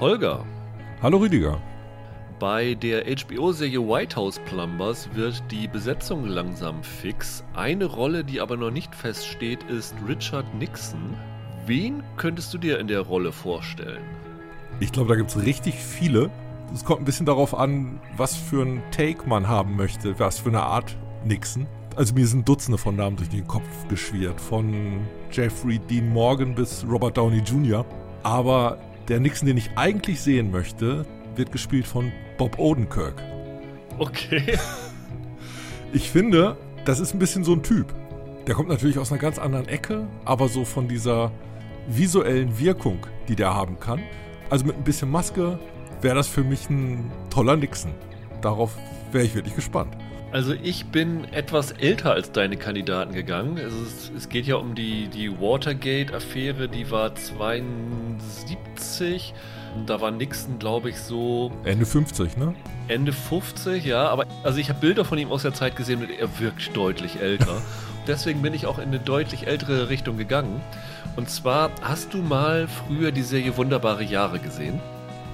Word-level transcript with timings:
Holger. 0.00 0.46
Hallo 1.02 1.18
Rüdiger. 1.18 1.60
Bei 2.38 2.72
der 2.72 3.04
HBO-Serie 3.04 3.86
White 3.86 4.16
House 4.16 4.40
Plumbers 4.46 5.10
wird 5.12 5.42
die 5.50 5.68
Besetzung 5.68 6.24
langsam 6.24 6.82
fix. 6.82 7.44
Eine 7.52 7.84
Rolle, 7.84 8.24
die 8.24 8.40
aber 8.40 8.56
noch 8.56 8.70
nicht 8.70 8.94
feststeht, 8.94 9.62
ist 9.64 9.94
Richard 10.08 10.54
Nixon. 10.54 11.14
Wen 11.66 12.02
könntest 12.16 12.54
du 12.54 12.56
dir 12.56 12.78
in 12.78 12.88
der 12.88 13.02
Rolle 13.02 13.30
vorstellen? 13.30 14.00
Ich 14.80 14.90
glaube, 14.90 15.10
da 15.10 15.16
gibt 15.16 15.28
es 15.28 15.44
richtig 15.44 15.74
viele. 15.74 16.30
Es 16.72 16.82
kommt 16.82 17.02
ein 17.02 17.04
bisschen 17.04 17.26
darauf 17.26 17.54
an, 17.54 18.00
was 18.16 18.34
für 18.34 18.62
ein 18.62 18.82
Take 18.92 19.28
man 19.28 19.48
haben 19.48 19.76
möchte, 19.76 20.18
was 20.18 20.38
für 20.38 20.48
eine 20.48 20.62
Art 20.62 20.96
Nixon. 21.26 21.66
Also 21.96 22.14
mir 22.14 22.26
sind 22.26 22.48
Dutzende 22.48 22.78
von 22.78 22.96
Namen 22.96 23.16
durch 23.16 23.28
den 23.28 23.46
Kopf 23.46 23.68
geschwirrt, 23.90 24.40
von 24.40 25.06
Jeffrey 25.30 25.78
Dean 25.78 26.08
Morgan 26.08 26.54
bis 26.54 26.86
Robert 26.88 27.18
Downey 27.18 27.40
Jr. 27.40 27.84
Aber 28.22 28.78
der 29.10 29.18
Nixon, 29.18 29.48
den 29.48 29.56
ich 29.56 29.70
eigentlich 29.74 30.20
sehen 30.20 30.52
möchte, 30.52 31.04
wird 31.34 31.50
gespielt 31.50 31.86
von 31.86 32.12
Bob 32.38 32.58
Odenkirk. 32.58 33.22
Okay. 33.98 34.56
Ich 35.92 36.08
finde, 36.08 36.56
das 36.84 37.00
ist 37.00 37.14
ein 37.14 37.18
bisschen 37.18 37.42
so 37.42 37.52
ein 37.52 37.64
Typ. 37.64 37.92
Der 38.46 38.54
kommt 38.54 38.68
natürlich 38.68 38.96
aus 38.96 39.10
einer 39.10 39.20
ganz 39.20 39.40
anderen 39.40 39.66
Ecke, 39.66 40.06
aber 40.24 40.46
so 40.46 40.64
von 40.64 40.86
dieser 40.86 41.32
visuellen 41.88 42.60
Wirkung, 42.60 43.04
die 43.26 43.34
der 43.34 43.52
haben 43.52 43.80
kann. 43.80 44.00
Also 44.50 44.66
mit 44.66 44.76
ein 44.76 44.84
bisschen 44.84 45.10
Maske 45.10 45.58
wäre 46.00 46.14
das 46.14 46.28
für 46.28 46.44
mich 46.44 46.70
ein 46.70 47.10
toller 47.28 47.56
Nixon. 47.56 47.90
Darauf 48.40 48.78
wäre 49.10 49.24
ich 49.24 49.34
wirklich 49.34 49.56
gespannt. 49.56 49.96
Also 50.32 50.54
ich 50.62 50.86
bin 50.86 51.24
etwas 51.32 51.72
älter 51.72 52.12
als 52.12 52.30
deine 52.30 52.56
Kandidaten 52.56 53.12
gegangen. 53.12 53.58
Es, 53.58 53.74
ist, 53.74 54.12
es 54.16 54.28
geht 54.28 54.46
ja 54.46 54.54
um 54.56 54.76
die, 54.76 55.08
die 55.08 55.40
Watergate-Affäre, 55.40 56.68
die 56.68 56.88
war 56.90 57.16
72. 57.16 59.34
Da 59.86 60.00
war 60.00 60.10
Nixon, 60.12 60.60
glaube 60.60 60.90
ich, 60.90 60.98
so. 60.98 61.50
Ende 61.64 61.84
50, 61.84 62.36
ne? 62.36 62.54
Ende 62.86 63.12
50, 63.12 63.84
ja. 63.84 64.08
Aber 64.08 64.26
also 64.44 64.58
ich 64.58 64.68
habe 64.68 64.78
Bilder 64.80 65.04
von 65.04 65.18
ihm 65.18 65.32
aus 65.32 65.42
der 65.42 65.52
Zeit 65.52 65.74
gesehen 65.74 66.00
und 66.00 66.10
er 66.10 66.38
wirkt 66.38 66.76
deutlich 66.76 67.20
älter. 67.20 67.60
Deswegen 68.06 68.40
bin 68.40 68.54
ich 68.54 68.66
auch 68.66 68.78
in 68.78 68.84
eine 68.84 69.00
deutlich 69.00 69.48
ältere 69.48 69.88
Richtung 69.88 70.16
gegangen. 70.16 70.60
Und 71.16 71.28
zwar, 71.28 71.72
hast 71.82 72.14
du 72.14 72.18
mal 72.18 72.68
früher 72.68 73.10
die 73.10 73.22
Serie 73.22 73.56
Wunderbare 73.56 74.04
Jahre 74.04 74.38
gesehen? 74.38 74.78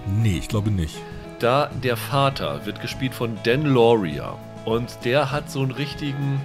Nee, 0.06 0.38
ich 0.38 0.48
glaube 0.48 0.70
nicht. 0.70 0.97
Da 1.38 1.69
der 1.83 1.98
Vater 1.98 2.64
wird 2.64 2.81
gespielt 2.81 3.14
von 3.14 3.36
Dan 3.44 3.66
Lauria. 3.66 4.38
Und 4.67 5.05
der 5.05 5.31
hat 5.33 5.50
so 5.50 5.62
einen 5.62 5.70
richtigen 5.70 6.41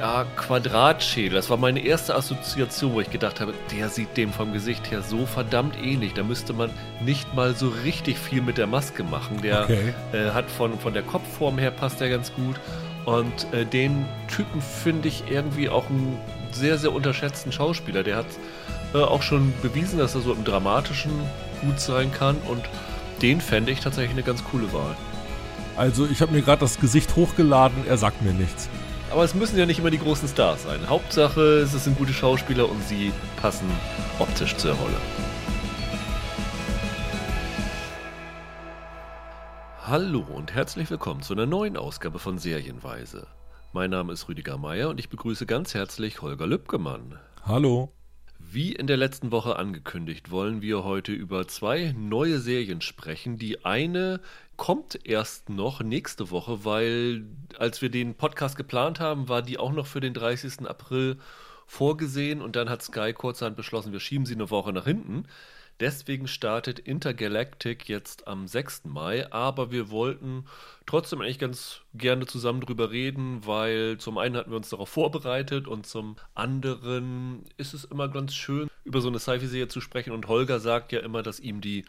ja, 0.00 0.24
Quadratschädel. 0.36 1.36
Das 1.36 1.48
war 1.48 1.56
meine 1.56 1.80
erste 1.80 2.14
Assoziation, 2.14 2.92
wo 2.92 3.00
ich 3.00 3.10
gedacht 3.10 3.40
habe, 3.40 3.54
der 3.70 3.88
sieht 3.88 4.16
dem 4.16 4.32
vom 4.32 4.52
Gesicht 4.52 4.90
her 4.90 5.00
so 5.00 5.26
verdammt 5.26 5.76
ähnlich. 5.80 6.12
Da 6.12 6.24
müsste 6.24 6.52
man 6.52 6.70
nicht 7.00 7.34
mal 7.34 7.54
so 7.54 7.68
richtig 7.68 8.18
viel 8.18 8.42
mit 8.42 8.58
der 8.58 8.66
Maske 8.66 9.04
machen. 9.04 9.40
Der 9.42 9.62
Okay. 9.64 9.94
äh, 10.12 10.30
hat 10.32 10.50
von, 10.50 10.78
von 10.78 10.92
der 10.92 11.04
Kopfform 11.04 11.56
her 11.58 11.70
passt 11.70 12.00
der 12.00 12.10
ganz 12.10 12.32
gut. 12.34 12.56
Und 13.04 13.46
äh, 13.52 13.64
den 13.64 14.06
Typen 14.28 14.60
finde 14.60 15.06
ich 15.08 15.24
irgendwie 15.30 15.68
auch 15.68 15.88
einen 15.88 16.18
sehr, 16.50 16.78
sehr 16.78 16.92
unterschätzten 16.92 17.52
Schauspieler. 17.52 18.02
Der 18.02 18.16
hat 18.16 18.26
äh, 18.94 18.98
auch 18.98 19.22
schon 19.22 19.52
bewiesen, 19.62 19.98
dass 20.00 20.14
er 20.16 20.20
so 20.20 20.32
im 20.32 20.42
Dramatischen 20.44 21.12
gut 21.60 21.78
sein 21.78 22.12
kann. 22.12 22.36
Und 22.48 22.64
den 23.22 23.40
fände 23.40 23.70
ich 23.70 23.78
tatsächlich 23.80 24.12
eine 24.12 24.24
ganz 24.24 24.42
coole 24.42 24.72
Wahl. 24.72 24.96
Also 25.74 26.06
ich 26.06 26.20
habe 26.20 26.32
mir 26.32 26.42
gerade 26.42 26.60
das 26.60 26.78
Gesicht 26.78 27.16
hochgeladen, 27.16 27.86
er 27.88 27.96
sagt 27.96 28.20
mir 28.20 28.34
nichts. 28.34 28.68
Aber 29.10 29.24
es 29.24 29.34
müssen 29.34 29.58
ja 29.58 29.64
nicht 29.64 29.78
immer 29.78 29.90
die 29.90 29.98
großen 29.98 30.28
Stars 30.28 30.64
sein. 30.64 30.86
Hauptsache, 30.88 31.40
es 31.60 31.72
sind 31.72 31.96
gute 31.96 32.12
Schauspieler 32.12 32.68
und 32.68 32.82
sie 32.82 33.10
passen 33.40 33.66
optisch 34.18 34.54
zur 34.56 34.74
Rolle. 34.74 34.96
Hallo 39.86 40.20
und 40.20 40.54
herzlich 40.54 40.90
willkommen 40.90 41.22
zu 41.22 41.32
einer 41.32 41.46
neuen 41.46 41.78
Ausgabe 41.78 42.18
von 42.18 42.36
Serienweise. 42.36 43.26
Mein 43.72 43.90
Name 43.90 44.12
ist 44.12 44.28
Rüdiger 44.28 44.58
Meier 44.58 44.90
und 44.90 45.00
ich 45.00 45.08
begrüße 45.08 45.46
ganz 45.46 45.72
herzlich 45.72 46.20
Holger 46.20 46.46
Lübgemann. 46.46 47.18
Hallo. 47.46 47.92
Wie 48.38 48.72
in 48.72 48.86
der 48.86 48.98
letzten 48.98 49.32
Woche 49.32 49.56
angekündigt, 49.56 50.30
wollen 50.30 50.60
wir 50.60 50.84
heute 50.84 51.12
über 51.12 51.48
zwei 51.48 51.94
neue 51.96 52.38
Serien 52.38 52.82
sprechen. 52.82 53.38
Die 53.38 53.64
eine 53.64 54.20
kommt 54.62 55.00
erst 55.02 55.48
noch 55.48 55.82
nächste 55.82 56.30
Woche, 56.30 56.64
weil 56.64 57.24
als 57.58 57.82
wir 57.82 57.90
den 57.90 58.14
Podcast 58.14 58.54
geplant 58.56 59.00
haben, 59.00 59.28
war 59.28 59.42
die 59.42 59.58
auch 59.58 59.72
noch 59.72 59.88
für 59.88 59.98
den 59.98 60.14
30. 60.14 60.68
April 60.68 61.18
vorgesehen 61.66 62.40
und 62.40 62.54
dann 62.54 62.70
hat 62.70 62.80
Sky 62.80 63.12
kurzerhand 63.12 63.56
beschlossen, 63.56 63.90
wir 63.92 63.98
schieben 63.98 64.24
sie 64.24 64.34
eine 64.34 64.50
Woche 64.50 64.72
nach 64.72 64.84
hinten. 64.84 65.26
Deswegen 65.80 66.28
startet 66.28 66.78
Intergalactic 66.78 67.88
jetzt 67.88 68.28
am 68.28 68.46
6. 68.46 68.84
Mai, 68.84 69.32
aber 69.32 69.72
wir 69.72 69.90
wollten 69.90 70.44
trotzdem 70.86 71.22
eigentlich 71.22 71.40
ganz 71.40 71.80
gerne 71.92 72.26
zusammen 72.26 72.60
drüber 72.60 72.92
reden, 72.92 73.44
weil 73.44 73.98
zum 73.98 74.16
einen 74.16 74.36
hatten 74.36 74.52
wir 74.52 74.58
uns 74.58 74.68
darauf 74.68 74.90
vorbereitet 74.90 75.66
und 75.66 75.88
zum 75.88 76.14
anderen 76.36 77.46
ist 77.56 77.74
es 77.74 77.82
immer 77.82 78.06
ganz 78.06 78.32
schön, 78.32 78.68
über 78.84 79.00
so 79.00 79.08
eine 79.08 79.18
Sci-Fi-Serie 79.18 79.66
zu 79.66 79.80
sprechen 79.80 80.12
und 80.12 80.28
Holger 80.28 80.60
sagt 80.60 80.92
ja 80.92 81.00
immer, 81.00 81.24
dass 81.24 81.40
ihm 81.40 81.60
die 81.60 81.84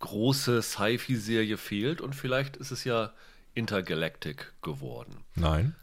große 0.00 0.62
Sci-Fi-Serie 0.62 1.56
fehlt 1.56 2.00
und 2.00 2.14
vielleicht 2.14 2.56
ist 2.56 2.70
es 2.70 2.84
ja 2.84 3.12
Intergalactic 3.54 4.52
geworden. 4.62 5.24
Nein. 5.34 5.74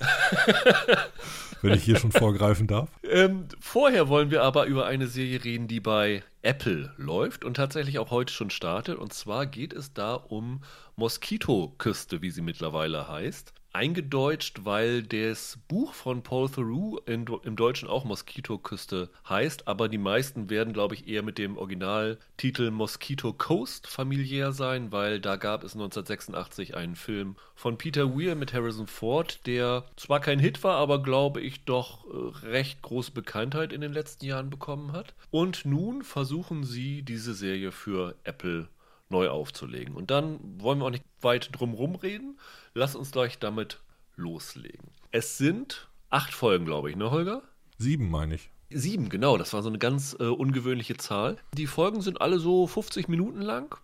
Wenn 1.62 1.74
ich 1.74 1.84
hier 1.84 1.96
schon 1.96 2.12
vorgreifen 2.12 2.66
darf. 2.66 2.88
Ähm, 3.04 3.46
vorher 3.60 4.08
wollen 4.08 4.30
wir 4.30 4.42
aber 4.42 4.66
über 4.66 4.86
eine 4.86 5.06
Serie 5.06 5.44
reden, 5.44 5.68
die 5.68 5.80
bei 5.80 6.24
Apple 6.42 6.92
läuft 6.96 7.44
und 7.44 7.54
tatsächlich 7.54 7.98
auch 7.98 8.10
heute 8.10 8.32
schon 8.32 8.50
startet. 8.50 8.98
Und 8.98 9.12
zwar 9.12 9.46
geht 9.46 9.72
es 9.72 9.92
da 9.92 10.14
um 10.14 10.62
Moskitoküste, 10.96 12.20
wie 12.20 12.30
sie 12.30 12.42
mittlerweile 12.42 13.08
heißt. 13.08 13.54
Eingedeutscht, 13.74 14.64
weil 14.64 15.02
das 15.02 15.58
Buch 15.66 15.94
von 15.94 16.22
Paul 16.22 16.50
Theroux 16.50 16.98
in, 17.06 17.26
im 17.44 17.56
Deutschen 17.56 17.88
auch 17.88 18.04
Moskitoküste 18.04 19.10
heißt, 19.28 19.66
aber 19.66 19.88
die 19.88 19.98
meisten 19.98 20.50
werden, 20.50 20.74
glaube 20.74 20.94
ich, 20.94 21.08
eher 21.08 21.22
mit 21.22 21.38
dem 21.38 21.56
Originaltitel 21.56 22.70
Mosquito 22.70 23.32
Coast 23.32 23.86
familiär 23.86 24.52
sein, 24.52 24.92
weil 24.92 25.20
da 25.20 25.36
gab 25.36 25.64
es 25.64 25.72
1986 25.72 26.76
einen 26.76 26.96
Film 26.96 27.36
von 27.54 27.78
Peter 27.78 28.14
Weir 28.14 28.34
mit 28.34 28.52
Harrison 28.52 28.86
Ford, 28.86 29.46
der 29.46 29.84
zwar 29.96 30.20
kein 30.20 30.38
Hit 30.38 30.62
war, 30.64 30.76
aber 30.76 31.02
glaube 31.02 31.40
ich 31.40 31.64
doch 31.64 32.04
äh, 32.04 32.46
recht 32.46 32.82
große 32.82 33.12
Bekanntheit 33.12 33.72
in 33.72 33.80
den 33.80 33.92
letzten 33.92 34.26
Jahren 34.26 34.50
bekommen 34.50 34.92
hat. 34.92 35.14
Und 35.30 35.64
nun 35.64 36.02
versuchen 36.02 36.64
sie 36.64 37.02
diese 37.02 37.32
Serie 37.32 37.72
für 37.72 38.16
Apple 38.24 38.68
neu 39.12 39.28
aufzulegen. 39.28 39.94
Und 39.94 40.10
dann 40.10 40.40
wollen 40.60 40.80
wir 40.80 40.86
auch 40.86 40.90
nicht 40.90 41.04
weit 41.20 41.50
drum 41.52 41.74
reden. 41.94 42.38
Lass 42.74 42.94
uns 42.94 43.10
gleich 43.10 43.38
damit 43.38 43.80
loslegen. 44.16 44.88
Es 45.10 45.36
sind 45.36 45.88
acht 46.08 46.32
Folgen, 46.32 46.64
glaube 46.64 46.90
ich, 46.90 46.96
ne, 46.96 47.10
Holger? 47.10 47.42
Sieben, 47.78 48.10
meine 48.10 48.36
ich. 48.36 48.50
Sieben, 48.70 49.10
genau. 49.10 49.36
Das 49.36 49.52
war 49.52 49.62
so 49.62 49.68
eine 49.68 49.78
ganz 49.78 50.16
äh, 50.18 50.24
ungewöhnliche 50.24 50.96
Zahl. 50.96 51.36
Die 51.54 51.66
Folgen 51.66 52.00
sind 52.00 52.22
alle 52.22 52.38
so 52.38 52.66
50 52.66 53.08
Minuten 53.08 53.42
lang. 53.42 53.76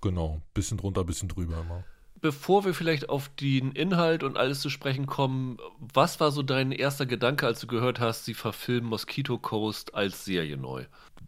Genau. 0.00 0.40
Bisschen 0.54 0.78
drunter, 0.78 1.02
bisschen 1.02 1.28
drüber 1.28 1.60
immer. 1.60 1.84
Bevor 2.20 2.64
wir 2.64 2.72
vielleicht 2.72 3.08
auf 3.08 3.28
den 3.30 3.72
Inhalt 3.72 4.22
und 4.22 4.36
alles 4.36 4.60
zu 4.60 4.70
sprechen 4.70 5.06
kommen, 5.06 5.58
was 5.78 6.20
war 6.20 6.30
so 6.30 6.42
dein 6.42 6.70
erster 6.72 7.04
Gedanke, 7.04 7.46
als 7.46 7.60
du 7.60 7.66
gehört 7.66 7.98
hast, 7.98 8.24
sie 8.24 8.34
verfilmen 8.34 8.88
Mosquito 8.88 9.38
Coast 9.38 9.94
als 9.94 10.24
Serie 10.24 10.56
neu? 10.56 10.86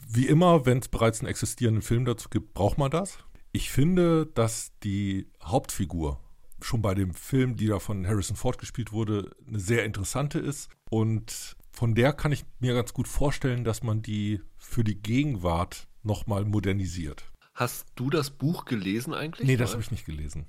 Wie 0.09 0.27
immer, 0.27 0.67
wenn 0.67 0.79
es 0.79 0.89
bereits 0.89 1.21
einen 1.21 1.29
existierenden 1.29 1.83
Film 1.83 2.05
dazu 2.05 2.29
gibt, 2.29 2.55
braucht 2.55 2.79
man 2.79 2.91
das. 2.91 3.19
Ich 3.53 3.71
finde, 3.71 4.27
dass 4.27 4.73
die 4.83 5.27
Hauptfigur 5.43 6.21
schon 6.61 6.83
bei 6.83 6.95
dem 6.95 7.15
Film, 7.15 7.57
die 7.57 7.67
da 7.67 7.79
von 7.79 8.07
Harrison 8.07 8.37
Ford 8.37 8.59
gespielt 8.59 8.93
wurde, 8.93 9.31
eine 9.47 9.61
sehr 9.61 9.85
interessante 9.85 10.39
ist. 10.39 10.71
Und 10.91 11.57
von 11.71 11.95
der 11.95 12.13
kann 12.13 12.33
ich 12.33 12.45
mir 12.59 12.75
ganz 12.75 12.93
gut 12.93 13.09
vorstellen, 13.09 13.65
dass 13.65 13.83
man 13.83 14.03
die 14.03 14.41
für 14.57 14.85
die 14.85 15.01
Gegenwart 15.01 15.89
nochmal 16.03 16.45
modernisiert. 16.45 17.31
Hast 17.55 17.87
du 17.97 18.11
das 18.11 18.31
Buch 18.31 18.65
gelesen 18.65 19.15
eigentlich? 19.15 19.47
Nee, 19.47 19.57
das 19.57 19.73
habe 19.73 19.83
ich 19.83 19.91
nicht 19.91 20.07
gelesen. 20.07 20.47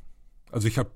Also 0.51 0.67
ich 0.67 0.77
habe 0.77 0.91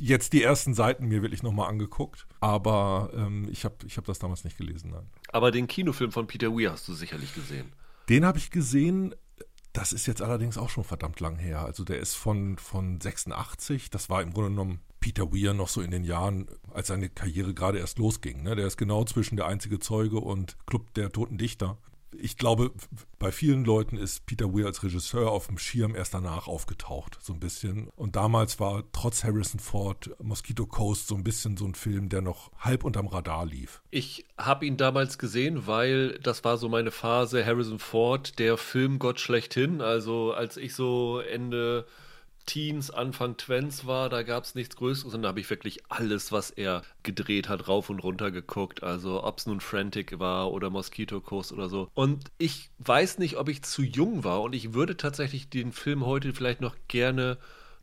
jetzt 0.00 0.32
die 0.32 0.42
ersten 0.42 0.74
Seiten 0.74 1.06
mir 1.06 1.22
wirklich 1.22 1.42
nochmal 1.42 1.68
angeguckt, 1.68 2.26
aber 2.40 3.10
ähm, 3.14 3.48
ich 3.50 3.64
habe 3.64 3.76
ich 3.86 3.96
hab 3.96 4.04
das 4.04 4.18
damals 4.18 4.44
nicht 4.44 4.56
gelesen. 4.56 4.90
Nein. 4.90 5.06
Aber 5.32 5.50
den 5.50 5.66
Kinofilm 5.66 6.12
von 6.12 6.26
Peter 6.26 6.52
Weir 6.52 6.72
hast 6.72 6.86
du 6.88 6.94
sicherlich 6.94 7.34
gesehen. 7.34 7.72
Den 8.08 8.24
habe 8.24 8.38
ich 8.38 8.50
gesehen. 8.50 9.14
Das 9.78 9.92
ist 9.92 10.06
jetzt 10.06 10.22
allerdings 10.22 10.58
auch 10.58 10.70
schon 10.70 10.82
verdammt 10.82 11.20
lang 11.20 11.36
her. 11.36 11.60
Also 11.60 11.84
der 11.84 12.00
ist 12.00 12.14
von, 12.14 12.58
von 12.58 13.00
86. 13.00 13.90
Das 13.90 14.10
war 14.10 14.22
im 14.22 14.32
Grunde 14.32 14.50
genommen 14.50 14.80
Peter 14.98 15.32
Weir 15.32 15.54
noch 15.54 15.68
so 15.68 15.80
in 15.80 15.92
den 15.92 16.02
Jahren, 16.02 16.48
als 16.74 16.88
seine 16.88 17.08
Karriere 17.08 17.54
gerade 17.54 17.78
erst 17.78 17.96
losging. 17.96 18.42
Ne? 18.42 18.56
Der 18.56 18.66
ist 18.66 18.76
genau 18.76 19.04
zwischen 19.04 19.36
Der 19.36 19.46
einzige 19.46 19.78
Zeuge 19.78 20.18
und 20.18 20.56
Club 20.66 20.92
der 20.94 21.12
Toten 21.12 21.38
Dichter 21.38 21.78
Ich 22.16 22.38
glaube, 22.38 22.72
bei 23.18 23.30
vielen 23.32 23.64
Leuten 23.64 23.96
ist 23.96 24.24
Peter 24.26 24.52
Weir 24.52 24.66
als 24.66 24.82
Regisseur 24.82 25.30
auf 25.30 25.48
dem 25.48 25.58
Schirm 25.58 25.94
erst 25.94 26.14
danach 26.14 26.48
aufgetaucht, 26.48 27.18
so 27.20 27.32
ein 27.32 27.40
bisschen. 27.40 27.88
Und 27.96 28.16
damals 28.16 28.58
war 28.60 28.84
trotz 28.92 29.24
Harrison 29.24 29.60
Ford 29.60 30.10
Mosquito 30.22 30.66
Coast 30.66 31.08
so 31.08 31.14
ein 31.14 31.24
bisschen 31.24 31.56
so 31.56 31.66
ein 31.66 31.74
Film, 31.74 32.08
der 32.08 32.22
noch 32.22 32.50
halb 32.58 32.84
unterm 32.84 33.08
Radar 33.08 33.44
lief. 33.46 33.82
Ich 33.90 34.24
habe 34.38 34.66
ihn 34.66 34.76
damals 34.76 35.18
gesehen, 35.18 35.66
weil 35.66 36.18
das 36.20 36.44
war 36.44 36.56
so 36.56 36.68
meine 36.68 36.90
Phase 36.90 37.44
Harrison 37.44 37.78
Ford, 37.78 38.38
der 38.38 38.56
Filmgott 38.56 39.20
schlechthin. 39.20 39.80
Also 39.80 40.32
als 40.32 40.56
ich 40.56 40.74
so 40.74 41.20
Ende 41.20 41.86
Teens, 42.48 42.90
Anfang 42.90 43.36
Twents 43.36 43.86
war, 43.86 44.08
da 44.08 44.22
gab 44.22 44.44
es 44.44 44.54
nichts 44.54 44.74
Größeres 44.76 45.14
und 45.14 45.22
da 45.22 45.28
habe 45.28 45.40
ich 45.40 45.50
wirklich 45.50 45.82
alles, 45.90 46.32
was 46.32 46.50
er 46.50 46.82
gedreht 47.02 47.48
hat, 47.48 47.68
rauf 47.68 47.90
und 47.90 48.00
runter 48.00 48.30
geguckt. 48.30 48.82
Also 48.82 49.22
ob 49.22 49.38
es 49.38 49.46
nun 49.46 49.60
Frantic 49.60 50.18
war 50.18 50.50
oder 50.50 50.70
Mosquito 50.70 51.20
Coast 51.20 51.52
oder 51.52 51.68
so. 51.68 51.90
Und 51.92 52.32
ich 52.38 52.70
weiß 52.78 53.18
nicht, 53.18 53.36
ob 53.36 53.50
ich 53.50 53.62
zu 53.62 53.82
jung 53.82 54.24
war 54.24 54.40
und 54.40 54.54
ich 54.54 54.72
würde 54.72 54.96
tatsächlich 54.96 55.50
den 55.50 55.72
Film 55.72 56.06
heute 56.06 56.32
vielleicht 56.32 56.62
noch 56.62 56.74
gerne 56.88 57.36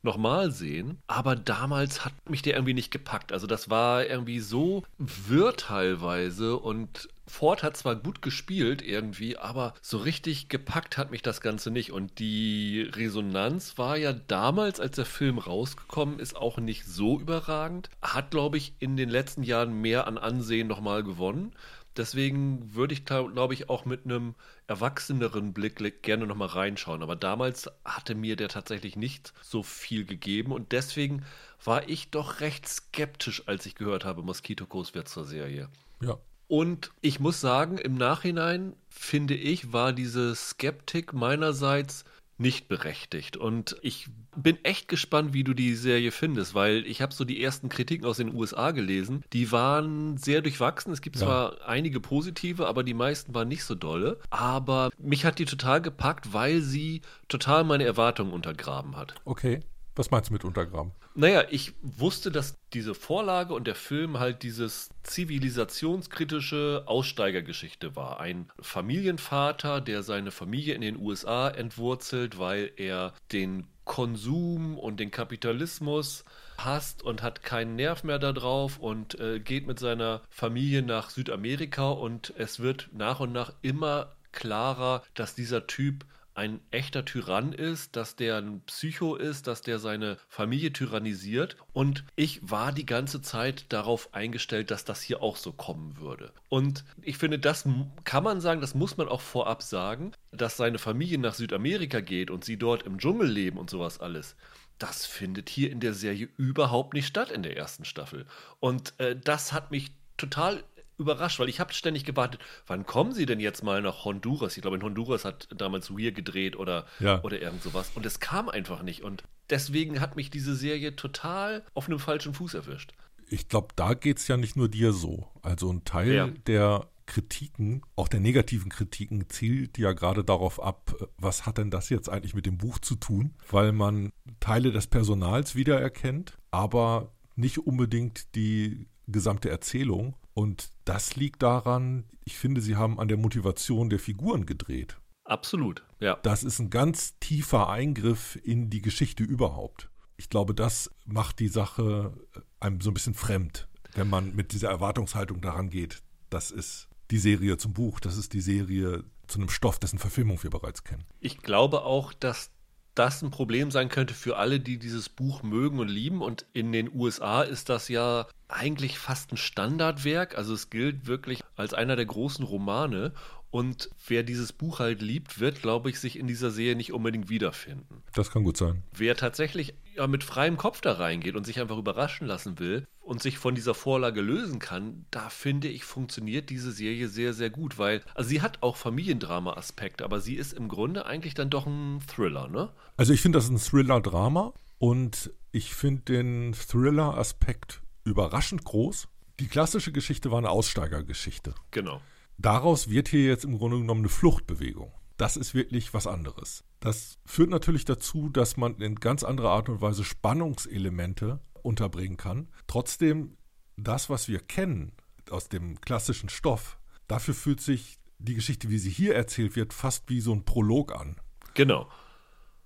nochmal 0.06 0.52
sehen. 0.52 1.00
Aber 1.08 1.36
damals 1.36 2.06
hat 2.06 2.14
mich 2.30 2.42
der 2.42 2.54
irgendwie 2.54 2.74
nicht 2.74 2.92
gepackt. 2.92 3.34
Also 3.34 3.48
das 3.48 3.70
war 3.70 4.06
irgendwie 4.06 4.40
so 4.40 4.84
wirr 4.98 5.58
teilweise 5.58 6.58
und 6.58 7.10
Ford 7.28 7.64
hat 7.64 7.76
zwar 7.76 7.96
gut 7.96 8.22
gespielt 8.22 8.82
irgendwie, 8.82 9.38
aber 9.38 9.74
so 9.82 9.98
richtig 9.98 10.48
gepackt 10.48 10.98
hat 10.98 11.12
mich 11.12 11.22
das 11.22 11.42
Ganze 11.42 11.72
nicht. 11.72 11.92
Und 11.92 12.20
die 12.20 12.90
Resonanz 12.94 13.78
war 13.78 13.98
ja 13.98 14.14
damals, 14.14 14.80
als 14.80 14.96
der 14.96 15.06
Film 15.06 15.40
rausgekommen 15.40 16.20
ist, 16.20 16.36
auch 16.36 16.58
nicht 16.58 16.86
so 16.86 17.20
überragend. 17.20 17.90
Hat, 18.02 18.32
glaube 18.32 18.58
ich, 18.58 18.74
in 18.80 18.96
den 18.96 19.10
letzten 19.10 19.44
Jahren 19.44 19.82
mehr 19.82 20.08
an 20.08 20.18
Ansehen 20.18 20.68
nochmal 20.68 21.04
gewonnen. 21.04 21.54
Deswegen 21.98 22.76
würde 22.76 22.94
ich, 22.94 23.06
glaube 23.06 23.54
ich, 23.54 23.70
auch 23.70 23.86
mit 23.86 24.06
einem 24.06 24.36
erwachseneren 24.68 25.54
Blick 25.54 26.04
gerne 26.04 26.28
nochmal 26.28 26.50
reinschauen. 26.50 27.04
Aber 27.04 27.16
damals 27.16 27.70
hatte 27.84 28.16
mir 28.16 28.36
der 28.36 28.50
tatsächlich 28.50 28.96
nicht 28.96 29.34
so 29.42 29.64
viel 29.64 30.06
gegeben 30.06 30.52
und 30.52 30.72
deswegen 30.72 31.24
war 31.64 31.88
ich 31.88 32.12
doch 32.12 32.42
recht 32.42 32.68
skeptisch, 32.68 33.44
als 33.48 33.66
ich 33.66 33.76
gehört 33.76 34.06
habe, 34.06 34.24
Mosquito 34.24 34.66
Coast 34.66 34.94
wird 34.94 35.08
zur 35.08 35.26
Serie. 35.26 35.70
Ja, 36.02 36.18
und 36.48 36.92
ich 37.02 37.20
muss 37.20 37.42
sagen, 37.42 37.78
im 37.78 37.96
Nachhinein 37.96 38.76
finde 38.88 39.34
ich, 39.34 39.74
war 39.74 39.94
diese 39.94 40.36
Skeptik 40.36 41.14
meinerseits 41.14 42.06
nicht 42.38 42.68
berechtigt. 42.68 43.38
Und 43.38 43.78
ich 43.82 44.08
bin 44.36 44.58
echt 44.64 44.88
gespannt, 44.88 45.34
wie 45.34 45.44
du 45.44 45.54
die 45.54 45.76
Serie 45.76 46.12
findest, 46.12 46.54
weil 46.54 46.86
ich 46.86 47.02
habe 47.02 47.14
so 47.14 47.24
die 47.24 47.42
ersten 47.42 47.70
Kritiken 47.70 48.06
aus 48.06 48.18
den 48.18 48.34
USA 48.34 48.72
gelesen. 48.72 49.24
Die 49.32 49.52
waren 49.52 50.18
sehr 50.18 50.42
durchwachsen. 50.42 50.92
Es 50.92 51.02
gibt 51.02 51.16
ja. 51.16 51.24
zwar 51.24 51.68
einige 51.68 52.00
positive, 52.00 52.68
aber 52.68 52.84
die 52.84 52.94
meisten 52.94 53.34
waren 53.34 53.48
nicht 53.48 53.64
so 53.64 53.76
dolle. 53.76 54.20
Aber 54.30 54.90
mich 54.98 55.26
hat 55.26 55.40
die 55.40 55.46
total 55.46 55.82
gepackt, 55.82 56.34
weil 56.34 56.62
sie 56.62 57.02
total 57.28 57.64
meine 57.64 57.86
Erwartungen 57.86 58.34
untergraben 58.34 58.96
hat. 58.98 59.16
Okay. 59.26 59.62
Was 59.96 60.12
meinst 60.12 60.30
du 60.30 60.34
mit 60.34 60.44
untergraben? 60.44 60.92
Naja, 61.18 61.46
ich 61.50 61.72
wusste, 61.82 62.30
dass 62.30 62.58
diese 62.74 62.94
Vorlage 62.94 63.54
und 63.54 63.68
der 63.68 63.76
Film 63.76 64.20
halt 64.20 64.44
dieses 64.44 64.90
zivilisationskritische 65.04 66.84
Aussteigergeschichte 66.88 67.96
war. 67.96 68.20
Ein 68.20 68.50
Familienvater, 68.60 69.80
der 69.80 70.04
seine 70.04 70.32
Familie 70.32 70.74
in 70.74 70.82
den 70.82 70.98
USA 70.98 71.48
entwurzelt, 71.48 72.38
weil 72.38 72.70
er 72.76 73.14
den 73.32 73.66
Konsum 73.86 74.78
und 74.78 75.00
den 75.00 75.10
Kapitalismus 75.10 76.26
hasst 76.58 77.02
und 77.02 77.24
hat 77.24 77.44
keinen 77.44 77.78
Nerv 77.78 78.04
mehr 78.04 78.20
darauf 78.20 78.78
und 78.80 79.18
äh, 79.18 79.40
geht 79.40 79.68
mit 79.68 79.80
seiner 79.80 80.22
Familie 80.30 80.82
nach 80.82 81.12
Südamerika 81.12 81.92
und 81.92 82.34
es 82.38 82.60
wird 82.60 82.90
nach 82.92 83.22
und 83.22 83.32
nach 83.32 83.54
immer 83.62 84.12
klarer, 84.34 85.02
dass 85.14 85.34
dieser 85.34 85.66
Typ 85.66 86.06
ein 86.36 86.60
echter 86.70 87.06
Tyrann 87.06 87.54
ist, 87.54 87.96
dass 87.96 88.16
der 88.16 88.38
ein 88.38 88.62
Psycho 88.68 89.16
ist, 89.16 89.48
dass 89.48 89.62
der 89.62 89.80
seine 89.80 90.18
Familie 90.28 90.72
tyrannisiert. 90.74 91.56
Und 91.74 92.04
ich 92.16 92.40
war 92.44 92.74
die 92.74 92.86
ganze 92.86 93.22
Zeit 93.22 93.66
darauf 93.70 94.14
eingestellt, 94.14 94.70
dass 94.70 94.84
das 94.84 95.02
hier 95.02 95.24
auch 95.24 95.38
so 95.38 95.54
kommen 95.54 95.98
würde. 95.98 96.32
Und 96.50 96.84
ich 97.02 97.18
finde, 97.18 97.40
das 97.40 97.66
kann 98.04 98.24
man 98.24 98.42
sagen, 98.42 98.62
das 98.62 98.76
muss 98.76 98.98
man 98.98 99.08
auch 99.08 99.22
vorab 99.22 99.64
sagen, 99.64 100.12
dass 100.32 100.58
seine 100.58 100.78
Familie 100.78 101.18
nach 101.18 101.34
Südamerika 101.34 102.02
geht 102.02 102.30
und 102.30 102.44
sie 102.44 102.58
dort 102.58 102.84
im 102.84 103.00
Dschungel 103.00 103.30
leben 103.30 103.58
und 103.58 103.70
sowas 103.70 104.00
alles. 104.02 104.36
Das 104.78 105.06
findet 105.06 105.48
hier 105.48 105.72
in 105.72 105.80
der 105.80 105.94
Serie 105.94 106.28
überhaupt 106.36 106.94
nicht 106.94 107.08
statt 107.08 107.32
in 107.32 107.44
der 107.44 107.56
ersten 107.56 107.86
Staffel. 107.86 108.26
Und 108.60 108.94
äh, 109.00 109.16
das 109.16 109.54
hat 109.54 109.72
mich 109.72 109.92
total 110.18 110.64
überrascht, 110.98 111.40
weil 111.40 111.50
ich 111.50 111.60
habe 111.60 111.74
ständig 111.74 112.06
gewartet, 112.06 112.42
wann 112.68 112.86
kommen 112.86 113.14
sie 113.14 113.26
denn 113.26 113.40
jetzt 113.40 113.64
mal 113.64 113.82
nach 113.82 114.06
Honduras? 114.06 114.56
Ich 114.56 114.62
glaube, 114.62 114.78
in 114.78 114.84
Honduras 114.84 115.26
hat 115.26 115.48
damals 115.56 115.92
Weir 115.92 116.12
gedreht 116.12 116.56
oder, 116.56 116.86
ja. 117.00 117.22
oder 117.24 117.42
irgend 117.42 117.62
sowas. 117.62 117.92
Und 117.96 118.06
es 118.06 118.20
kam 118.20 118.50
einfach 118.50 118.82
nicht. 118.82 119.04
Und 119.04 119.24
deswegen 119.50 120.00
hat 120.00 120.16
mich 120.16 120.30
diese 120.30 120.56
Serie 120.56 120.96
total 120.96 121.64
auf 121.74 121.88
einem 121.88 122.00
falschen 122.00 122.34
Fuß 122.34 122.54
erwischt. 122.54 122.94
Ich 123.30 123.50
glaube, 123.50 123.70
da 123.76 123.94
geht 123.94 124.20
es 124.20 124.28
ja 124.28 124.38
nicht 124.38 124.56
nur 124.56 124.70
dir 124.70 124.94
so. 124.94 125.28
Also 125.42 125.72
ein 125.72 125.84
Teil 125.84 126.14
ja. 126.14 126.28
der 126.46 126.88
Kritiken, 127.06 127.82
auch 127.96 128.08
der 128.08 128.20
negativen 128.20 128.70
Kritiken, 128.70 129.30
zielt 129.30 129.78
ja 129.78 129.94
gerade 129.94 130.24
darauf 130.24 130.62
ab, 130.62 130.96
was 131.18 131.46
hat 131.46 131.58
denn 131.58 131.72
das 131.72 131.90
jetzt 131.90 132.10
eigentlich 132.10 132.34
mit 132.34 132.46
dem 132.46 132.58
Buch 132.58 132.80
zu 132.80 132.96
tun? 132.96 133.34
Weil 133.50 133.72
man 133.72 134.12
Teile 134.40 134.72
des 134.72 134.88
Personals 134.88 135.56
wiedererkennt, 135.56 136.38
aber 136.52 137.14
nicht 137.36 137.60
unbedingt 137.60 138.36
die 138.36 138.88
gesamte 139.08 139.50
Erzählung. 139.50 140.16
Und 140.36 140.70
das 140.84 141.16
liegt 141.16 141.42
daran, 141.42 142.04
ich 142.26 142.38
finde, 142.38 142.60
sie 142.60 142.76
haben 142.76 143.00
an 143.00 143.08
der 143.08 143.18
Motivation 143.18 143.90
der 143.90 144.00
Figuren 144.00 144.46
gedreht. 144.46 144.98
Absolut, 145.24 145.84
ja. 146.00 146.18
Das 146.22 146.44
ist 146.44 146.60
ein 146.60 146.70
ganz 146.70 147.18
tiefer 147.20 147.70
Eingriff 147.70 148.38
in 148.44 148.70
die 148.70 148.82
Geschichte 148.82 149.24
überhaupt. 149.24 149.90
Ich 150.18 150.30
glaube, 150.30 150.54
das 150.54 150.92
macht 151.06 151.40
die 151.40 151.48
Sache 151.48 152.14
äh, 152.36 152.40
einem 152.60 152.82
so 152.82 152.92
ein 152.92 152.94
bisschen 152.94 153.14
fremd, 153.14 153.68
wenn 153.94 154.10
man 154.10 154.36
mit 154.36 154.52
dieser 154.52 154.70
Erwartungshaltung 154.70 155.40
daran 155.40 155.70
geht. 155.70 156.04
Das 156.30 156.52
ist 156.52 156.90
die 157.12 157.18
Serie 157.18 157.58
zum 157.58 157.74
Buch, 157.74 158.02
das 158.02 158.18
ist 158.18 158.34
die 158.34 158.42
Serie 158.42 159.06
zu 159.28 159.40
einem 159.40 159.50
Stoff, 159.50 159.80
dessen 159.80 160.00
Verfilmung 160.00 160.44
wir 160.44 160.50
bereits 160.50 160.84
kennen. 160.84 161.06
Ich 161.22 161.38
glaube 161.38 161.84
auch, 161.84 162.14
dass 162.14 162.52
das 162.96 163.22
ein 163.22 163.30
Problem 163.30 163.72
sein 163.72 163.90
könnte 163.90 164.14
für 164.14 164.38
alle, 164.38 164.60
die 164.60 164.80
dieses 164.80 165.10
Buch 165.10 165.44
mögen 165.44 165.80
und 165.80 165.90
lieben. 165.90 166.22
Und 166.22 166.46
in 166.54 166.72
den 166.72 166.94
USA 166.94 167.42
ist 167.42 167.70
das 167.70 167.90
ja 167.90 168.28
eigentlich 168.48 168.98
fast 168.98 169.32
ein 169.32 169.38
Standardwerk. 169.38 170.38
Also 170.38 170.54
es 170.54 170.70
gilt 170.70 171.06
wirklich 171.06 171.44
als 171.56 171.74
einer 171.74 171.96
der 171.96 172.06
großen 172.06 172.46
Romane. 172.46 173.14
Und 173.56 173.90
wer 174.06 174.24
dieses 174.24 174.52
Buch 174.52 174.80
halt 174.80 175.02
liebt, 175.02 175.40
wird, 175.40 175.62
glaube 175.62 175.90
ich, 175.90 175.98
sich 175.98 176.20
in 176.20 176.28
dieser 176.28 176.52
Serie 176.52 176.76
nicht 176.76 176.92
unbedingt 176.92 177.30
wiederfinden. 177.30 178.04
Das 178.14 178.30
kann 178.30 178.44
gut 178.44 178.58
sein. 178.58 178.84
Wer 178.92 179.16
tatsächlich 179.16 179.76
ja, 179.96 180.08
mit 180.08 180.26
freiem 180.26 180.58
Kopf 180.58 180.82
da 180.82 180.92
reingeht 180.92 181.38
und 181.38 181.46
sich 181.46 181.62
einfach 181.62 181.78
überraschen 181.78 182.28
lassen 182.28 182.60
will 182.60 182.86
und 183.00 183.22
sich 183.22 183.38
von 183.38 183.56
dieser 183.56 183.74
Vorlage 183.74 184.20
lösen 184.20 184.60
kann, 184.60 185.06
da 185.10 185.30
finde 185.30 185.70
ich, 185.70 185.86
funktioniert 185.86 186.50
diese 186.50 186.74
Serie 186.74 187.08
sehr, 187.08 187.32
sehr 187.34 187.50
gut, 187.50 187.80
weil, 187.80 188.02
also 188.14 188.30
sie 188.30 188.42
hat 188.42 188.62
auch 188.62 188.76
Familiendrama-Aspekte, 188.76 190.04
aber 190.04 190.20
sie 190.20 190.36
ist 190.36 190.52
im 190.52 190.68
Grunde 190.68 191.06
eigentlich 191.06 191.34
dann 191.34 191.50
doch 191.50 191.66
ein 191.66 192.02
Thriller, 192.14 192.50
ne? 192.50 192.74
Also 192.98 193.14
ich 193.14 193.22
finde, 193.22 193.38
das 193.38 193.48
ein 193.48 193.58
Thriller-Drama 193.58 194.52
und 194.80 195.32
ich 195.54 195.74
finde 195.74 196.02
den 196.02 196.52
Thriller-Aspekt 196.52 197.82
überraschend 198.04 198.66
groß. 198.66 199.08
Die 199.40 199.48
klassische 199.48 199.94
Geschichte 199.94 200.30
war 200.30 200.40
eine 200.40 200.50
Aussteigergeschichte. 200.50 201.56
Genau. 201.72 202.02
Daraus 202.38 202.90
wird 202.90 203.08
hier 203.08 203.26
jetzt 203.26 203.46
im 203.46 203.58
Grunde 203.58 203.80
genommen 203.80 204.02
eine 204.02 204.10
Fluchtbewegung. 204.10 204.92
Das 205.18 205.38
ist 205.38 205.54
wirklich 205.54 205.94
was 205.94 206.08
anderes. 206.08 206.64
Das 206.82 207.18
führt 207.26 207.50
natürlich 207.50 207.86
dazu, 207.86 208.30
dass 208.30 208.58
man 208.58 208.76
in 208.82 208.96
ganz 208.96 209.24
anderer 209.24 209.52
Art 209.52 209.70
und 209.70 209.82
Weise 209.82 210.04
Spannungselemente 210.04 211.40
unterbringen 211.64 212.18
kann. 212.18 212.50
Trotzdem, 212.68 213.38
das, 213.78 214.10
was 214.10 214.28
wir 214.28 214.40
kennen 214.40 214.92
aus 215.30 215.50
dem 215.50 215.80
klassischen 215.82 216.30
Stoff, 216.30 216.78
dafür 217.08 217.34
fühlt 217.34 217.62
sich 217.62 217.98
die 218.20 218.36
Geschichte, 218.36 218.70
wie 218.70 218.78
sie 218.78 218.90
hier 218.90 219.16
erzählt 219.16 219.56
wird, 219.56 219.74
fast 219.74 220.10
wie 220.10 220.22
so 220.22 220.34
ein 220.34 220.46
Prolog 220.46 220.94
an. 220.94 221.16
Genau. 221.54 221.90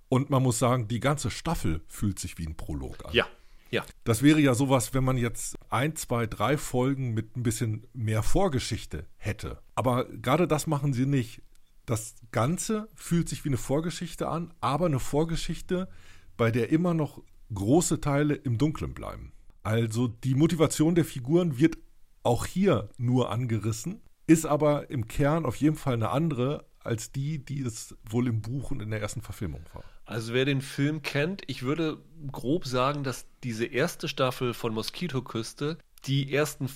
Und 0.08 0.28
man 0.28 0.42
muss 0.42 0.58
sagen, 0.58 0.88
die 0.88 1.00
ganze 1.00 1.30
Staffel 1.30 1.82
fühlt 1.88 2.18
sich 2.18 2.36
wie 2.36 2.46
ein 2.46 2.56
Prolog 2.56 3.04
an. 3.04 3.12
Ja, 3.12 3.26
ja. 3.70 3.84
Das 4.04 4.22
wäre 4.22 4.40
ja 4.40 4.54
sowas, 4.54 4.94
wenn 4.94 5.04
man 5.04 5.16
jetzt 5.16 5.56
ein, 5.68 5.96
zwei, 5.96 6.26
drei 6.26 6.56
Folgen 6.56 7.14
mit 7.14 7.36
ein 7.36 7.42
bisschen 7.42 7.86
mehr 7.92 8.22
Vorgeschichte 8.22 9.06
hätte. 9.16 9.58
Aber 9.74 10.06
gerade 10.06 10.48
das 10.48 10.66
machen 10.66 10.92
sie 10.92 11.06
nicht. 11.06 11.42
Das 11.86 12.14
Ganze 12.32 12.88
fühlt 12.94 13.28
sich 13.28 13.44
wie 13.44 13.48
eine 13.48 13.56
Vorgeschichte 13.56 14.28
an, 14.28 14.52
aber 14.60 14.86
eine 14.86 15.00
Vorgeschichte, 15.00 15.88
bei 16.36 16.50
der 16.50 16.70
immer 16.70 16.94
noch 16.94 17.22
große 17.52 18.00
Teile 18.00 18.34
im 18.34 18.58
Dunkeln 18.58 18.94
bleiben. 18.94 19.32
Also 19.62 20.08
die 20.08 20.34
Motivation 20.34 20.94
der 20.94 21.04
Figuren 21.04 21.58
wird 21.58 21.78
auch 22.22 22.46
hier 22.46 22.90
nur 22.96 23.30
angerissen, 23.30 24.00
ist 24.26 24.46
aber 24.46 24.90
im 24.90 25.08
Kern 25.08 25.44
auf 25.44 25.56
jeden 25.56 25.76
Fall 25.76 25.94
eine 25.94 26.10
andere 26.10 26.64
als 26.80 27.12
die, 27.12 27.38
die 27.44 27.60
es 27.60 27.96
wohl 28.04 28.26
im 28.26 28.40
Buch 28.40 28.70
und 28.70 28.80
in 28.80 28.90
der 28.90 29.00
ersten 29.00 29.22
Verfilmung 29.22 29.64
war. 29.72 29.84
Also 30.06 30.32
wer 30.32 30.44
den 30.44 30.60
Film 30.60 31.02
kennt, 31.02 31.42
ich 31.46 31.62
würde 31.62 31.98
grob 32.32 32.66
sagen, 32.66 33.04
dass 33.04 33.26
diese 33.44 33.66
erste 33.66 34.08
Staffel 34.08 34.54
von 34.54 34.74
Moskitoküste 34.74 35.78
die 36.06 36.32
ersten 36.32 36.68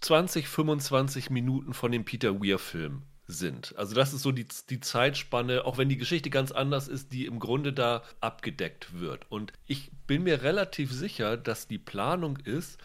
20, 0.00 0.48
25 0.48 1.30
Minuten 1.30 1.74
von 1.74 1.92
dem 1.92 2.04
Peter 2.04 2.40
Weir-Film 2.40 3.02
sind. 3.26 3.74
Also 3.76 3.94
das 3.94 4.12
ist 4.12 4.22
so 4.22 4.32
die, 4.32 4.46
die 4.68 4.80
Zeitspanne, 4.80 5.64
auch 5.64 5.78
wenn 5.78 5.88
die 5.88 5.96
Geschichte 5.96 6.28
ganz 6.28 6.52
anders 6.52 6.88
ist, 6.88 7.12
die 7.12 7.26
im 7.26 7.38
Grunde 7.38 7.72
da 7.72 8.02
abgedeckt 8.20 8.98
wird. 8.98 9.30
Und 9.30 9.52
ich 9.66 9.90
bin 10.06 10.24
mir 10.24 10.42
relativ 10.42 10.92
sicher, 10.92 11.36
dass 11.36 11.68
die 11.68 11.78
Planung 11.78 12.36
ist, 12.38 12.78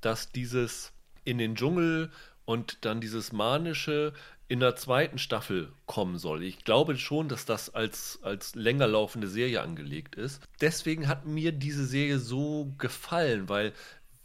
dass 0.00 0.32
dieses 0.32 0.92
in 1.24 1.38
den 1.38 1.54
Dschungel 1.54 2.10
und 2.44 2.84
dann 2.84 3.00
dieses 3.00 3.32
manische 3.32 4.12
in 4.52 4.60
der 4.60 4.76
zweiten 4.76 5.16
Staffel 5.16 5.72
kommen 5.86 6.18
soll. 6.18 6.42
Ich 6.42 6.62
glaube 6.62 6.98
schon, 6.98 7.26
dass 7.26 7.46
das 7.46 7.74
als, 7.74 8.18
als 8.22 8.54
länger 8.54 8.86
laufende 8.86 9.26
Serie 9.26 9.62
angelegt 9.62 10.14
ist. 10.14 10.42
Deswegen 10.60 11.08
hat 11.08 11.24
mir 11.24 11.52
diese 11.52 11.86
Serie 11.86 12.18
so 12.18 12.70
gefallen, 12.76 13.48
weil 13.48 13.72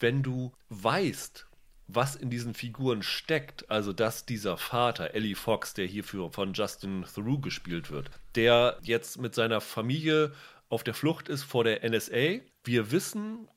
wenn 0.01 0.23
du 0.23 0.51
weißt, 0.67 1.47
was 1.87 2.17
in 2.17 2.29
diesen 2.29 2.53
Figuren 2.53 3.03
steckt, 3.03 3.71
also 3.71 3.93
dass 3.93 4.25
dieser 4.25 4.57
Vater, 4.57 5.13
Ellie 5.13 5.37
Fox, 5.37 5.73
der 5.73 5.85
hier 5.85 6.03
für, 6.03 6.29
von 6.29 6.51
Justin 6.51 7.05
Theroux 7.15 7.39
gespielt 7.39 7.89
wird, 7.89 8.11
der 8.35 8.79
jetzt 8.81 9.21
mit 9.21 9.33
seiner 9.33 9.61
Familie 9.61 10.33
auf 10.67 10.83
der 10.83 10.93
Flucht 10.93 11.29
ist 11.29 11.43
vor 11.43 11.63
der 11.63 11.89
NSA. 11.89 12.41
Wir 12.65 12.91
wissen 12.91 13.47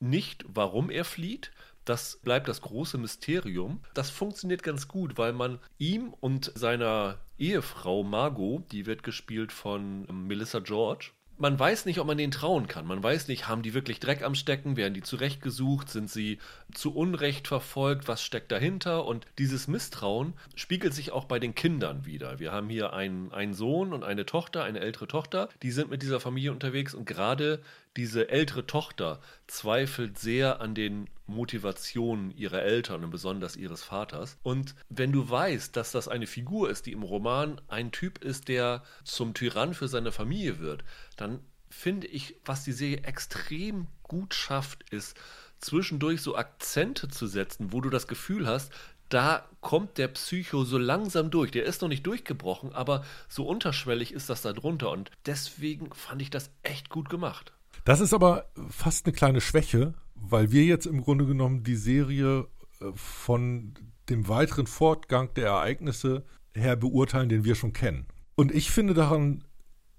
nicht, 0.00 0.44
warum 0.48 0.90
er 0.90 1.04
flieht. 1.04 1.52
Das 1.84 2.20
bleibt 2.22 2.48
das 2.48 2.60
große 2.60 2.98
Mysterium. 2.98 3.80
Das 3.94 4.10
funktioniert 4.10 4.62
ganz 4.62 4.88
gut, 4.88 5.18
weil 5.18 5.32
man 5.32 5.58
ihm 5.78 6.14
und 6.20 6.52
seiner 6.54 7.18
Ehefrau 7.38 8.02
Margot, 8.02 8.70
die 8.70 8.86
wird 8.86 9.02
gespielt 9.02 9.52
von 9.52 10.06
Melissa 10.26 10.60
George, 10.60 11.12
man 11.40 11.58
weiß 11.58 11.86
nicht, 11.86 11.98
ob 11.98 12.06
man 12.06 12.18
denen 12.18 12.32
trauen 12.32 12.66
kann. 12.66 12.86
Man 12.86 13.02
weiß 13.02 13.28
nicht, 13.28 13.48
haben 13.48 13.62
die 13.62 13.72
wirklich 13.72 13.98
Dreck 13.98 14.22
am 14.22 14.34
Stecken? 14.34 14.76
Werden 14.76 14.92
die 14.92 15.00
zurechtgesucht? 15.00 15.88
Sind 15.88 16.10
sie 16.10 16.38
zu 16.74 16.94
Unrecht 16.94 17.48
verfolgt? 17.48 18.08
Was 18.08 18.22
steckt 18.22 18.52
dahinter? 18.52 19.06
Und 19.06 19.26
dieses 19.38 19.66
Misstrauen 19.66 20.34
spiegelt 20.54 20.92
sich 20.92 21.12
auch 21.12 21.24
bei 21.24 21.38
den 21.38 21.54
Kindern 21.54 22.04
wieder. 22.04 22.40
Wir 22.40 22.52
haben 22.52 22.68
hier 22.68 22.92
einen, 22.92 23.32
einen 23.32 23.54
Sohn 23.54 23.94
und 23.94 24.04
eine 24.04 24.26
Tochter, 24.26 24.64
eine 24.64 24.80
ältere 24.80 25.08
Tochter. 25.08 25.48
Die 25.62 25.70
sind 25.70 25.88
mit 25.88 26.02
dieser 26.02 26.20
Familie 26.20 26.52
unterwegs 26.52 26.92
und 26.92 27.06
gerade 27.06 27.62
diese 27.96 28.28
ältere 28.28 28.66
Tochter 28.66 29.20
zweifelt 29.46 30.18
sehr 30.18 30.60
an 30.60 30.74
den 30.74 31.08
Motivationen 31.26 32.30
ihrer 32.30 32.62
Eltern 32.62 33.04
und 33.04 33.10
besonders 33.10 33.56
ihres 33.56 33.82
Vaters. 33.82 34.38
Und 34.42 34.74
wenn 34.88 35.12
du 35.12 35.28
weißt, 35.28 35.76
dass 35.76 35.92
das 35.92 36.08
eine 36.08 36.26
Figur 36.26 36.70
ist, 36.70 36.86
die 36.86 36.92
im 36.92 37.02
Roman 37.02 37.60
ein 37.68 37.92
Typ 37.92 38.22
ist, 38.22 38.48
der 38.48 38.82
zum 39.04 39.34
Tyrann 39.34 39.74
für 39.74 39.88
seine 39.88 40.12
Familie 40.12 40.58
wird, 40.58 40.84
dann 41.16 41.40
finde 41.68 42.06
ich, 42.08 42.36
was 42.44 42.64
die 42.64 42.72
Serie 42.72 43.04
extrem 43.04 43.86
gut 44.02 44.34
schafft, 44.34 44.90
ist 44.90 45.16
zwischendurch 45.58 46.20
so 46.20 46.36
Akzente 46.36 47.08
zu 47.08 47.26
setzen, 47.26 47.72
wo 47.72 47.80
du 47.80 47.90
das 47.90 48.08
Gefühl 48.08 48.46
hast, 48.46 48.72
da 49.08 49.48
kommt 49.60 49.98
der 49.98 50.08
Psycho 50.08 50.64
so 50.64 50.78
langsam 50.78 51.30
durch. 51.30 51.50
Der 51.50 51.64
ist 51.64 51.82
noch 51.82 51.88
nicht 51.88 52.06
durchgebrochen, 52.06 52.72
aber 52.72 53.04
so 53.28 53.44
unterschwellig 53.44 54.12
ist 54.12 54.30
das 54.30 54.42
da 54.42 54.52
drunter. 54.52 54.90
Und 54.90 55.10
deswegen 55.26 55.92
fand 55.92 56.22
ich 56.22 56.30
das 56.30 56.50
echt 56.62 56.90
gut 56.90 57.10
gemacht. 57.10 57.52
Das 57.84 58.00
ist 58.00 58.12
aber 58.12 58.50
fast 58.68 59.06
eine 59.06 59.14
kleine 59.14 59.40
Schwäche, 59.40 59.94
weil 60.14 60.52
wir 60.52 60.64
jetzt 60.64 60.86
im 60.86 61.02
Grunde 61.02 61.26
genommen 61.26 61.62
die 61.62 61.76
Serie 61.76 62.46
äh, 62.80 62.86
von 62.94 63.74
dem 64.08 64.28
weiteren 64.28 64.66
Fortgang 64.66 65.32
der 65.34 65.46
Ereignisse 65.46 66.24
her 66.54 66.76
beurteilen, 66.76 67.28
den 67.28 67.44
wir 67.44 67.54
schon 67.54 67.72
kennen. 67.72 68.06
Und 68.34 68.52
ich 68.52 68.70
finde 68.70 68.94
daran 68.94 69.44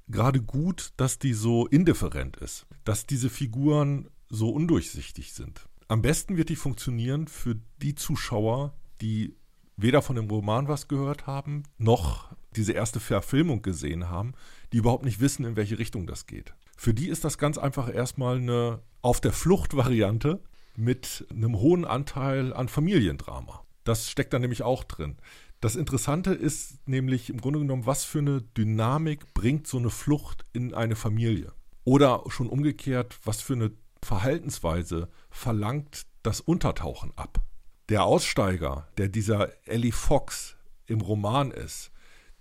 gerade 0.08 0.42
gut, 0.42 0.94
dass 0.98 1.20
die 1.20 1.34
so 1.34 1.68
indifferent 1.68 2.38
ist, 2.38 2.68
dass 2.84 3.06
diese 3.06 3.30
Figuren 3.30 4.10
so 4.30 4.50
undurchsichtig 4.50 5.34
sind. 5.34 5.68
Am 5.88 6.02
besten 6.02 6.38
wird 6.38 6.50
die 6.50 6.56
funktionieren 6.56 7.28
für 7.28 7.56
die 7.82 7.96
Zuschauer, 7.96 8.74
die 9.02 9.36
weder 9.78 10.02
von 10.02 10.16
dem 10.16 10.30
Roman 10.30 10.68
was 10.68 10.88
gehört 10.88 11.28
haben, 11.28 11.64
noch 11.78 12.32
diese 12.56 12.74
erste 12.74 13.00
Verfilmung 13.00 13.62
gesehen 13.62 14.10
haben, 14.10 14.34
die 14.74 14.78
überhaupt 14.78 15.06
nicht 15.06 15.20
wissen, 15.20 15.46
in 15.46 15.56
welche 15.56 15.80
Richtung 15.80 16.08
das 16.08 16.28
geht. 16.28 16.54
Für 16.82 16.96
die 16.96 17.10
ist 17.10 17.24
das 17.24 17.38
ganz 17.38 17.60
einfach 17.60 17.94
erstmal 17.94 18.38
eine 18.38 18.82
Auf 19.04 19.22
der 19.22 19.34
Flucht-Variante 19.34 20.42
mit 20.76 21.28
einem 21.30 21.60
hohen 21.60 21.86
Anteil 21.86 22.54
an 22.54 22.70
Familiendrama. 22.70 23.64
Das 23.84 24.10
steckt 24.10 24.34
da 24.34 24.40
nämlich 24.40 24.64
auch 24.64 24.84
drin. 24.84 25.18
Das 25.60 25.76
Interessante 25.76 26.34
ist 26.34 26.88
nämlich 26.88 27.30
im 27.30 27.40
Grunde 27.40 27.60
genommen, 27.60 27.86
was 27.86 28.04
für 28.04 28.18
eine 28.18 28.42
Dynamik 28.42 29.32
bringt 29.36 29.68
so 29.68 29.78
eine 29.78 29.92
Flucht 29.92 30.44
in 30.54 30.74
eine 30.74 30.96
Familie? 30.96 31.54
Oder 31.84 32.24
schon 32.30 32.50
umgekehrt, 32.50 33.16
was 33.26 33.42
für 33.42 33.54
eine 33.54 33.74
Verhaltensweise 34.02 35.08
verlangt 35.30 36.08
das 36.24 36.42
Untertauchen 36.42 37.12
ab? 37.16 37.44
Der 37.90 38.06
Aussteiger, 38.06 38.88
der 38.98 39.08
dieser 39.08 39.52
Ellie 39.68 39.92
Fox 39.92 40.56
im 40.88 41.02
Roman 41.02 41.52
ist, 41.52 41.92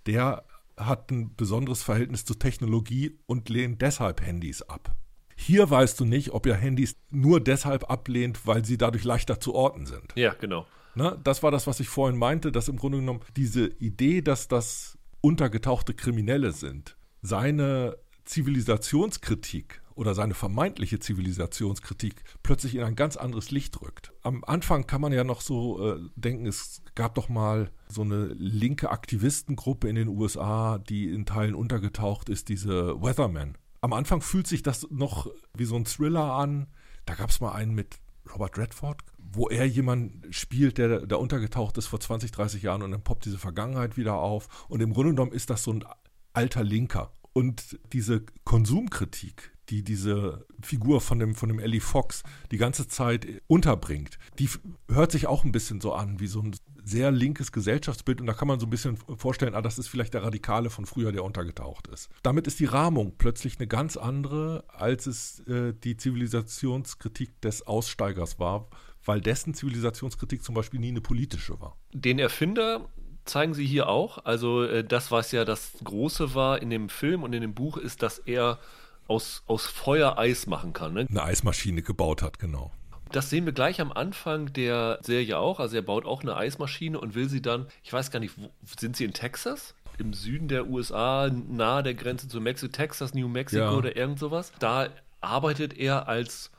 der 0.07 0.45
hat 0.85 1.11
ein 1.11 1.35
besonderes 1.35 1.83
Verhältnis 1.83 2.25
zur 2.25 2.39
Technologie 2.39 3.19
und 3.25 3.49
lehnt 3.49 3.81
deshalb 3.81 4.21
Handys 4.21 4.61
ab. 4.61 4.95
Hier 5.35 5.69
weißt 5.69 5.99
du 5.99 6.05
nicht, 6.05 6.31
ob 6.31 6.45
er 6.45 6.55
Handys 6.55 6.95
nur 7.09 7.39
deshalb 7.39 7.89
ablehnt, 7.89 8.45
weil 8.45 8.63
sie 8.63 8.77
dadurch 8.77 9.03
leichter 9.03 9.39
zu 9.39 9.55
orten 9.55 9.85
sind. 9.85 10.13
Ja, 10.15 10.33
genau. 10.33 10.67
Na, 10.93 11.15
das 11.15 11.41
war 11.41 11.51
das, 11.51 11.67
was 11.67 11.79
ich 11.79 11.87
vorhin 11.87 12.19
meinte, 12.19 12.51
dass 12.51 12.67
im 12.67 12.77
Grunde 12.77 12.99
genommen 12.99 13.21
diese 13.35 13.67
Idee, 13.67 14.21
dass 14.21 14.47
das 14.47 14.97
untergetauchte 15.21 15.93
Kriminelle 15.93 16.51
sind, 16.51 16.97
seine 17.21 17.97
Zivilisationskritik 18.25 19.80
oder 19.95 20.15
seine 20.15 20.33
vermeintliche 20.33 20.99
Zivilisationskritik 20.99 22.23
plötzlich 22.43 22.75
in 22.75 22.83
ein 22.83 22.95
ganz 22.95 23.17
anderes 23.17 23.51
Licht 23.51 23.81
rückt. 23.81 24.13
Am 24.23 24.43
Anfang 24.43 24.87
kann 24.87 25.01
man 25.01 25.13
ja 25.13 25.23
noch 25.23 25.41
so 25.41 25.93
äh, 25.93 25.99
denken, 26.15 26.45
es 26.45 26.81
gab 26.95 27.15
doch 27.15 27.29
mal 27.29 27.71
so 27.87 28.01
eine 28.01 28.27
linke 28.27 28.89
Aktivistengruppe 28.91 29.89
in 29.89 29.95
den 29.95 30.07
USA, 30.07 30.77
die 30.77 31.09
in 31.09 31.25
Teilen 31.25 31.55
untergetaucht 31.55 32.29
ist, 32.29 32.49
diese 32.49 33.01
Weathermen. 33.01 33.57
Am 33.81 33.93
Anfang 33.93 34.21
fühlt 34.21 34.47
sich 34.47 34.63
das 34.63 34.87
noch 34.91 35.27
wie 35.55 35.65
so 35.65 35.75
ein 35.75 35.85
Thriller 35.85 36.33
an. 36.33 36.67
Da 37.05 37.15
gab 37.15 37.29
es 37.29 37.41
mal 37.41 37.53
einen 37.53 37.73
mit 37.73 37.99
Robert 38.31 38.57
Redford, 38.57 39.01
wo 39.17 39.49
er 39.49 39.65
jemanden 39.65 40.31
spielt, 40.31 40.77
der 40.77 41.05
da 41.05 41.15
untergetaucht 41.15 41.77
ist 41.77 41.87
vor 41.87 41.99
20, 41.99 42.31
30 42.31 42.61
Jahren 42.61 42.83
und 42.83 42.91
dann 42.91 43.03
poppt 43.03 43.25
diese 43.25 43.39
Vergangenheit 43.39 43.97
wieder 43.97 44.15
auf. 44.15 44.67
Und 44.69 44.81
im 44.81 44.93
Grunde 44.93 45.11
genommen 45.11 45.31
ist 45.31 45.49
das 45.49 45.63
so 45.63 45.73
ein 45.73 45.83
alter 46.33 46.63
Linker. 46.63 47.11
Und 47.33 47.79
diese 47.93 48.25
Konsumkritik, 48.43 49.51
die 49.71 49.83
diese 49.83 50.45
Figur 50.61 51.01
von 51.01 51.17
dem, 51.17 51.33
von 51.33 51.49
dem 51.49 51.59
Ellie 51.59 51.81
Fox 51.81 52.23
die 52.51 52.57
ganze 52.57 52.87
Zeit 52.87 53.25
unterbringt, 53.47 54.19
die 54.37 54.49
hört 54.89 55.11
sich 55.11 55.27
auch 55.27 55.43
ein 55.43 55.51
bisschen 55.51 55.81
so 55.81 55.93
an 55.93 56.19
wie 56.19 56.27
so 56.27 56.41
ein 56.41 56.55
sehr 56.83 57.11
linkes 57.11 57.51
Gesellschaftsbild 57.51 58.21
und 58.21 58.27
da 58.27 58.33
kann 58.33 58.47
man 58.47 58.59
so 58.59 58.65
ein 58.65 58.69
bisschen 58.69 58.97
vorstellen, 58.97 59.55
ah, 59.55 59.61
das 59.61 59.79
ist 59.79 59.87
vielleicht 59.87 60.13
der 60.13 60.23
Radikale 60.23 60.69
von 60.69 60.85
früher, 60.85 61.11
der 61.11 61.23
untergetaucht 61.23 61.87
ist. 61.87 62.09
Damit 62.23 62.47
ist 62.47 62.59
die 62.59 62.65
Rahmung 62.65 63.13
plötzlich 63.17 63.59
eine 63.59 63.67
ganz 63.67 63.97
andere, 63.97 64.65
als 64.67 65.07
es 65.07 65.39
äh, 65.41 65.73
die 65.73 65.95
Zivilisationskritik 65.95 67.39
des 67.41 67.65
Aussteigers 67.65 68.39
war, 68.39 68.67
weil 69.05 69.21
dessen 69.21 69.53
Zivilisationskritik 69.53 70.43
zum 70.43 70.55
Beispiel 70.55 70.79
nie 70.79 70.89
eine 70.89 71.01
politische 71.01 71.59
war. 71.59 71.77
Den 71.93 72.19
Erfinder 72.19 72.89
zeigen 73.25 73.53
sie 73.53 73.65
hier 73.65 73.87
auch. 73.87 74.25
Also 74.25 74.63
äh, 74.63 74.83
das, 74.83 75.11
was 75.11 75.31
ja 75.31 75.45
das 75.45 75.73
Große 75.83 76.33
war 76.35 76.61
in 76.61 76.69
dem 76.69 76.89
Film 76.89 77.23
und 77.23 77.33
in 77.33 77.41
dem 77.41 77.53
Buch, 77.53 77.77
ist, 77.77 78.01
dass 78.01 78.19
er 78.19 78.59
aus, 79.11 79.43
aus 79.45 79.65
Feuer 79.65 80.17
Eis 80.17 80.47
machen 80.47 80.71
kann. 80.71 80.93
Ne? 80.93 81.05
Eine 81.09 81.23
Eismaschine 81.23 81.81
gebaut 81.81 82.21
hat, 82.21 82.39
genau. 82.39 82.71
Das 83.11 83.29
sehen 83.29 83.45
wir 83.45 83.51
gleich 83.51 83.81
am 83.81 83.91
Anfang 83.91 84.53
der 84.53 84.99
Serie 85.01 85.37
auch. 85.37 85.59
Also 85.59 85.75
er 85.75 85.81
baut 85.81 86.05
auch 86.05 86.21
eine 86.21 86.37
Eismaschine 86.37 86.97
und 86.97 87.13
will 87.13 87.27
sie 87.27 87.41
dann, 87.41 87.67
ich 87.83 87.91
weiß 87.91 88.09
gar 88.09 88.21
nicht, 88.21 88.37
wo, 88.37 88.49
sind 88.79 88.95
sie 88.95 89.03
in 89.03 89.11
Texas? 89.11 89.75
Im 89.97 90.13
Süden 90.13 90.47
der 90.47 90.67
USA, 90.67 91.29
nahe 91.29 91.83
der 91.83 91.93
Grenze 91.93 92.29
zu 92.29 92.39
Mexiko, 92.39 92.71
Texas, 92.71 93.13
New 93.13 93.27
Mexico 93.27 93.63
ja. 93.63 93.71
oder 93.71 93.97
irgend 93.97 94.17
sowas. 94.17 94.53
Da 94.59 94.87
arbeitet 95.19 95.77
er 95.77 96.07
als, 96.07 96.51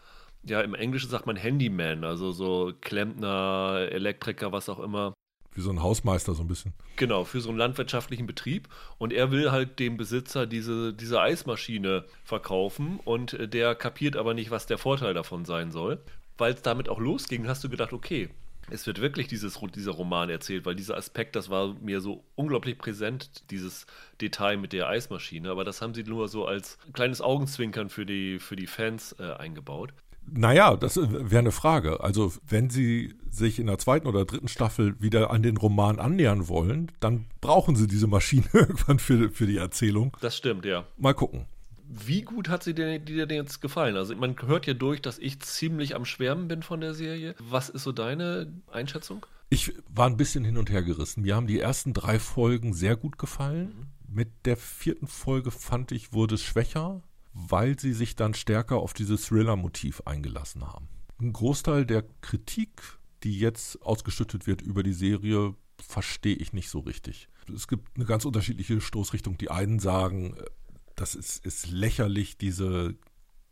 ja, 0.43 0.61
im 0.61 0.75
Englischen 0.75 1.09
sagt 1.09 1.27
man 1.27 1.37
Handyman, 1.37 2.05
also 2.05 2.33
so 2.33 2.73
Klempner, 2.83 3.89
Elektriker, 3.91 4.53
was 4.53 4.69
auch 4.69 4.79
immer. 4.79 5.15
Wie 5.55 5.61
so 5.61 5.71
ein 5.71 5.83
Hausmeister 5.83 6.35
so 6.35 6.43
ein 6.43 6.49
bisschen. 6.49 6.73
Genau, 6.97 7.25
für 7.25 7.41
so 7.41 7.51
einen 7.51 7.59
landwirtschaftlichen 7.59 8.27
Betrieb. 8.27 8.69
Und 8.99 9.13
er 9.13 9.31
will 9.31 9.53
halt 9.53 9.79
dem 9.79 9.97
Besitzer 9.97 10.47
diese, 10.47 10.95
diese 10.95 11.21
Eismaschine 11.21 12.05
verkaufen 12.25 12.99
und 13.05 13.37
der 13.53 13.75
kapiert 13.75 14.17
aber 14.17 14.35
nicht, 14.35 14.51
was 14.51 14.67
der 14.67 14.79
Vorteil 14.79 15.15
davon 15.15 15.45
sein 15.45 15.71
soll. 15.71 15.99
Weil 16.39 16.55
es 16.55 16.63
damit 16.63 16.89
auch 16.89 16.99
losging, 16.99 17.47
hast 17.47 17.63
du 17.63 17.69
gedacht, 17.69 17.93
okay, 17.93 18.31
es 18.71 18.87
wird 18.87 19.01
wirklich 19.01 19.27
dieses, 19.29 19.59
dieser 19.75 19.93
Roman 19.93 20.31
erzählt, 20.31 20.65
weil 20.65 20.75
dieser 20.75 20.97
Aspekt, 20.97 21.37
das 21.37 21.51
war 21.51 21.75
mir 21.75 22.01
so 22.01 22.25
unglaublich 22.37 22.79
präsent, 22.79 23.51
dieses 23.51 23.87
Detail 24.21 24.57
mit 24.57 24.73
der 24.73 24.89
Eismaschine. 24.89 25.51
Aber 25.51 25.65
das 25.65 25.83
haben 25.83 25.95
sie 25.95 26.05
nur 26.05 26.29
so 26.29 26.47
als 26.47 26.79
kleines 26.93 27.21
Augenzwinkern 27.21 27.91
für 27.91 28.07
die, 28.07 28.39
für 28.39 28.57
die 28.57 28.67
Fans 28.67 29.15
äh, 29.19 29.33
eingebaut. 29.33 29.93
Naja, 30.27 30.77
das 30.77 30.97
wäre 30.97 31.39
eine 31.39 31.53
Frage. 31.53 32.01
Also, 32.01 32.33
wenn 32.49 32.71
Sie 32.71 33.15
sich 33.31 33.59
in 33.59 33.67
der 33.67 33.79
zweiten 33.79 34.07
oder 34.07 34.25
dritten 34.25 34.49
Staffel 34.49 35.01
wieder 35.01 35.31
an 35.31 35.43
den 35.43 35.57
Roman 35.57 35.99
annähern 35.99 36.49
wollen, 36.49 36.91
dann 37.01 37.27
brauchen 37.41 37.77
Sie 37.77 37.87
diese 37.87 38.07
Maschine 38.07 38.45
irgendwann 38.53 38.99
für, 38.99 39.31
für 39.31 39.47
die 39.47 39.57
Erzählung. 39.57 40.17
Das 40.21 40.37
stimmt, 40.37 40.65
ja. 40.65 40.85
Mal 40.97 41.15
gucken. 41.15 41.47
Wie 41.95 42.23
gut 42.23 42.49
hat 42.49 42.63
sie 42.63 42.75
dir, 42.75 42.99
denn 42.99 43.29
jetzt 43.29 43.61
gefallen? 43.61 43.97
Also 43.97 44.17
man 44.17 44.35
hört 44.47 44.67
ja 44.67 44.73
durch, 44.73 45.03
dass 45.03 45.19
ich 45.19 45.41
ziemlich 45.41 45.95
am 45.95 46.07
Schwärmen 46.07 46.49
bin 46.49 46.63
von 46.63 46.81
der 46.81 46.95
Serie. 46.95 47.35
Was 47.39 47.69
ist 47.69 47.83
so 47.83 47.93
deine 47.93 48.51
Einschätzung? 48.71 49.27
Ich 49.51 49.75
war 49.91 50.07
ein 50.07 50.17
bisschen 50.17 50.43
hin 50.43 50.57
und 50.57 50.71
her 50.71 50.83
gerissen. 50.83 51.23
Mir 51.23 51.37
haben 51.37 51.47
die 51.47 51.61
ersten 51.61 51.93
drei 51.93 52.19
Folgen 52.19 52.73
sehr 52.73 52.97
gut 52.97 53.19
gefallen. 53.19 53.75
Mhm. 54.09 54.15
Mit 54.15 54.31
der 54.47 54.57
vierten 54.57 55.07
Folge 55.07 55.51
fand 55.51 55.93
ich, 55.93 56.15
wurde 56.15 56.37
es 56.37 56.43
schwächer, 56.43 57.03
weil 57.35 57.79
sie 57.79 57.93
sich 57.93 58.17
dann 58.17 58.35
stärker 58.35 58.77
auf 58.77 58.93
dieses 58.93 59.27
Thriller-Motiv 59.27 60.03
eingelassen 60.05 60.67
haben. 60.67 60.89
Ein 61.21 61.33
Großteil 61.33 61.87
der 61.87 62.05
Kritik, 62.21 62.83
die 63.23 63.39
jetzt 63.39 63.81
ausgeschüttet 63.83 64.47
wird 64.47 64.63
über 64.63 64.83
die 64.83 64.93
Serie, 64.93 65.55
verstehe 65.81 66.37
ich 66.37 66.53
nicht 66.53 66.69
so 66.69 66.81
richtig. 66.81 67.29
Es 67.55 67.69
gibt 67.69 67.97
eine 67.97 68.05
ganz 68.05 68.25
unterschiedliche 68.25 68.81
Stoßrichtung. 68.81 69.39
Die 69.39 69.51
einen 69.51 69.79
sagen, 69.79 70.37
äh, 70.37 70.45
das 70.97 71.15
ist, 71.15 71.45
ist 71.45 71.71
lächerlich, 71.71 72.39
diese 72.39 72.97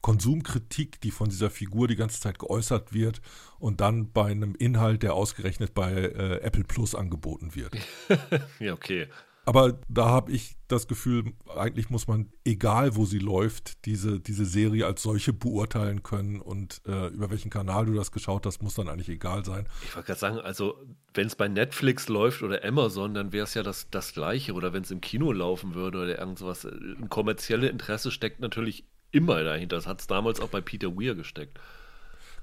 Konsumkritik, 0.01 1.01
die 1.01 1.11
von 1.11 1.29
dieser 1.29 1.51
Figur 1.51 1.89
die 1.89 1.97
ganze 1.97 2.21
Zeit 2.21 2.39
geäußert 2.39 2.93
wird 2.93 3.21
und 3.59 3.81
dann 3.81 4.13
bei 4.13 4.31
einem 4.31 4.55
Inhalt, 4.55 5.03
der 5.03 5.15
ausgerechnet 5.15 5.75
bei 5.75 5.93
äh, 5.93 6.41
Apple 6.41 6.65
Plus 6.65 6.95
angeboten 6.95 7.55
wird. 7.55 7.75
ja, 8.59 8.73
okay. 8.73 9.09
Aber 9.50 9.80
da 9.88 10.04
habe 10.07 10.30
ich 10.30 10.54
das 10.69 10.87
Gefühl, 10.87 11.33
eigentlich 11.57 11.90
muss 11.90 12.07
man, 12.07 12.30
egal 12.45 12.95
wo 12.95 13.04
sie 13.04 13.19
läuft, 13.19 13.85
diese, 13.85 14.21
diese 14.21 14.45
Serie 14.45 14.87
als 14.87 15.02
solche 15.02 15.33
beurteilen 15.33 16.04
können 16.04 16.40
und 16.40 16.80
äh, 16.87 17.09
über 17.09 17.30
welchen 17.30 17.50
Kanal 17.50 17.87
du 17.87 17.95
das 17.95 18.12
geschaut 18.12 18.47
hast, 18.47 18.62
muss 18.62 18.75
dann 18.75 18.88
eigentlich 18.88 19.09
egal 19.09 19.45
sein. 19.45 19.66
Ich 19.83 19.97
wollte 19.97 20.07
gerade 20.07 20.21
sagen, 20.21 20.38
also 20.38 20.78
wenn 21.14 21.26
es 21.26 21.35
bei 21.35 21.49
Netflix 21.49 22.07
läuft 22.07 22.45
oder 22.45 22.64
Amazon, 22.64 23.12
dann 23.12 23.33
wäre 23.33 23.42
es 23.42 23.54
ja 23.54 23.64
das, 23.64 23.90
das 23.90 24.12
Gleiche. 24.12 24.52
Oder 24.52 24.73
wenn 24.73 24.85
es 24.85 24.92
im 24.92 25.00
Kino 25.00 25.33
laufen 25.33 25.75
würde 25.75 25.99
oder 25.99 26.16
irgendwas. 26.21 26.64
Ein 26.64 27.09
kommerzielles 27.09 27.71
Interesse 27.71 28.12
steckt 28.12 28.38
natürlich 28.38 28.85
immer 29.11 29.42
dahinter. 29.42 29.75
Das 29.75 29.88
hat 29.88 30.00
es 30.00 30.07
damals 30.07 30.38
auch 30.38 30.50
bei 30.50 30.61
Peter 30.61 30.97
Weir 30.97 31.16
gesteckt. 31.16 31.59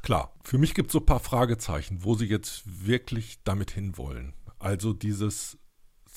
Klar, 0.01 0.33
für 0.43 0.57
mich 0.57 0.73
gibt 0.73 0.89
es 0.89 0.91
so 0.91 0.99
ein 0.99 1.05
paar 1.05 1.21
Fragezeichen, 1.21 2.03
wo 2.03 2.15
sie 2.15 2.25
jetzt 2.25 2.85
wirklich 2.85 3.39
damit 3.45 3.71
hinwollen. 3.71 4.33
Also 4.59 4.91
dieses 4.91 5.57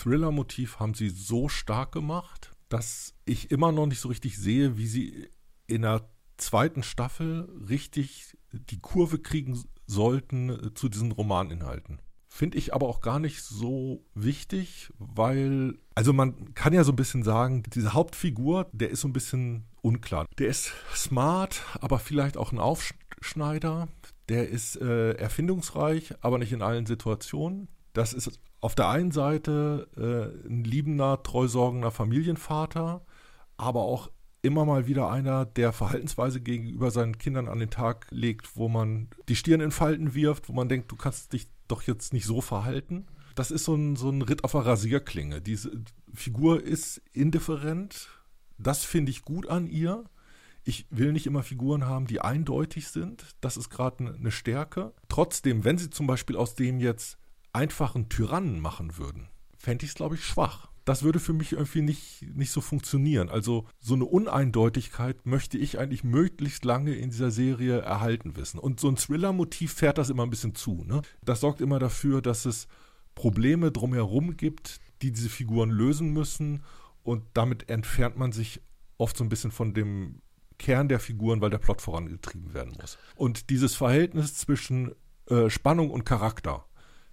Thriller-Motiv 0.00 0.80
haben 0.80 0.94
sie 0.94 1.10
so 1.10 1.48
stark 1.48 1.92
gemacht, 1.92 2.52
dass 2.68 3.14
ich 3.24 3.50
immer 3.50 3.72
noch 3.72 3.86
nicht 3.86 4.00
so 4.00 4.08
richtig 4.08 4.38
sehe, 4.38 4.76
wie 4.76 4.86
sie 4.86 5.28
in 5.66 5.82
der 5.82 6.08
zweiten 6.36 6.82
Staffel 6.82 7.48
richtig 7.68 8.36
die 8.52 8.80
Kurve 8.80 9.18
kriegen 9.18 9.62
sollten 9.86 10.50
äh, 10.50 10.74
zu 10.74 10.88
diesen 10.88 11.12
Romaninhalten. 11.12 12.00
Finde 12.32 12.58
ich 12.58 12.72
aber 12.72 12.88
auch 12.88 13.00
gar 13.00 13.18
nicht 13.18 13.42
so 13.42 14.04
wichtig, 14.14 14.92
weil, 14.98 15.78
also 15.96 16.12
man 16.12 16.54
kann 16.54 16.72
ja 16.72 16.84
so 16.84 16.92
ein 16.92 16.96
bisschen 16.96 17.24
sagen, 17.24 17.64
diese 17.74 17.92
Hauptfigur, 17.92 18.68
der 18.72 18.90
ist 18.90 19.00
so 19.00 19.08
ein 19.08 19.12
bisschen 19.12 19.64
unklar. 19.82 20.26
Der 20.38 20.46
ist 20.46 20.72
smart, 20.94 21.62
aber 21.80 21.98
vielleicht 21.98 22.36
auch 22.36 22.52
ein 22.52 22.60
Aufschneider. 22.60 23.88
Der 24.28 24.48
ist 24.48 24.76
äh, 24.76 25.14
erfindungsreich, 25.14 26.14
aber 26.20 26.38
nicht 26.38 26.52
in 26.52 26.62
allen 26.62 26.86
Situationen. 26.86 27.66
Das 27.94 28.12
ist 28.12 28.38
auf 28.60 28.74
der 28.74 28.88
einen 28.88 29.10
Seite 29.10 29.88
äh, 29.96 30.48
ein 30.48 30.64
liebender, 30.64 31.22
treusorgender 31.22 31.90
Familienvater, 31.90 33.02
aber 33.56 33.82
auch 33.82 34.10
immer 34.42 34.64
mal 34.64 34.86
wieder 34.86 35.10
einer, 35.10 35.44
der 35.44 35.72
Verhaltensweise 35.72 36.40
gegenüber 36.40 36.90
seinen 36.90 37.18
Kindern 37.18 37.48
an 37.48 37.58
den 37.58 37.70
Tag 37.70 38.06
legt, 38.10 38.56
wo 38.56 38.68
man 38.68 39.08
die 39.28 39.36
Stirn 39.36 39.60
in 39.60 39.70
Falten 39.70 40.14
wirft, 40.14 40.48
wo 40.48 40.52
man 40.52 40.68
denkt, 40.68 40.90
du 40.90 40.96
kannst 40.96 41.32
dich 41.32 41.48
doch 41.68 41.82
jetzt 41.82 42.12
nicht 42.12 42.24
so 42.24 42.40
verhalten. 42.40 43.06
Das 43.34 43.50
ist 43.50 43.64
so 43.64 43.74
ein, 43.74 43.96
so 43.96 44.10
ein 44.10 44.22
Ritt 44.22 44.44
auf 44.44 44.52
der 44.52 44.66
Rasierklinge. 44.66 45.40
Diese 45.40 45.70
Figur 46.12 46.62
ist 46.62 47.02
indifferent. 47.12 48.08
Das 48.58 48.84
finde 48.84 49.10
ich 49.10 49.22
gut 49.22 49.48
an 49.48 49.66
ihr. 49.66 50.04
Ich 50.64 50.86
will 50.90 51.12
nicht 51.12 51.26
immer 51.26 51.42
Figuren 51.42 51.86
haben, 51.86 52.06
die 52.06 52.20
eindeutig 52.20 52.88
sind. 52.88 53.24
Das 53.40 53.56
ist 53.56 53.70
gerade 53.70 54.14
eine 54.14 54.30
Stärke. 54.30 54.92
Trotzdem, 55.08 55.64
wenn 55.64 55.78
sie 55.78 55.90
zum 55.90 56.06
Beispiel 56.06 56.36
aus 56.36 56.54
dem 56.54 56.80
jetzt 56.80 57.18
einfachen 57.52 58.08
Tyrannen 58.08 58.60
machen 58.60 58.98
würden, 58.98 59.28
fände 59.56 59.84
ich 59.84 59.90
es, 59.90 59.94
glaube 59.94 60.14
ich, 60.14 60.24
schwach. 60.24 60.68
Das 60.84 61.02
würde 61.02 61.20
für 61.20 61.34
mich 61.34 61.52
irgendwie 61.52 61.82
nicht, 61.82 62.22
nicht 62.34 62.50
so 62.50 62.60
funktionieren. 62.60 63.28
Also 63.28 63.66
so 63.78 63.94
eine 63.94 64.06
Uneindeutigkeit 64.06 65.24
möchte 65.26 65.58
ich 65.58 65.78
eigentlich 65.78 66.04
möglichst 66.04 66.64
lange 66.64 66.94
in 66.94 67.10
dieser 67.10 67.30
Serie 67.30 67.78
erhalten 67.80 68.36
wissen. 68.36 68.58
Und 68.58 68.80
so 68.80 68.88
ein 68.88 68.96
Thriller-Motiv 68.96 69.72
fährt 69.72 69.98
das 69.98 70.10
immer 70.10 70.24
ein 70.24 70.30
bisschen 70.30 70.54
zu. 70.54 70.84
Ne? 70.84 71.02
Das 71.22 71.40
sorgt 71.40 71.60
immer 71.60 71.78
dafür, 71.78 72.22
dass 72.22 72.46
es 72.46 72.66
Probleme 73.14 73.70
drumherum 73.70 74.36
gibt, 74.36 74.80
die 75.02 75.12
diese 75.12 75.28
Figuren 75.28 75.70
lösen 75.70 76.12
müssen. 76.12 76.64
Und 77.02 77.24
damit 77.34 77.68
entfernt 77.68 78.16
man 78.16 78.32
sich 78.32 78.60
oft 78.96 79.16
so 79.16 79.24
ein 79.24 79.28
bisschen 79.28 79.50
von 79.50 79.74
dem 79.74 80.22
Kern 80.58 80.88
der 80.88 81.00
Figuren, 81.00 81.40
weil 81.40 81.50
der 81.50 81.58
Plot 81.58 81.80
vorangetrieben 81.80 82.54
werden 82.54 82.74
muss. 82.80 82.98
Und 83.16 83.50
dieses 83.50 83.74
Verhältnis 83.74 84.34
zwischen 84.34 84.94
äh, 85.26 85.48
Spannung 85.48 85.90
und 85.90 86.04
Charakter, 86.04 86.66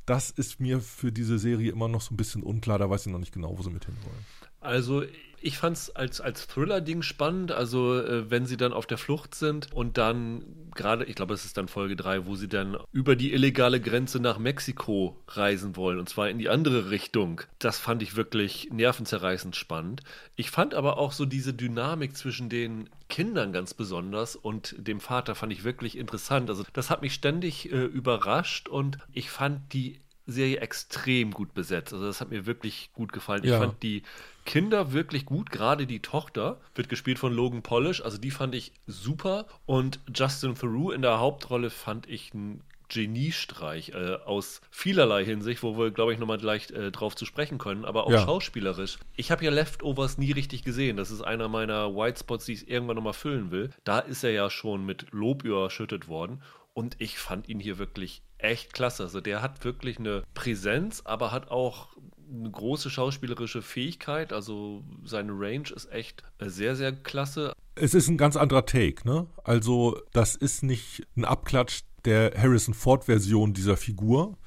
das 0.07 0.31
ist 0.31 0.59
mir 0.59 0.79
für 0.79 1.11
diese 1.11 1.37
Serie 1.37 1.71
immer 1.71 1.89
noch 1.89 2.01
so 2.01 2.13
ein 2.13 2.17
bisschen 2.17 2.41
unklar. 2.41 2.79
Da 2.79 2.89
weiß 2.89 3.05
ich 3.05 3.11
noch 3.11 3.19
nicht 3.19 3.33
genau, 3.33 3.57
wo 3.57 3.61
sie 3.61 3.69
mit 3.69 3.85
hinwollen. 3.85 4.25
Also 4.67 5.03
ich 5.39 5.58
fand 5.58 5.77
es 5.77 5.95
als, 5.95 6.19
als 6.19 6.47
Thriller-Ding 6.47 7.01
spannend, 7.01 7.51
also 7.51 7.97
äh, 7.97 8.30
wenn 8.30 8.45
sie 8.45 8.58
dann 8.58 8.73
auf 8.73 8.86
der 8.86 8.97
Flucht 8.97 9.34
sind 9.34 9.71
und 9.71 9.97
dann 9.97 10.43
gerade, 10.75 11.06
ich 11.06 11.15
glaube, 11.15 11.34
es 11.34 11.45
ist 11.45 11.58
dann 11.58 11.67
Folge 11.67 11.95
3, 11.95 12.25
wo 12.25 12.36
sie 12.36 12.49
dann 12.49 12.77
über 12.91 13.15
die 13.15 13.32
illegale 13.34 13.80
Grenze 13.80 14.19
nach 14.19 14.39
Mexiko 14.39 15.15
reisen 15.30 15.75
wollen 15.75 15.99
und 15.99 16.10
zwar 16.10 16.30
in 16.30 16.38
die 16.38 16.49
andere 16.49 16.89
Richtung. 16.89 17.41
Das 17.60 17.80
fand 17.80 18.03
ich 18.03 18.15
wirklich 18.17 18.69
nervenzerreißend 18.71 19.56
spannend. 19.56 20.01
Ich 20.36 20.51
fand 20.51 20.73
aber 20.73 20.97
auch 20.97 21.13
so 21.13 21.25
diese 21.25 21.53
Dynamik 21.53 22.17
zwischen 22.17 22.49
den 22.49 22.89
Kindern 23.08 23.53
ganz 23.53 23.73
besonders 23.73 24.36
und 24.36 24.75
dem 24.77 24.99
Vater 24.99 25.34
fand 25.34 25.53
ich 25.53 25.63
wirklich 25.63 25.97
interessant. 25.97 26.49
Also 26.49 26.65
das 26.73 26.89
hat 26.89 27.01
mich 27.01 27.13
ständig 27.13 27.71
äh, 27.71 27.86
überrascht 27.86 28.67
und 28.67 28.97
ich 29.13 29.30
fand 29.30 29.71
die 29.71 30.01
Serie 30.27 30.60
extrem 30.60 31.32
gut 31.32 31.53
besetzt. 31.53 31.93
Also 31.93 32.06
das 32.06 32.19
hat 32.19 32.30
mir 32.30 32.45
wirklich 32.45 32.89
gut 32.93 33.13
gefallen. 33.13 33.43
Ja. 33.45 33.53
Ich 33.53 33.60
fand 33.60 33.82
die 33.82 34.03
Kinder 34.47 34.93
wirklich 34.93 35.25
gut, 35.25 35.51
gerade 35.51 35.86
die 35.86 36.01
Tochter 36.01 36.60
wird 36.73 36.89
gespielt 36.89 37.19
von 37.19 37.33
Logan 37.33 37.62
Polish, 37.62 38.01
also 38.01 38.17
die 38.17 38.31
fand 38.31 38.55
ich 38.55 38.71
super 38.88 39.45
und 39.65 39.99
Justin 40.15 40.55
Theroux 40.55 40.91
in 40.91 41.01
der 41.01 41.19
Hauptrolle 41.19 41.69
fand 41.69 42.10
ich 42.10 42.33
ein 42.33 42.63
Geniestreich 42.89 43.89
äh, 43.89 44.15
aus 44.25 44.62
vielerlei 44.71 45.25
Hinsicht, 45.25 45.62
wo 45.62 45.77
wir, 45.77 45.91
glaube 45.91 46.13
ich, 46.13 46.19
nochmal 46.19 46.38
gleich 46.38 46.71
äh, 46.71 46.89
drauf 46.91 47.17
zu 47.17 47.25
sprechen 47.25 47.57
können, 47.57 47.83
aber 47.83 48.07
auch 48.07 48.12
ja. 48.12 48.23
schauspielerisch. 48.23 48.97
Ich 49.17 49.29
habe 49.29 49.43
ja 49.43 49.51
Leftovers 49.51 50.17
nie 50.17 50.31
richtig 50.31 50.63
gesehen. 50.63 50.95
Das 50.95 51.12
ist 51.12 51.21
einer 51.21 51.49
meiner 51.49 51.93
Whitespots, 51.93 52.45
die 52.45 52.53
ich 52.53 52.69
irgendwann 52.69 52.95
nochmal 52.95 53.12
füllen 53.12 53.51
will. 53.51 53.71
Da 53.83 53.99
ist 53.99 54.23
er 54.23 54.31
ja 54.31 54.49
schon 54.49 54.86
mit 54.86 55.07
Lob 55.12 55.43
überschüttet 55.43 56.07
worden. 56.07 56.41
Und 56.73 56.95
ich 56.99 57.19
fand 57.19 57.49
ihn 57.49 57.60
hier 57.60 57.79
wirklich 57.79 58.21
echt 58.38 58.71
klasse. 58.71 59.03
Also 59.03 59.19
der 59.19 59.41
hat 59.41 59.65
wirklich 59.65 59.99
eine 59.99 60.23
Präsenz, 60.33 61.01
aber 61.03 61.31
hat 61.31 61.49
auch 61.49 61.96
eine 62.31 62.51
große 62.51 62.89
schauspielerische 62.89 63.61
Fähigkeit. 63.61 64.33
Also 64.33 64.83
seine 65.03 65.33
Range 65.33 65.69
ist 65.75 65.91
echt 65.91 66.23
sehr, 66.39 66.75
sehr 66.75 66.91
klasse. 66.91 67.53
Es 67.75 67.93
ist 67.93 68.07
ein 68.07 68.17
ganz 68.17 68.35
anderer 68.35 68.65
Take, 68.65 69.07
ne? 69.07 69.27
Also 69.43 69.99
das 70.13 70.35
ist 70.35 70.63
nicht 70.63 71.07
ein 71.15 71.25
Abklatsch 71.25 71.81
der 72.05 72.33
Harrison 72.37 72.73
Ford-Version 72.73 73.53
dieser 73.53 73.77
Figur. 73.77 74.37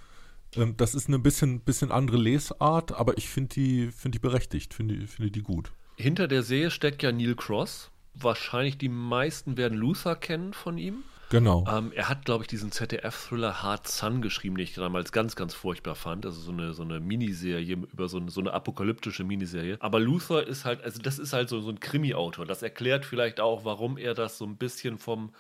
Ähm, 0.57 0.77
das 0.77 0.95
ist 0.95 1.09
eine 1.09 1.19
bisschen, 1.19 1.61
bisschen 1.61 1.93
andere 1.93 2.17
Lesart, 2.17 2.93
aber 2.93 3.17
ich 3.19 3.29
finde 3.29 3.55
die, 3.55 3.91
find 3.91 4.15
die 4.15 4.19
berechtigt, 4.19 4.75
finde 4.75 5.07
find 5.07 5.35
die 5.35 5.43
gut. 5.43 5.73
Hinter 5.97 6.29
der 6.29 6.43
Serie 6.43 6.71
steckt 6.71 7.03
ja 7.03 7.13
Neil 7.13 7.35
Cross. 7.35 7.91
Wahrscheinlich 8.15 8.79
die 8.79 8.89
meisten 8.89 9.57
werden 9.57 9.79
Luther 9.79 10.17
kennen 10.17 10.53
von 10.53 10.79
ihm. 10.79 11.05
Genau. 11.31 11.65
Ähm, 11.71 11.93
er 11.95 12.09
hat, 12.09 12.25
glaube 12.25 12.43
ich, 12.43 12.49
diesen 12.49 12.73
ZDF-Thriller 12.73 13.63
Hard 13.63 13.87
Sun 13.87 14.21
geschrieben, 14.21 14.57
den 14.57 14.65
ich 14.65 14.75
damals 14.75 15.13
ganz, 15.13 15.37
ganz 15.37 15.55
furchtbar 15.55 15.95
fand. 15.95 16.27
Also 16.27 16.41
so 16.41 16.51
eine, 16.51 16.75
so 16.75 16.83
eine 16.83 16.99
Miniserie 16.99 17.75
über 17.93 18.09
so 18.09 18.19
eine, 18.19 18.33
so 18.33 18.41
eine 18.41 18.53
apokalyptische 18.53 19.23
Miniserie. 19.23 19.77
Aber 19.79 20.01
Luther 20.01 20.45
ist 20.45 20.65
halt, 20.65 20.83
also 20.83 21.01
das 21.01 21.21
ist 21.21 21.33
halt 21.33 21.49
so, 21.49 21.61
so 21.61 21.71
ein 21.71 21.79
Krimi-Autor. 21.79 22.47
Das 22.47 22.63
erklärt 22.63 23.05
vielleicht 23.05 23.39
auch, 23.39 23.65
warum 23.65 23.97
er 23.97 24.15
das 24.15 24.39
so 24.39 24.45
ein 24.45 24.57
bisschen 24.57 24.99
vom 24.99 25.33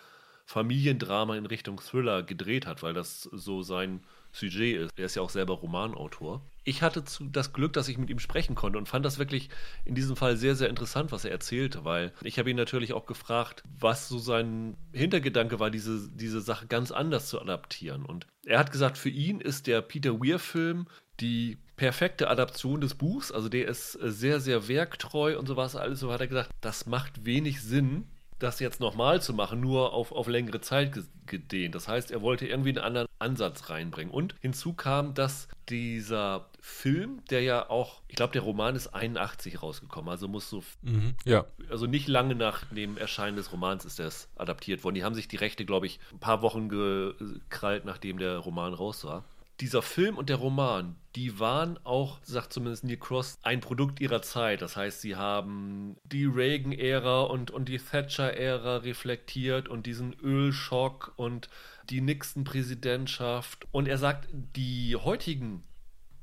Familiendrama 0.47 1.37
in 1.37 1.47
Richtung 1.47 1.81
Thriller 1.81 2.23
gedreht 2.23 2.67
hat, 2.67 2.85
weil 2.85 2.95
das 2.95 3.23
so 3.23 3.63
sein 3.63 4.01
Sujet 4.33 4.77
ist. 4.77 4.93
Er 4.97 5.07
ist 5.07 5.17
ja 5.17 5.23
auch 5.23 5.31
selber 5.31 5.55
Romanautor. 5.55 6.43
Ich 6.65 6.83
hatte 6.83 7.03
das 7.33 7.53
Glück, 7.53 7.73
dass 7.73 7.89
ich 7.89 7.99
mit 7.99 8.11
ihm 8.11 8.19
sprechen 8.19 8.55
konnte 8.55 8.79
und 8.79 8.89
fand 8.89 9.05
das 9.05 9.19
wirklich 9.19 9.49
in 9.85 9.95
diesem 9.95 10.15
Fall 10.15 10.37
sehr, 10.37 10.55
sehr 10.55 10.69
interessant, 10.69 11.11
was 11.11 11.25
er 11.25 11.31
erzählte, 11.31 11.85
weil 11.85 12.13
ich 12.23 12.39
habe 12.39 12.51
ihn 12.51 12.57
natürlich 12.57 12.93
auch 12.93 13.07
gefragt, 13.07 13.63
was 13.79 14.09
so 14.09 14.19
sein 14.19 14.77
Hintergedanke 14.93 15.59
war, 15.59 15.71
diese, 15.71 16.09
diese 16.11 16.41
Sache 16.41 16.67
ganz 16.67 16.93
anders 16.93 17.29
zu 17.29 17.41
adaptieren. 17.41 18.05
Und 18.05 18.27
er 18.45 18.59
hat 18.59 18.73
gesagt, 18.73 18.99
für 18.99 19.09
ihn 19.09 19.41
ist 19.41 19.67
der 19.67 19.81
Peter 19.83 20.21
Weir-Film 20.21 20.87
die 21.21 21.59
perfekte 21.77 22.29
Adaption 22.29 22.81
des 22.81 22.95
Buchs. 22.95 23.33
Also 23.33 23.49
der 23.49 23.67
ist 23.67 23.93
sehr, 23.93 24.41
sehr 24.41 24.69
werktreu 24.69 25.39
und 25.39 25.47
sowas. 25.47 25.77
Alles 25.77 26.01
so 26.01 26.13
hat 26.13 26.21
er 26.21 26.27
gesagt, 26.27 26.51
das 26.61 26.87
macht 26.87 27.25
wenig 27.25 27.63
Sinn, 27.63 28.05
das 28.41 28.59
jetzt 28.59 28.81
nochmal 28.81 29.23
zu 29.23 29.33
machen, 29.33 29.61
nur 29.61 29.93
auf, 29.93 30.13
auf 30.13 30.27
längere 30.27 30.61
Zeit 30.61 30.99
gedehnt. 31.27 31.75
Das 31.75 31.87
heißt, 31.87 32.11
er 32.11 32.23
wollte 32.23 32.47
irgendwie 32.47 32.71
einen 32.71 32.79
anderen 32.79 33.07
Ansatz 33.19 33.71
reinbringen. 33.71 34.13
Und 34.13 34.35
hinzu 34.41 34.73
kam, 34.73 35.15
dass 35.15 35.49
dieser 35.69 36.47
Film, 36.61 37.23
der 37.31 37.43
ja 37.43 37.71
auch, 37.71 38.03
ich 38.09 38.17
glaube, 38.17 38.33
der 38.33 38.43
Roman 38.43 38.75
ist 38.75 38.89
81 38.89 39.63
rausgekommen, 39.63 40.11
also 40.11 40.27
muss 40.27 40.51
so, 40.51 40.65
mhm, 40.83 41.15
ja. 41.25 41.45
also 41.71 41.87
nicht 41.87 42.09
lange 42.09 42.35
nach 42.35 42.65
dem 42.67 42.97
Erscheinen 42.97 43.37
des 43.37 43.53
Romans 43.53 43.85
ist 43.85 43.99
das 43.99 44.29
adaptiert 44.37 44.83
worden. 44.85 44.97
Die 44.97 45.05
haben 45.05 45.15
sich 45.15 45.29
die 45.29 45.37
Rechte, 45.37 45.65
glaube 45.65 45.87
ich, 45.87 46.01
ein 46.13 46.19
paar 46.19 46.43
Wochen 46.43 46.69
gekrallt, 46.69 47.85
nachdem 47.85 48.19
der 48.19 48.39
Roman 48.39 48.75
raus 48.75 49.05
war 49.05 49.25
dieser 49.61 49.83
Film 49.83 50.17
und 50.17 50.29
der 50.29 50.37
Roman, 50.37 50.97
die 51.17 51.39
waren 51.39 51.79
auch, 51.85 52.19
sagt 52.23 52.53
zumindest 52.53 52.85
Neil 52.85 52.97
Cross, 52.97 53.39
ein 53.43 53.61
Produkt 53.61 54.01
ihrer 54.01 54.23
Zeit. 54.23 54.63
Das 54.63 54.77
heißt, 54.77 55.01
sie 55.01 55.17
haben 55.17 55.97
die 56.05 56.25
Reagan-Ära 56.25 57.23
und, 57.23 57.51
und 57.51 57.69
die 57.69 57.79
Thatcher-Ära 57.79 58.79
reflektiert 58.79 59.69
und 59.69 59.87
diesen 59.87 60.15
Ölschock 60.21 61.13
und 61.17 61.49
die 61.91 62.01
Nixon-Präsidentschaft. 62.01 63.67
Und 63.73 63.89
er 63.89 63.99
sagt, 63.99 64.29
die 64.33 64.97
heutigen 64.97 65.65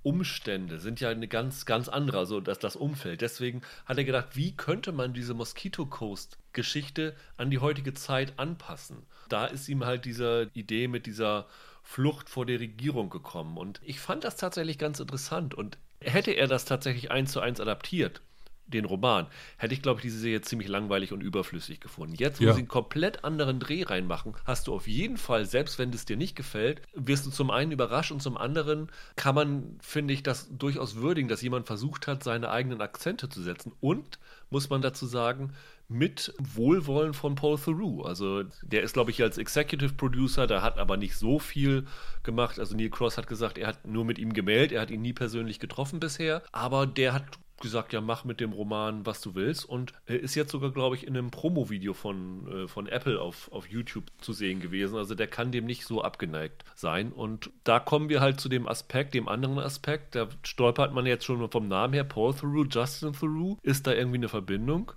Umstände 0.04 0.80
sind 0.80 1.02
ja 1.02 1.10
eine 1.10 1.28
ganz, 1.28 1.65
ganz 1.65 1.89
andere, 1.89 2.19
also 2.19 2.39
das, 2.39 2.60
das 2.60 2.78
Umfeld. 2.78 3.19
Deswegen 3.19 3.62
hat 3.86 3.97
er 3.97 4.06
gedacht, 4.06 4.36
wie 4.36 4.56
könnte 4.56 4.93
man 4.93 5.13
diese 5.13 5.34
Mosquito 5.34 5.86
Coast 5.86 6.38
Geschichte 6.54 7.13
an 7.36 7.52
die 7.52 7.60
heutige 7.60 7.93
Zeit 7.93 8.39
anpassen? 8.39 9.06
Da 9.28 9.45
ist 9.45 9.67
ihm 9.67 9.84
halt 9.84 10.06
diese 10.06 10.50
Idee 10.54 10.88
mit 10.88 11.06
dieser 11.06 11.47
Flucht 11.89 12.30
vor 12.30 12.45
der 12.45 12.60
Regierung 12.60 13.10
gekommen. 13.10 13.58
Und 13.58 13.80
ich 13.82 14.02
fand 14.02 14.26
das 14.26 14.36
tatsächlich 14.36 14.78
ganz 14.78 15.00
interessant. 15.00 15.56
Und 15.56 15.78
hätte 16.02 16.32
er 16.32 16.47
das 16.47 16.65
tatsächlich 16.65 17.12
eins 17.12 17.32
zu 17.32 17.39
eins 17.39 17.62
adaptiert, 17.62 18.21
den 18.67 18.86
Roman, 18.86 19.27
hätte 19.58 19.73
ich, 19.73 19.82
glaube 19.82 19.99
ich, 19.99 20.03
diese 20.03 20.19
Serie 20.19 20.41
ziemlich 20.41 20.67
langweilig 20.67 21.13
und 21.13 21.21
überflüssig 21.21 21.80
gefunden. 21.80 22.15
Jetzt, 22.15 22.41
wo 22.41 22.45
ja. 22.45 22.53
sie 22.53 22.60
einen 22.60 22.67
komplett 22.67 23.23
anderen 23.23 23.60
Dreh 23.60 23.84
reinmachen, 23.84 24.34
hast 24.45 24.67
du 24.67 24.73
auf 24.73 24.88
jeden 24.88 25.17
Fall, 25.17 25.45
selbst 25.45 25.80
wenn 25.80 25.91
es 25.91 26.06
dir 26.06 26.17
nicht 26.17 26.36
gefällt, 26.36 26.82
wirst 26.93 27.25
du 27.25 27.30
zum 27.30 27.49
einen 27.49 27.71
überrascht 27.71 28.12
und 28.12 28.21
zum 28.21 28.38
anderen 28.38 28.89
kann 29.15 29.36
man, 29.36 29.77
finde 29.82 30.13
ich, 30.13 30.23
das 30.23 30.49
durchaus 30.58 30.97
würdigen, 30.97 31.30
dass 31.30 31.41
jemand 31.41 31.67
versucht 31.67 32.08
hat, 32.08 32.23
seine 32.23 32.49
eigenen 32.49 32.82
Akzente 32.82 33.30
zu 33.30 33.41
setzen. 33.41 33.71
Und, 33.80 34.19
muss 34.49 34.69
man 34.69 34.82
dazu 34.82 35.06
sagen, 35.06 35.53
mit 35.89 36.34
Wohlwollen 36.38 37.13
von 37.13 37.36
Paul 37.36 37.58
Theroux. 37.58 38.03
Also 38.03 38.43
der 38.62 38.84
ist, 38.84 38.93
glaube 38.93 39.12
ich, 39.12 39.21
als 39.21 39.38
Executive 39.38 39.93
Producer, 39.93 40.45
der 40.45 40.62
hat 40.62 40.77
aber 40.77 40.97
nicht 40.97 41.15
so 41.15 41.39
viel 41.39 41.86
gemacht. 42.23 42.60
Also 42.60 42.75
Neil 42.75 42.89
Cross 42.89 43.17
hat 43.17 43.27
gesagt, 43.27 43.58
er 43.58 43.67
hat 43.67 43.88
nur 43.88 44.03
mit 44.03 44.19
ihm 44.19 44.34
gemeldet, 44.34 44.73
er 44.73 44.82
hat 44.82 44.91
ihn 44.91 45.01
nie 45.01 45.13
persönlich 45.13 45.60
getroffen 45.60 45.99
bisher, 45.99 46.43
aber 46.51 46.86
der 46.86 47.13
hat 47.13 47.23
gesagt, 47.62 47.93
ja, 47.93 48.02
mach 48.02 48.24
mit 48.24 48.39
dem 48.39 48.54
Roman, 48.54 49.06
was 49.06 49.22
du 49.22 49.36
willst. 49.36 49.65
Und 49.65 49.93
er 50.06 50.20
ist 50.20 50.36
jetzt 50.36 50.52
sogar, 50.52 50.72
glaube 50.72 50.96
ich, 50.96 51.08
in 51.08 51.17
einem 51.17 51.32
Promo-Video 51.32 51.93
von, 51.93 52.48
äh, 52.48 52.67
von 52.67 52.88
Apple 52.88 53.20
auf, 53.20 53.52
auf 53.52 53.67
YouTube 53.67 54.06
zu 54.20 54.34
sehen 54.34 54.60
gewesen. 54.60 54.98
Also 54.98 55.15
der 55.15 55.28
kann 55.28 55.52
dem 55.52 55.65
nicht 55.65 55.86
so 55.86 56.02
abgeneigt 56.02 56.63
sein. 56.76 57.12
Und 57.12 57.50
da 57.63 57.80
kommen 57.80 58.10
wir 58.10 58.22
halt 58.22 58.39
zu 58.39 58.50
dem 58.50 58.67
Aspekt, 58.67 59.13
dem 59.13 59.28
anderen 59.28 59.60
Aspekt. 59.60 60.15
Da 60.15 60.28
stolpert 60.43 60.93
man 60.93 61.06
jetzt 61.06 61.26
schon 61.26 61.50
vom 61.50 61.67
Namen 61.67 61.93
her. 61.93 62.04
Paul 62.04 62.34
Theroux, 62.34 62.65
Justin 62.70 63.13
Theroux. 63.13 63.58
Ist 63.63 63.88
da 63.88 63.93
irgendwie 63.93 64.17
eine 64.17 64.30
Verbindung? 64.30 64.91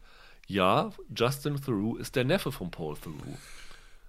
ja, 0.50 0.90
Justin 1.16 1.56
Theroux 1.60 1.96
ist 1.96 2.16
der 2.16 2.24
Neffe 2.24 2.50
von 2.50 2.70
Paul 2.70 2.96
Theroux. 2.96 3.38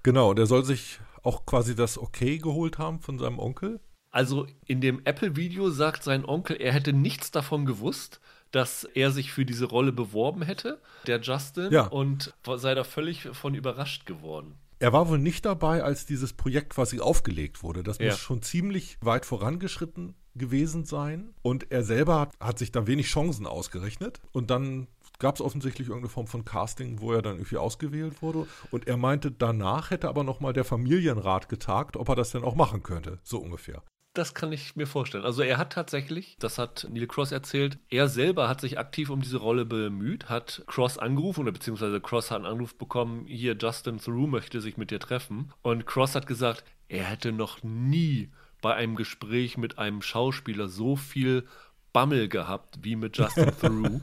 Genau, 0.04 0.34
der 0.34 0.48
soll 0.48 0.66
sich 0.66 1.00
auch 1.22 1.46
quasi 1.46 1.76
das 1.76 2.00
Okay 2.00 2.40
geholt 2.40 2.80
haben 2.80 3.00
von 3.00 3.20
seinem 3.20 3.38
Onkel. 3.38 3.80
Also 4.10 4.48
in 4.66 4.82
dem 4.82 5.02
Apple-Video 5.06 5.70
sagt 5.70 6.04
sein 6.04 6.26
Onkel, 6.26 6.58
er 6.58 6.74
hätte 6.74 6.94
nichts 6.94 7.32
davon 7.32 7.66
gewusst, 7.66 8.20
dass 8.52 8.84
er 8.84 9.12
sich 9.12 9.32
für 9.32 9.46
diese 9.46 9.66
Rolle 9.66 9.92
beworben 9.92 10.42
hätte, 10.42 10.80
der 11.08 11.22
Justin, 11.22 11.72
ja. 11.72 11.88
und 11.88 12.34
sei 12.56 12.76
da 12.76 12.84
völlig 12.84 13.30
von 13.34 13.56
überrascht 13.56 14.06
geworden. 14.06 14.56
Er 14.80 14.94
war 14.94 15.08
wohl 15.08 15.20
nicht 15.20 15.46
dabei, 15.46 15.84
als 15.84 16.08
dieses 16.08 16.34
Projekt 16.34 16.72
quasi 16.72 17.00
aufgelegt 17.00 17.62
wurde. 17.62 17.84
Das 17.84 18.00
ja. 18.00 18.08
muss 18.08 18.18
schon 18.18 18.42
ziemlich 18.42 18.98
weit 19.02 19.26
vorangeschritten 19.26 20.16
gewesen 20.34 20.86
sein. 20.86 21.36
Und 21.44 21.72
er 21.72 21.84
selber 21.84 22.20
hat, 22.20 22.32
hat 22.40 22.58
sich 22.58 22.72
da 22.72 22.88
wenig 22.88 23.08
Chancen 23.08 23.46
ausgerechnet. 23.46 24.22
Und 24.32 24.50
dann 24.50 24.88
gab 25.20 25.36
es 25.36 25.42
offensichtlich 25.42 25.90
irgendeine 25.90 26.10
Form 26.10 26.26
von 26.26 26.46
Casting, 26.46 27.00
wo 27.00 27.14
er 27.14 27.22
dann 27.22 27.36
irgendwie 27.36 27.58
ausgewählt 27.58 28.24
wurde. 28.24 28.48
Und 28.72 28.88
er 28.88 28.98
meinte, 28.98 29.32
danach 29.32 29.92
hätte 29.92 30.10
aber 30.10 30.24
nochmal 30.24 30.54
der 30.54 30.66
Familienrat 30.66 31.48
getagt, 31.48 31.96
ob 31.96 32.10
er 32.10 32.16
das 32.16 32.32
denn 32.32 32.44
auch 32.44 32.56
machen 32.56 32.82
könnte, 32.82 33.20
so 33.24 33.38
ungefähr. 33.38 33.84
Das 34.14 34.34
kann 34.34 34.52
ich 34.52 34.76
mir 34.76 34.88
vorstellen. 34.88 35.24
Also 35.24 35.42
er 35.42 35.58
hat 35.58 35.72
tatsächlich, 35.72 36.36
das 36.40 36.58
hat 36.58 36.86
Neil 36.92 37.08
Cross 37.08 37.32
erzählt, 37.32 37.78
er 37.90 38.10
selber 38.10 38.50
hat 38.50 38.60
sich 38.60 38.78
aktiv 38.78 39.10
um 39.10 39.22
diese 39.22 39.38
Rolle 39.38 39.64
bemüht, 39.64 40.28
hat 40.28 40.64
Cross 40.68 40.98
angerufen 40.98 41.42
oder 41.42 41.54
beziehungsweise 41.54 42.02
Cross 42.02 42.30
hat 42.30 42.40
einen 42.40 42.54
Anruf 42.54 42.76
bekommen, 42.76 43.26
hier 43.26 43.56
Justin 43.58 44.00
Theroux 44.00 44.28
möchte 44.28 44.60
sich 44.60 44.76
mit 44.76 44.92
dir 44.92 45.00
treffen. 45.00 45.54
Und 45.62 45.86
Cross 45.86 46.16
hat 46.16 46.28
gesagt, 46.28 46.66
er 46.90 47.06
hätte 47.06 47.32
noch 47.32 47.64
nie 47.64 48.30
bei 48.62 48.76
einem 48.76 48.98
Gespräch 48.98 49.58
mit 49.58 49.78
einem 49.78 50.02
Schauspieler 50.02 50.68
so 50.68 50.98
viel 50.98 51.48
Bammel 51.94 52.28
gehabt 52.28 52.80
wie 52.82 52.98
mit 52.98 53.18
Justin 53.18 53.52
Theroux. 53.62 54.02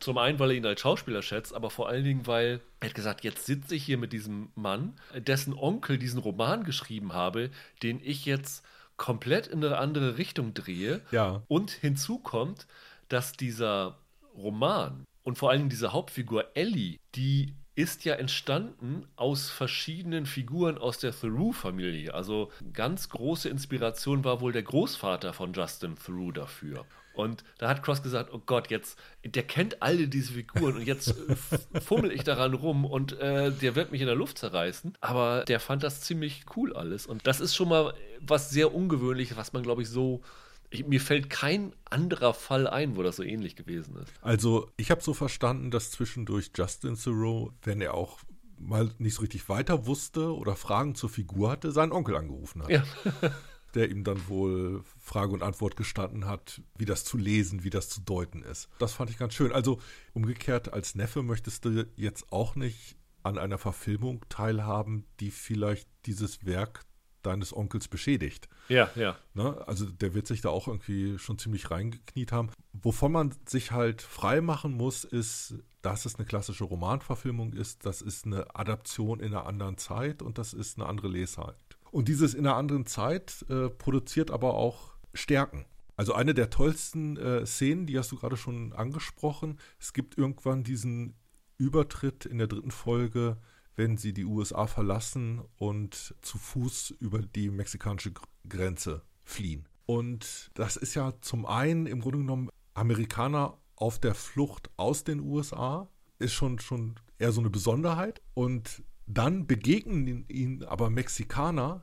Zum 0.00 0.18
einen, 0.18 0.40
weil 0.40 0.50
er 0.50 0.56
ihn 0.56 0.66
als 0.66 0.80
Schauspieler 0.80 1.22
schätzt, 1.22 1.54
aber 1.54 1.70
vor 1.70 1.88
allen 1.88 2.04
Dingen, 2.04 2.26
weil 2.26 2.60
er 2.80 2.88
hat 2.88 2.94
gesagt, 2.96 3.22
jetzt 3.22 3.46
sitze 3.46 3.76
ich 3.76 3.84
hier 3.84 3.98
mit 3.98 4.12
diesem 4.12 4.50
Mann, 4.56 4.94
dessen 5.16 5.54
Onkel 5.54 5.96
diesen 5.96 6.18
Roman 6.18 6.64
geschrieben 6.64 7.12
habe, 7.12 7.50
den 7.84 8.00
ich 8.02 8.24
jetzt 8.24 8.64
komplett 8.96 9.46
in 9.46 9.64
eine 9.64 9.78
andere 9.78 10.18
Richtung 10.18 10.54
drehe. 10.54 11.00
Ja. 11.10 11.42
Und 11.48 11.70
hinzu 11.70 12.18
kommt, 12.18 12.66
dass 13.08 13.32
dieser 13.32 13.98
Roman 14.36 15.04
und 15.22 15.38
vor 15.38 15.52
Dingen 15.52 15.68
diese 15.68 15.92
Hauptfigur 15.92 16.50
Ellie, 16.54 16.98
die 17.14 17.54
ist 17.76 18.04
ja 18.04 18.14
entstanden 18.14 19.06
aus 19.16 19.50
verschiedenen 19.50 20.26
Figuren 20.26 20.78
aus 20.78 20.98
der 20.98 21.12
Theroux-Familie. 21.12 22.14
Also 22.14 22.52
ganz 22.72 23.08
große 23.08 23.48
Inspiration 23.48 24.24
war 24.24 24.40
wohl 24.40 24.52
der 24.52 24.62
Großvater 24.62 25.32
von 25.32 25.52
Justin 25.52 25.96
Theroux 25.96 26.30
dafür. 26.30 26.86
Und 27.14 27.44
da 27.58 27.68
hat 27.68 27.82
Cross 27.82 28.02
gesagt, 28.02 28.30
oh 28.32 28.42
Gott, 28.44 28.70
jetzt, 28.70 28.98
der 29.24 29.44
kennt 29.44 29.82
alle 29.82 30.08
diese 30.08 30.32
Figuren 30.32 30.76
und 30.76 30.86
jetzt 30.86 31.08
äh, 31.10 31.80
fummel 31.80 32.10
ich 32.12 32.24
daran 32.24 32.54
rum 32.54 32.84
und 32.84 33.18
äh, 33.20 33.52
der 33.52 33.74
wird 33.74 33.92
mich 33.92 34.00
in 34.00 34.06
der 34.06 34.16
Luft 34.16 34.38
zerreißen. 34.38 34.96
Aber 35.00 35.44
der 35.44 35.60
fand 35.60 35.82
das 35.82 36.00
ziemlich 36.00 36.44
cool 36.56 36.74
alles. 36.74 37.06
Und 37.06 37.26
das 37.26 37.40
ist 37.40 37.54
schon 37.54 37.68
mal 37.68 37.94
was 38.20 38.50
sehr 38.50 38.74
Ungewöhnliches, 38.74 39.36
was 39.36 39.52
man, 39.52 39.62
glaube 39.62 39.82
ich, 39.82 39.88
so 39.88 40.22
ich, 40.70 40.86
mir 40.86 41.00
fällt 41.00 41.30
kein 41.30 41.72
anderer 41.88 42.34
Fall 42.34 42.66
ein, 42.66 42.96
wo 42.96 43.02
das 43.02 43.16
so 43.16 43.22
ähnlich 43.22 43.54
gewesen 43.54 43.96
ist. 43.96 44.12
Also, 44.22 44.70
ich 44.76 44.90
habe 44.90 45.02
so 45.02 45.14
verstanden, 45.14 45.70
dass 45.70 45.92
zwischendurch 45.92 46.50
Justin 46.56 46.96
Thoreau, 46.96 47.52
wenn 47.62 47.80
er 47.80 47.94
auch 47.94 48.18
mal 48.58 48.90
nicht 48.98 49.14
so 49.14 49.22
richtig 49.22 49.48
weiter 49.48 49.86
wusste 49.86 50.34
oder 50.34 50.56
Fragen 50.56 50.94
zur 50.94 51.10
Figur 51.10 51.50
hatte, 51.50 51.70
seinen 51.72 51.92
Onkel 51.92 52.16
angerufen 52.16 52.62
hat. 52.62 52.70
Ja. 52.70 52.82
der 53.74 53.90
ihm 53.90 54.04
dann 54.04 54.28
wohl 54.28 54.82
Frage 54.98 55.32
und 55.32 55.42
Antwort 55.42 55.76
gestanden 55.76 56.26
hat, 56.26 56.62
wie 56.76 56.84
das 56.84 57.04
zu 57.04 57.16
lesen, 57.16 57.64
wie 57.64 57.70
das 57.70 57.88
zu 57.88 58.00
deuten 58.00 58.42
ist. 58.42 58.68
Das 58.78 58.92
fand 58.92 59.10
ich 59.10 59.18
ganz 59.18 59.34
schön. 59.34 59.52
Also 59.52 59.80
umgekehrt, 60.12 60.72
als 60.72 60.94
Neffe 60.94 61.22
möchtest 61.22 61.64
du 61.64 61.86
jetzt 61.96 62.32
auch 62.32 62.54
nicht 62.54 62.96
an 63.22 63.38
einer 63.38 63.58
Verfilmung 63.58 64.24
teilhaben, 64.28 65.06
die 65.20 65.30
vielleicht 65.30 65.88
dieses 66.06 66.44
Werk 66.44 66.84
deines 67.24 67.56
Onkels 67.56 67.88
beschädigt. 67.88 68.48
Ja, 68.68 68.90
ja. 68.94 69.16
Ne? 69.32 69.66
Also 69.66 69.86
der 69.86 70.14
wird 70.14 70.26
sich 70.26 70.40
da 70.42 70.50
auch 70.50 70.68
irgendwie 70.68 71.18
schon 71.18 71.38
ziemlich 71.38 71.70
reingekniet 71.70 72.32
haben. 72.32 72.50
Wovon 72.72 73.12
man 73.12 73.34
sich 73.46 73.72
halt 73.72 74.02
frei 74.02 74.40
machen 74.40 74.72
muss, 74.72 75.04
ist, 75.04 75.54
dass 75.82 76.06
es 76.06 76.16
eine 76.16 76.26
klassische 76.26 76.64
Romanverfilmung 76.64 77.52
ist, 77.52 77.84
das 77.86 78.02
ist 78.02 78.26
eine 78.26 78.54
Adaption 78.54 79.20
in 79.20 79.34
einer 79.34 79.46
anderen 79.46 79.78
Zeit 79.78 80.22
und 80.22 80.38
das 80.38 80.52
ist 80.52 80.78
eine 80.78 80.88
andere 80.88 81.08
Lesart. 81.08 81.73
Und 81.94 82.08
dieses 82.08 82.34
in 82.34 82.44
einer 82.44 82.56
anderen 82.56 82.86
Zeit 82.86 83.44
äh, 83.48 83.70
produziert 83.70 84.32
aber 84.32 84.54
auch 84.54 84.96
Stärken. 85.12 85.64
Also 85.94 86.12
eine 86.12 86.34
der 86.34 86.50
tollsten 86.50 87.16
äh, 87.16 87.46
Szenen, 87.46 87.86
die 87.86 87.96
hast 87.96 88.10
du 88.10 88.16
gerade 88.16 88.36
schon 88.36 88.72
angesprochen. 88.72 89.60
Es 89.78 89.92
gibt 89.92 90.18
irgendwann 90.18 90.64
diesen 90.64 91.14
Übertritt 91.56 92.26
in 92.26 92.38
der 92.38 92.48
dritten 92.48 92.72
Folge, 92.72 93.36
wenn 93.76 93.96
sie 93.96 94.12
die 94.12 94.24
USA 94.24 94.66
verlassen 94.66 95.42
und 95.56 96.16
zu 96.20 96.36
Fuß 96.36 96.96
über 96.98 97.20
die 97.20 97.48
mexikanische 97.48 98.12
Grenze 98.48 99.02
fliehen. 99.22 99.68
Und 99.86 100.50
das 100.54 100.74
ist 100.74 100.96
ja 100.96 101.12
zum 101.20 101.46
einen 101.46 101.86
im 101.86 102.00
Grunde 102.00 102.18
genommen 102.18 102.50
Amerikaner 102.74 103.56
auf 103.76 104.00
der 104.00 104.16
Flucht 104.16 104.68
aus 104.76 105.04
den 105.04 105.20
USA, 105.20 105.88
ist 106.18 106.32
schon, 106.32 106.58
schon 106.58 106.96
eher 107.20 107.30
so 107.30 107.40
eine 107.40 107.50
Besonderheit. 107.50 108.20
Und 108.34 108.82
dann 109.06 109.46
begegnen 109.46 110.24
ihnen 110.28 110.62
aber 110.64 110.90
Mexikaner, 110.90 111.82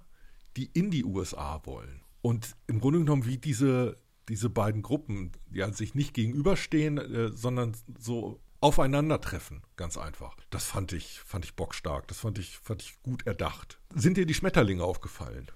die 0.57 0.65
in 0.73 0.91
die 0.91 1.05
USA 1.05 1.61
wollen. 1.65 2.01
Und 2.21 2.55
im 2.67 2.79
Grunde 2.79 2.99
genommen 2.99 3.25
wie 3.25 3.37
diese, 3.37 3.97
diese 4.29 4.49
beiden 4.49 4.81
Gruppen, 4.81 5.31
die 5.49 5.63
halt 5.63 5.75
sich 5.77 5.95
nicht 5.95 6.13
gegenüberstehen, 6.13 6.97
äh, 6.97 7.31
sondern 7.31 7.75
so 7.99 8.39
aufeinandertreffen, 8.59 9.61
ganz 9.75 9.97
einfach. 9.97 10.35
Das 10.51 10.65
fand 10.65 10.93
ich, 10.93 11.19
fand 11.25 11.45
ich 11.45 11.55
bockstark. 11.55 12.07
Das 12.07 12.19
fand 12.19 12.37
ich, 12.37 12.57
fand 12.59 12.81
ich 12.83 13.01
gut 13.01 13.25
erdacht. 13.25 13.79
Sind 13.95 14.17
dir 14.17 14.25
die 14.25 14.33
Schmetterlinge 14.35 14.83
aufgefallen? 14.83 15.47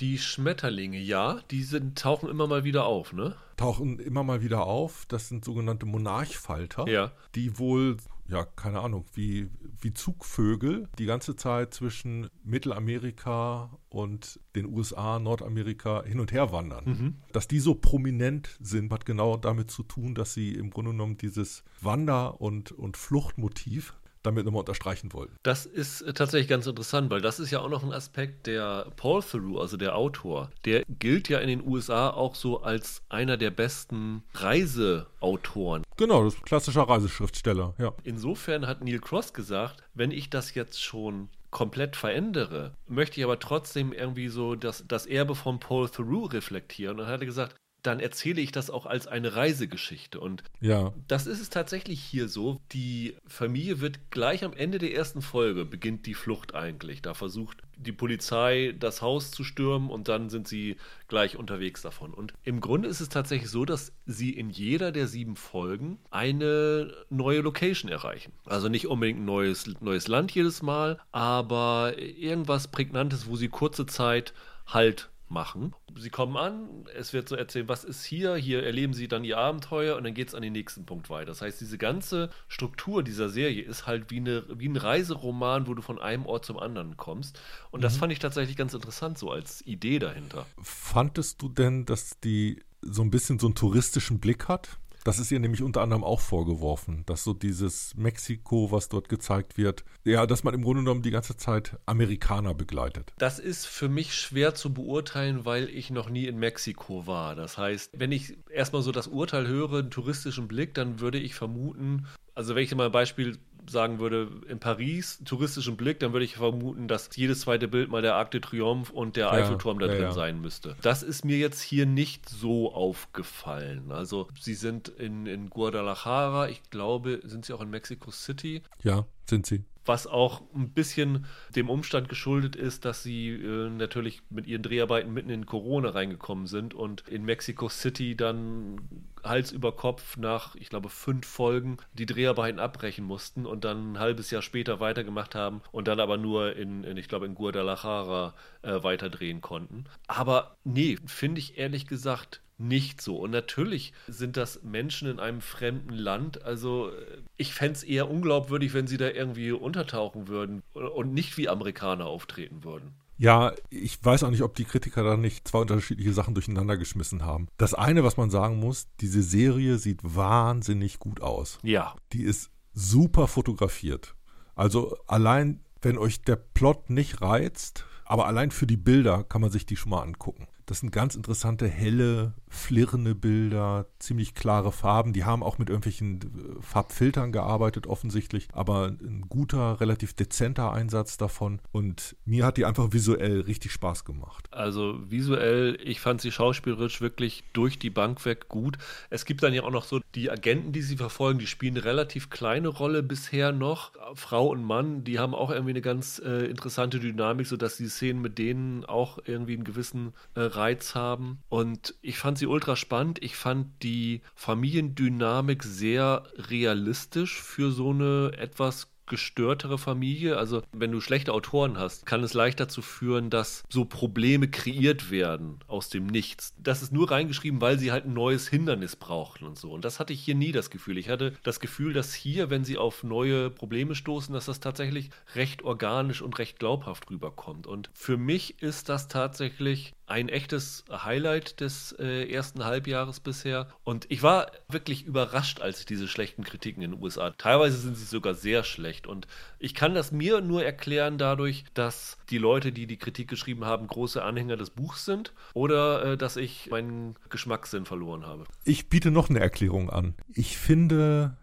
Die 0.00 0.18
Schmetterlinge, 0.18 0.98
ja, 0.98 1.40
die 1.50 1.62
sind, 1.64 1.98
tauchen 1.98 2.28
immer 2.28 2.46
mal 2.46 2.62
wieder 2.64 2.84
auf, 2.86 3.12
ne? 3.12 3.36
Tauchen 3.56 3.98
immer 3.98 4.22
mal 4.22 4.42
wieder 4.42 4.64
auf. 4.64 5.06
Das 5.06 5.28
sind 5.28 5.44
sogenannte 5.44 5.86
Monarchfalter, 5.86 6.86
Ja. 6.88 7.12
die 7.34 7.58
wohl, 7.58 7.96
ja, 8.28 8.44
keine 8.44 8.80
Ahnung, 8.80 9.06
wie, 9.14 9.48
wie 9.80 9.94
Zugvögel 9.94 10.88
die 10.98 11.06
ganze 11.06 11.34
Zeit 11.34 11.72
zwischen 11.72 12.28
Mittelamerika 12.44 13.78
und 13.88 14.38
den 14.54 14.66
USA, 14.66 15.18
Nordamerika 15.18 16.04
hin 16.04 16.20
und 16.20 16.30
her 16.32 16.52
wandern. 16.52 16.84
Dass 17.32 17.48
die 17.48 17.58
so 17.58 17.74
prominent 17.74 18.56
sind, 18.60 18.92
hat 18.92 19.06
genau 19.06 19.36
damit 19.38 19.70
zu 19.70 19.82
tun, 19.82 20.14
dass 20.14 20.34
sie 20.34 20.54
im 20.54 20.70
Grunde 20.70 20.90
genommen 20.90 21.16
dieses 21.16 21.64
Wander- 21.80 22.40
und, 22.40 22.72
und 22.72 22.96
Fluchtmotiv 22.98 23.94
damit 24.22 24.44
nochmal 24.44 24.60
unterstreichen 24.60 25.12
wollten. 25.12 25.36
Das 25.42 25.66
ist 25.66 26.02
äh, 26.02 26.12
tatsächlich 26.12 26.48
ganz 26.48 26.66
interessant, 26.66 27.10
weil 27.10 27.20
das 27.20 27.40
ist 27.40 27.50
ja 27.50 27.60
auch 27.60 27.68
noch 27.68 27.82
ein 27.82 27.92
Aspekt 27.92 28.46
der 28.46 28.90
Paul 28.96 29.22
Theroux, 29.22 29.58
also 29.58 29.76
der 29.76 29.96
Autor. 29.96 30.50
Der 30.64 30.84
gilt 30.88 31.28
ja 31.28 31.38
in 31.38 31.48
den 31.48 31.66
USA 31.66 32.10
auch 32.10 32.34
so 32.34 32.62
als 32.62 33.02
einer 33.08 33.36
der 33.36 33.50
besten 33.50 34.22
Reiseautoren. 34.34 35.84
Genau, 35.96 36.24
das 36.24 36.34
ist 36.34 36.40
ein 36.40 36.44
klassischer 36.44 36.82
Reiseschriftsteller, 36.82 37.74
ja. 37.78 37.92
Insofern 38.04 38.66
hat 38.66 38.82
Neil 38.84 39.00
Cross 39.00 39.32
gesagt, 39.32 39.82
wenn 39.94 40.10
ich 40.10 40.30
das 40.30 40.54
jetzt 40.54 40.82
schon 40.82 41.28
komplett 41.50 41.96
verändere, 41.96 42.74
möchte 42.86 43.20
ich 43.20 43.24
aber 43.24 43.38
trotzdem 43.38 43.92
irgendwie 43.92 44.28
so 44.28 44.54
das, 44.54 44.84
das 44.86 45.06
Erbe 45.06 45.34
von 45.34 45.60
Paul 45.60 45.88
Theroux 45.88 46.26
reflektieren. 46.26 46.92
Und 46.92 47.04
dann 47.04 47.12
hat 47.12 47.20
er 47.20 47.26
gesagt, 47.26 47.56
dann 47.88 48.00
erzähle 48.00 48.40
ich 48.40 48.52
das 48.52 48.70
auch 48.70 48.86
als 48.86 49.06
eine 49.06 49.34
Reisegeschichte. 49.34 50.20
Und 50.20 50.44
Ja, 50.60 50.92
das 51.08 51.26
ist 51.26 51.40
es 51.40 51.50
tatsächlich 51.50 52.00
hier 52.00 52.28
so. 52.28 52.60
Die 52.72 53.16
Familie 53.26 53.80
wird 53.80 54.10
gleich 54.10 54.44
am 54.44 54.52
Ende 54.52 54.78
der 54.78 54.94
ersten 54.94 55.22
Folge 55.22 55.64
beginnt 55.64 56.06
die 56.06 56.14
Flucht 56.14 56.54
eigentlich. 56.54 57.02
Da 57.02 57.14
versucht 57.14 57.58
die 57.76 57.92
Polizei 57.92 58.74
das 58.78 59.02
Haus 59.02 59.30
zu 59.30 59.42
stürmen 59.44 59.88
und 59.88 60.08
dann 60.08 60.28
sind 60.28 60.48
sie 60.48 60.76
gleich 61.06 61.36
unterwegs 61.36 61.80
davon. 61.80 62.12
Und 62.12 62.34
im 62.44 62.60
Grunde 62.60 62.88
ist 62.88 63.00
es 63.00 63.08
tatsächlich 63.08 63.50
so, 63.50 63.64
dass 63.64 63.92
sie 64.04 64.30
in 64.30 64.50
jeder 64.50 64.92
der 64.92 65.06
sieben 65.06 65.36
Folgen 65.36 65.98
eine 66.10 66.92
neue 67.08 67.40
Location 67.40 67.90
erreichen. 67.90 68.32
Also 68.44 68.68
nicht 68.68 68.88
unbedingt 68.88 69.20
ein 69.20 69.24
neues, 69.24 69.66
neues 69.80 70.08
Land 70.08 70.32
jedes 70.32 70.60
Mal, 70.60 70.98
aber 71.10 71.94
irgendwas 71.98 72.68
Prägnantes, 72.68 73.26
wo 73.26 73.36
sie 73.36 73.48
kurze 73.48 73.86
Zeit 73.86 74.34
Halt 74.66 75.08
machen. 75.30 75.74
Sie 75.96 76.10
kommen 76.10 76.36
an, 76.36 76.86
es 76.94 77.12
wird 77.12 77.28
so 77.28 77.36
erzählt, 77.36 77.68
was 77.68 77.84
ist 77.84 78.04
hier, 78.04 78.36
hier 78.36 78.62
erleben 78.62 78.94
sie 78.94 79.08
dann 79.08 79.24
ihr 79.24 79.38
Abenteuer 79.38 79.96
und 79.96 80.04
dann 80.04 80.14
geht 80.14 80.28
es 80.28 80.34
an 80.34 80.42
den 80.42 80.52
nächsten 80.52 80.86
Punkt 80.86 81.10
weiter. 81.10 81.26
Das 81.26 81.42
heißt, 81.42 81.60
diese 81.60 81.78
ganze 81.78 82.30
Struktur 82.48 83.02
dieser 83.02 83.28
Serie 83.28 83.62
ist 83.62 83.86
halt 83.86 84.10
wie, 84.10 84.18
eine, 84.18 84.44
wie 84.48 84.68
ein 84.68 84.76
Reiseroman, 84.76 85.66
wo 85.66 85.74
du 85.74 85.82
von 85.82 85.98
einem 85.98 86.26
Ort 86.26 86.44
zum 86.44 86.58
anderen 86.58 86.96
kommst. 86.96 87.40
Und 87.70 87.82
das 87.82 87.96
fand 87.96 88.12
ich 88.12 88.18
tatsächlich 88.18 88.56
ganz 88.56 88.74
interessant, 88.74 89.18
so 89.18 89.30
als 89.30 89.66
Idee 89.66 89.98
dahinter. 89.98 90.46
Fandest 90.62 91.42
du 91.42 91.48
denn, 91.48 91.84
dass 91.84 92.20
die 92.20 92.62
so 92.80 93.02
ein 93.02 93.10
bisschen 93.10 93.38
so 93.38 93.46
einen 93.46 93.54
touristischen 93.54 94.20
Blick 94.20 94.48
hat? 94.48 94.78
Das 95.08 95.18
ist 95.18 95.32
ihr 95.32 95.40
nämlich 95.40 95.62
unter 95.62 95.80
anderem 95.80 96.04
auch 96.04 96.20
vorgeworfen, 96.20 97.02
dass 97.06 97.24
so 97.24 97.32
dieses 97.32 97.94
Mexiko, 97.96 98.70
was 98.70 98.90
dort 98.90 99.08
gezeigt 99.08 99.56
wird, 99.56 99.82
ja, 100.04 100.26
dass 100.26 100.44
man 100.44 100.52
im 100.52 100.60
Grunde 100.60 100.82
genommen 100.82 101.00
die 101.00 101.10
ganze 101.10 101.38
Zeit 101.38 101.78
Amerikaner 101.86 102.52
begleitet. 102.52 103.14
Das 103.16 103.38
ist 103.38 103.64
für 103.64 103.88
mich 103.88 104.12
schwer 104.12 104.54
zu 104.54 104.74
beurteilen, 104.74 105.46
weil 105.46 105.70
ich 105.70 105.88
noch 105.88 106.10
nie 106.10 106.26
in 106.26 106.38
Mexiko 106.38 107.06
war. 107.06 107.36
Das 107.36 107.56
heißt, 107.56 107.92
wenn 107.98 108.12
ich 108.12 108.36
erstmal 108.50 108.82
so 108.82 108.92
das 108.92 109.06
Urteil 109.06 109.46
höre, 109.46 109.78
einen 109.78 109.90
touristischen 109.90 110.46
Blick, 110.46 110.74
dann 110.74 111.00
würde 111.00 111.18
ich 111.18 111.34
vermuten, 111.34 112.06
also 112.34 112.54
wenn 112.54 112.64
ich 112.64 112.74
mal 112.74 112.84
ein 112.84 112.92
Beispiel 112.92 113.38
sagen 113.68 113.98
würde, 113.98 114.28
in 114.48 114.58
Paris, 114.58 115.20
touristischen 115.24 115.76
Blick, 115.76 116.00
dann 116.00 116.12
würde 116.12 116.24
ich 116.24 116.36
vermuten, 116.36 116.88
dass 116.88 117.10
jedes 117.14 117.40
zweite 117.40 117.68
Bild 117.68 117.90
mal 117.90 118.02
der 118.02 118.14
Arc 118.14 118.30
de 118.30 118.40
Triomphe 118.40 118.92
und 118.92 119.16
der 119.16 119.26
Ja, 119.26 119.32
Eiffelturm 119.32 119.78
da 119.78 119.86
ja, 119.86 119.92
drin 119.92 120.02
ja. 120.02 120.12
sein 120.12 120.40
müsste. 120.40 120.76
Das 120.82 121.02
ist 121.02 121.24
mir 121.24 121.38
jetzt 121.38 121.60
hier 121.60 121.86
nicht 121.86 122.28
so 122.28 122.72
aufgefallen. 122.72 123.92
Also 123.92 124.28
sie 124.40 124.54
sind 124.54 124.88
in, 124.88 125.26
in 125.26 125.50
Guadalajara, 125.50 126.48
ich 126.48 126.62
glaube, 126.70 127.20
sind 127.24 127.44
sie 127.44 127.52
auch 127.52 127.60
in 127.60 127.70
Mexico 127.70 128.10
City 128.10 128.62
Ja, 128.82 129.04
sind 129.26 129.46
sie. 129.46 129.64
Was 129.88 130.06
auch 130.06 130.42
ein 130.54 130.70
bisschen 130.70 131.26
dem 131.56 131.70
Umstand 131.70 132.08
geschuldet 132.08 132.54
ist, 132.54 132.84
dass 132.84 133.02
sie 133.02 133.30
äh, 133.30 133.70
natürlich 133.70 134.22
mit 134.30 134.46
ihren 134.46 134.62
Dreharbeiten 134.62 135.12
mitten 135.12 135.30
in 135.30 135.46
Corona 135.46 135.90
reingekommen 135.90 136.46
sind 136.46 136.74
und 136.74 137.08
in 137.08 137.24
Mexico 137.24 137.68
City 137.68 138.16
dann 138.16 138.80
Hals 139.24 139.50
über 139.50 139.72
Kopf 139.72 140.16
nach, 140.16 140.54
ich 140.54 140.68
glaube, 140.68 140.88
fünf 140.88 141.26
Folgen 141.26 141.78
die 141.92 142.06
Dreharbeiten 142.06 142.60
abbrechen 142.60 143.04
mussten 143.04 143.46
und 143.46 143.64
dann 143.64 143.92
ein 143.92 143.98
halbes 143.98 144.30
Jahr 144.30 144.42
später 144.42 144.80
weitergemacht 144.80 145.34
haben 145.34 145.62
und 145.72 145.88
dann 145.88 146.00
aber 146.00 146.18
nur 146.18 146.56
in, 146.56 146.84
in 146.84 146.96
ich 146.96 147.08
glaube, 147.08 147.26
in 147.26 147.34
Guadalajara 147.34 148.34
äh, 148.62 148.82
weiterdrehen 148.82 149.40
konnten. 149.40 149.84
Aber 150.06 150.56
nee, 150.64 150.98
finde 151.06 151.40
ich 151.40 151.58
ehrlich 151.58 151.86
gesagt 151.86 152.40
nicht 152.58 153.00
so. 153.00 153.16
Und 153.16 153.30
natürlich 153.30 153.92
sind 154.06 154.36
das 154.36 154.62
Menschen 154.62 155.08
in 155.08 155.20
einem 155.20 155.40
fremden 155.40 155.94
Land. 155.94 156.42
Also 156.42 156.90
äh, 156.90 157.22
ich 157.36 157.54
fände 157.54 157.74
es 157.74 157.84
eher 157.84 158.10
unglaubwürdig, 158.10 158.74
wenn 158.74 158.86
sie 158.86 158.96
da 158.96 159.08
irgendwie 159.08 159.52
untertauchen 159.52 160.28
würden 160.28 160.62
und 160.74 161.14
nicht 161.14 161.36
wie 161.38 161.48
Amerikaner 161.48 162.06
auftreten 162.06 162.64
würden. 162.64 162.94
Ja, 163.16 163.52
ich 163.68 164.04
weiß 164.04 164.22
auch 164.22 164.30
nicht, 164.30 164.42
ob 164.42 164.54
die 164.54 164.64
Kritiker 164.64 165.02
da 165.02 165.16
nicht 165.16 165.48
zwei 165.48 165.58
unterschiedliche 165.58 166.12
Sachen 166.12 166.34
durcheinander 166.34 166.76
geschmissen 166.76 167.24
haben. 167.24 167.48
Das 167.56 167.74
eine, 167.74 168.04
was 168.04 168.16
man 168.16 168.30
sagen 168.30 168.60
muss, 168.60 168.86
diese 169.00 169.22
Serie 169.22 169.78
sieht 169.78 170.00
wahnsinnig 170.02 171.00
gut 171.00 171.20
aus. 171.20 171.58
Ja. 171.64 171.96
Die 172.12 172.22
ist 172.22 172.50
super 172.74 173.26
fotografiert. 173.26 174.14
Also 174.54 174.96
allein, 175.08 175.64
wenn 175.82 175.98
euch 175.98 176.22
der 176.22 176.36
Plot 176.36 176.90
nicht 176.90 177.20
reizt, 177.20 177.84
aber 178.04 178.26
allein 178.26 178.52
für 178.52 178.68
die 178.68 178.76
Bilder 178.76 179.24
kann 179.24 179.40
man 179.40 179.50
sich 179.50 179.66
die 179.66 179.76
schon 179.76 179.90
mal 179.90 180.02
angucken. 180.02 180.46
Das 180.68 180.80
sind 180.80 180.92
ganz 180.92 181.14
interessante, 181.14 181.66
helle, 181.66 182.34
flirrende 182.46 183.14
Bilder, 183.14 183.86
ziemlich 183.98 184.34
klare 184.34 184.70
Farben. 184.70 185.14
Die 185.14 185.24
haben 185.24 185.42
auch 185.42 185.56
mit 185.56 185.70
irgendwelchen 185.70 186.20
äh, 186.20 186.62
Farbfiltern 186.62 187.32
gearbeitet, 187.32 187.86
offensichtlich, 187.86 188.48
aber 188.52 188.88
ein 188.88 189.24
guter, 189.30 189.80
relativ 189.80 190.12
dezenter 190.12 190.70
Einsatz 190.70 191.16
davon. 191.16 191.60
Und 191.72 192.16
mir 192.26 192.44
hat 192.44 192.58
die 192.58 192.66
einfach 192.66 192.92
visuell 192.92 193.40
richtig 193.40 193.72
Spaß 193.72 194.04
gemacht. 194.04 194.46
Also 194.50 194.98
visuell, 195.08 195.78
ich 195.82 196.00
fand 196.00 196.20
sie 196.20 196.30
schauspielerisch 196.30 197.00
wirklich 197.00 197.44
durch 197.54 197.78
die 197.78 197.88
Bank 197.88 198.26
weg 198.26 198.48
gut. 198.48 198.76
Es 199.08 199.24
gibt 199.24 199.42
dann 199.42 199.54
ja 199.54 199.62
auch 199.62 199.70
noch 199.70 199.84
so 199.84 200.00
die 200.14 200.30
Agenten, 200.30 200.72
die 200.72 200.82
sie 200.82 200.98
verfolgen, 200.98 201.38
die 201.38 201.46
spielen 201.46 201.76
eine 201.76 201.86
relativ 201.86 202.28
kleine 202.28 202.68
Rolle 202.68 203.02
bisher 203.02 203.52
noch. 203.52 203.92
Frau 204.14 204.48
und 204.48 204.64
Mann, 204.64 205.02
die 205.02 205.18
haben 205.18 205.34
auch 205.34 205.50
irgendwie 205.50 205.72
eine 205.72 205.80
ganz 205.80 206.20
äh, 206.22 206.44
interessante 206.44 207.00
Dynamik, 207.00 207.46
sodass 207.46 207.78
die 207.78 207.88
Szenen 207.88 208.20
mit 208.20 208.36
denen 208.36 208.84
auch 208.84 209.18
irgendwie 209.24 209.54
einen 209.54 209.64
gewissen 209.64 210.12
äh, 210.34 210.57
Reiz 210.58 210.94
haben. 210.94 211.40
Und 211.48 211.94
ich 212.02 212.18
fand 212.18 212.38
sie 212.38 212.46
ultra 212.46 212.76
spannend. 212.76 213.22
Ich 213.22 213.36
fand 213.36 213.82
die 213.82 214.22
Familiendynamik 214.34 215.62
sehr 215.62 216.24
realistisch 216.36 217.40
für 217.40 217.70
so 217.70 217.90
eine 217.90 218.32
etwas 218.36 218.88
gestörtere 219.08 219.78
Familie. 219.78 220.36
Also 220.36 220.62
wenn 220.72 220.92
du 220.92 221.00
schlechte 221.00 221.32
Autoren 221.32 221.78
hast, 221.78 222.06
kann 222.06 222.22
es 222.22 222.34
leicht 222.34 222.60
dazu 222.60 222.82
führen, 222.82 223.30
dass 223.30 223.64
so 223.68 223.84
Probleme 223.84 224.48
kreiert 224.48 225.10
werden 225.10 225.58
aus 225.66 225.88
dem 225.88 226.06
Nichts. 226.06 226.54
Das 226.58 226.82
ist 226.82 226.92
nur 226.92 227.10
reingeschrieben, 227.10 227.60
weil 227.60 227.78
sie 227.78 227.90
halt 227.90 228.04
ein 228.04 228.12
neues 228.12 228.48
Hindernis 228.48 228.96
brauchten 228.96 229.44
und 229.44 229.58
so. 229.58 229.72
Und 229.72 229.84
das 229.84 229.98
hatte 229.98 230.12
ich 230.12 230.20
hier 230.20 230.34
nie 230.34 230.52
das 230.52 230.70
Gefühl. 230.70 230.98
Ich 230.98 231.08
hatte 231.08 231.34
das 231.42 231.60
Gefühl, 231.60 231.92
dass 231.92 232.14
hier, 232.14 232.50
wenn 232.50 232.64
sie 232.64 232.78
auf 232.78 233.02
neue 233.02 233.50
Probleme 233.50 233.94
stoßen, 233.94 234.32
dass 234.34 234.46
das 234.46 234.60
tatsächlich 234.60 235.10
recht 235.34 235.62
organisch 235.62 236.22
und 236.22 236.38
recht 236.38 236.58
glaubhaft 236.58 237.10
rüberkommt. 237.10 237.66
Und 237.66 237.90
für 237.94 238.16
mich 238.16 238.62
ist 238.62 238.88
das 238.88 239.08
tatsächlich 239.08 239.94
ein 240.08 240.28
echtes 240.28 240.84
Highlight 240.90 241.60
des 241.60 241.92
äh, 241.98 242.30
ersten 242.32 242.64
Halbjahres 242.64 243.20
bisher. 243.20 243.68
Und 243.84 244.06
ich 244.08 244.22
war 244.22 244.50
wirklich 244.68 245.04
überrascht, 245.04 245.60
als 245.60 245.80
ich 245.80 245.86
diese 245.86 246.08
schlechten 246.08 246.44
Kritiken 246.44 246.82
in 246.82 246.92
den 246.92 247.02
USA. 247.02 247.30
Teilweise 247.30 247.76
sind 247.78 247.96
sie 247.96 248.04
sogar 248.06 248.34
sehr 248.34 248.64
schlecht. 248.64 249.06
Und 249.06 249.26
ich 249.58 249.74
kann 249.74 249.94
das 249.94 250.10
mir 250.10 250.40
nur 250.40 250.64
erklären 250.64 251.18
dadurch, 251.18 251.64
dass 251.74 252.16
die 252.30 252.38
Leute, 252.38 252.72
die 252.72 252.86
die 252.86 252.96
Kritik 252.96 253.28
geschrieben 253.28 253.64
haben, 253.64 253.86
große 253.86 254.22
Anhänger 254.22 254.56
des 254.56 254.70
Buchs 254.70 255.04
sind 255.04 255.32
oder 255.54 256.04
äh, 256.12 256.16
dass 256.16 256.36
ich 256.36 256.70
meinen 256.70 257.14
Geschmackssinn 257.28 257.84
verloren 257.84 258.26
habe. 258.26 258.44
Ich 258.64 258.88
biete 258.88 259.10
noch 259.10 259.28
eine 259.30 259.40
Erklärung 259.40 259.90
an. 259.90 260.14
Ich 260.32 260.56
finde, 260.56 261.36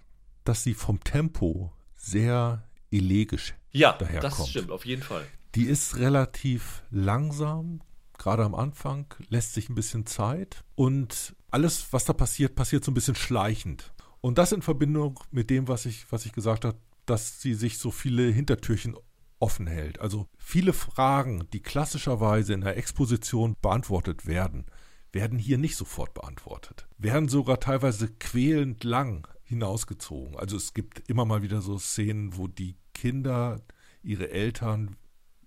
dass 0.43 0.63
sie 0.63 0.73
vom 0.73 1.03
Tempo 1.03 1.71
sehr 1.95 2.63
elegisch 2.91 3.53
Ja, 3.71 3.93
daherkommt. 3.93 4.23
das 4.23 4.49
stimmt, 4.49 4.71
auf 4.71 4.85
jeden 4.85 5.01
Fall. 5.03 5.25
Die 5.55 5.65
ist 5.65 5.97
relativ 5.97 6.83
langsam, 6.91 7.81
gerade 8.25 8.43
am 8.43 8.55
Anfang, 8.55 9.05
lässt 9.29 9.53
sich 9.53 9.69
ein 9.69 9.75
bisschen 9.75 10.07
Zeit 10.07 10.63
und 10.73 11.35
alles, 11.51 11.93
was 11.93 12.05
da 12.05 12.13
passiert, 12.13 12.55
passiert 12.55 12.83
so 12.83 12.89
ein 12.89 12.95
bisschen 12.95 13.13
schleichend. 13.13 13.93
Und 14.19 14.39
das 14.39 14.51
in 14.51 14.63
Verbindung 14.63 15.19
mit 15.29 15.51
dem, 15.51 15.67
was 15.67 15.85
ich, 15.85 16.11
was 16.11 16.25
ich 16.25 16.31
gesagt 16.31 16.65
habe, 16.65 16.79
dass 17.05 17.39
sie 17.39 17.53
sich 17.53 17.77
so 17.77 17.91
viele 17.91 18.23
Hintertürchen 18.23 18.97
offen 19.37 19.67
hält. 19.67 20.01
Also 20.01 20.25
viele 20.39 20.73
Fragen, 20.73 21.47
die 21.53 21.61
klassischerweise 21.61 22.53
in 22.53 22.61
der 22.61 22.77
Exposition 22.77 23.55
beantwortet 23.61 24.25
werden, 24.25 24.65
werden 25.11 25.37
hier 25.37 25.59
nicht 25.59 25.75
sofort 25.75 26.15
beantwortet. 26.15 26.87
Werden 26.97 27.29
sogar 27.29 27.59
teilweise 27.59 28.07
quälend 28.07 28.83
lang 28.83 29.27
hinausgezogen. 29.43 30.35
Also 30.35 30.57
es 30.57 30.73
gibt 30.73 31.07
immer 31.07 31.25
mal 31.25 31.43
wieder 31.43 31.61
so 31.61 31.77
Szenen, 31.77 32.35
wo 32.37 32.47
die 32.47 32.75
Kinder 32.95 33.61
ihre 34.01 34.31
Eltern 34.31 34.95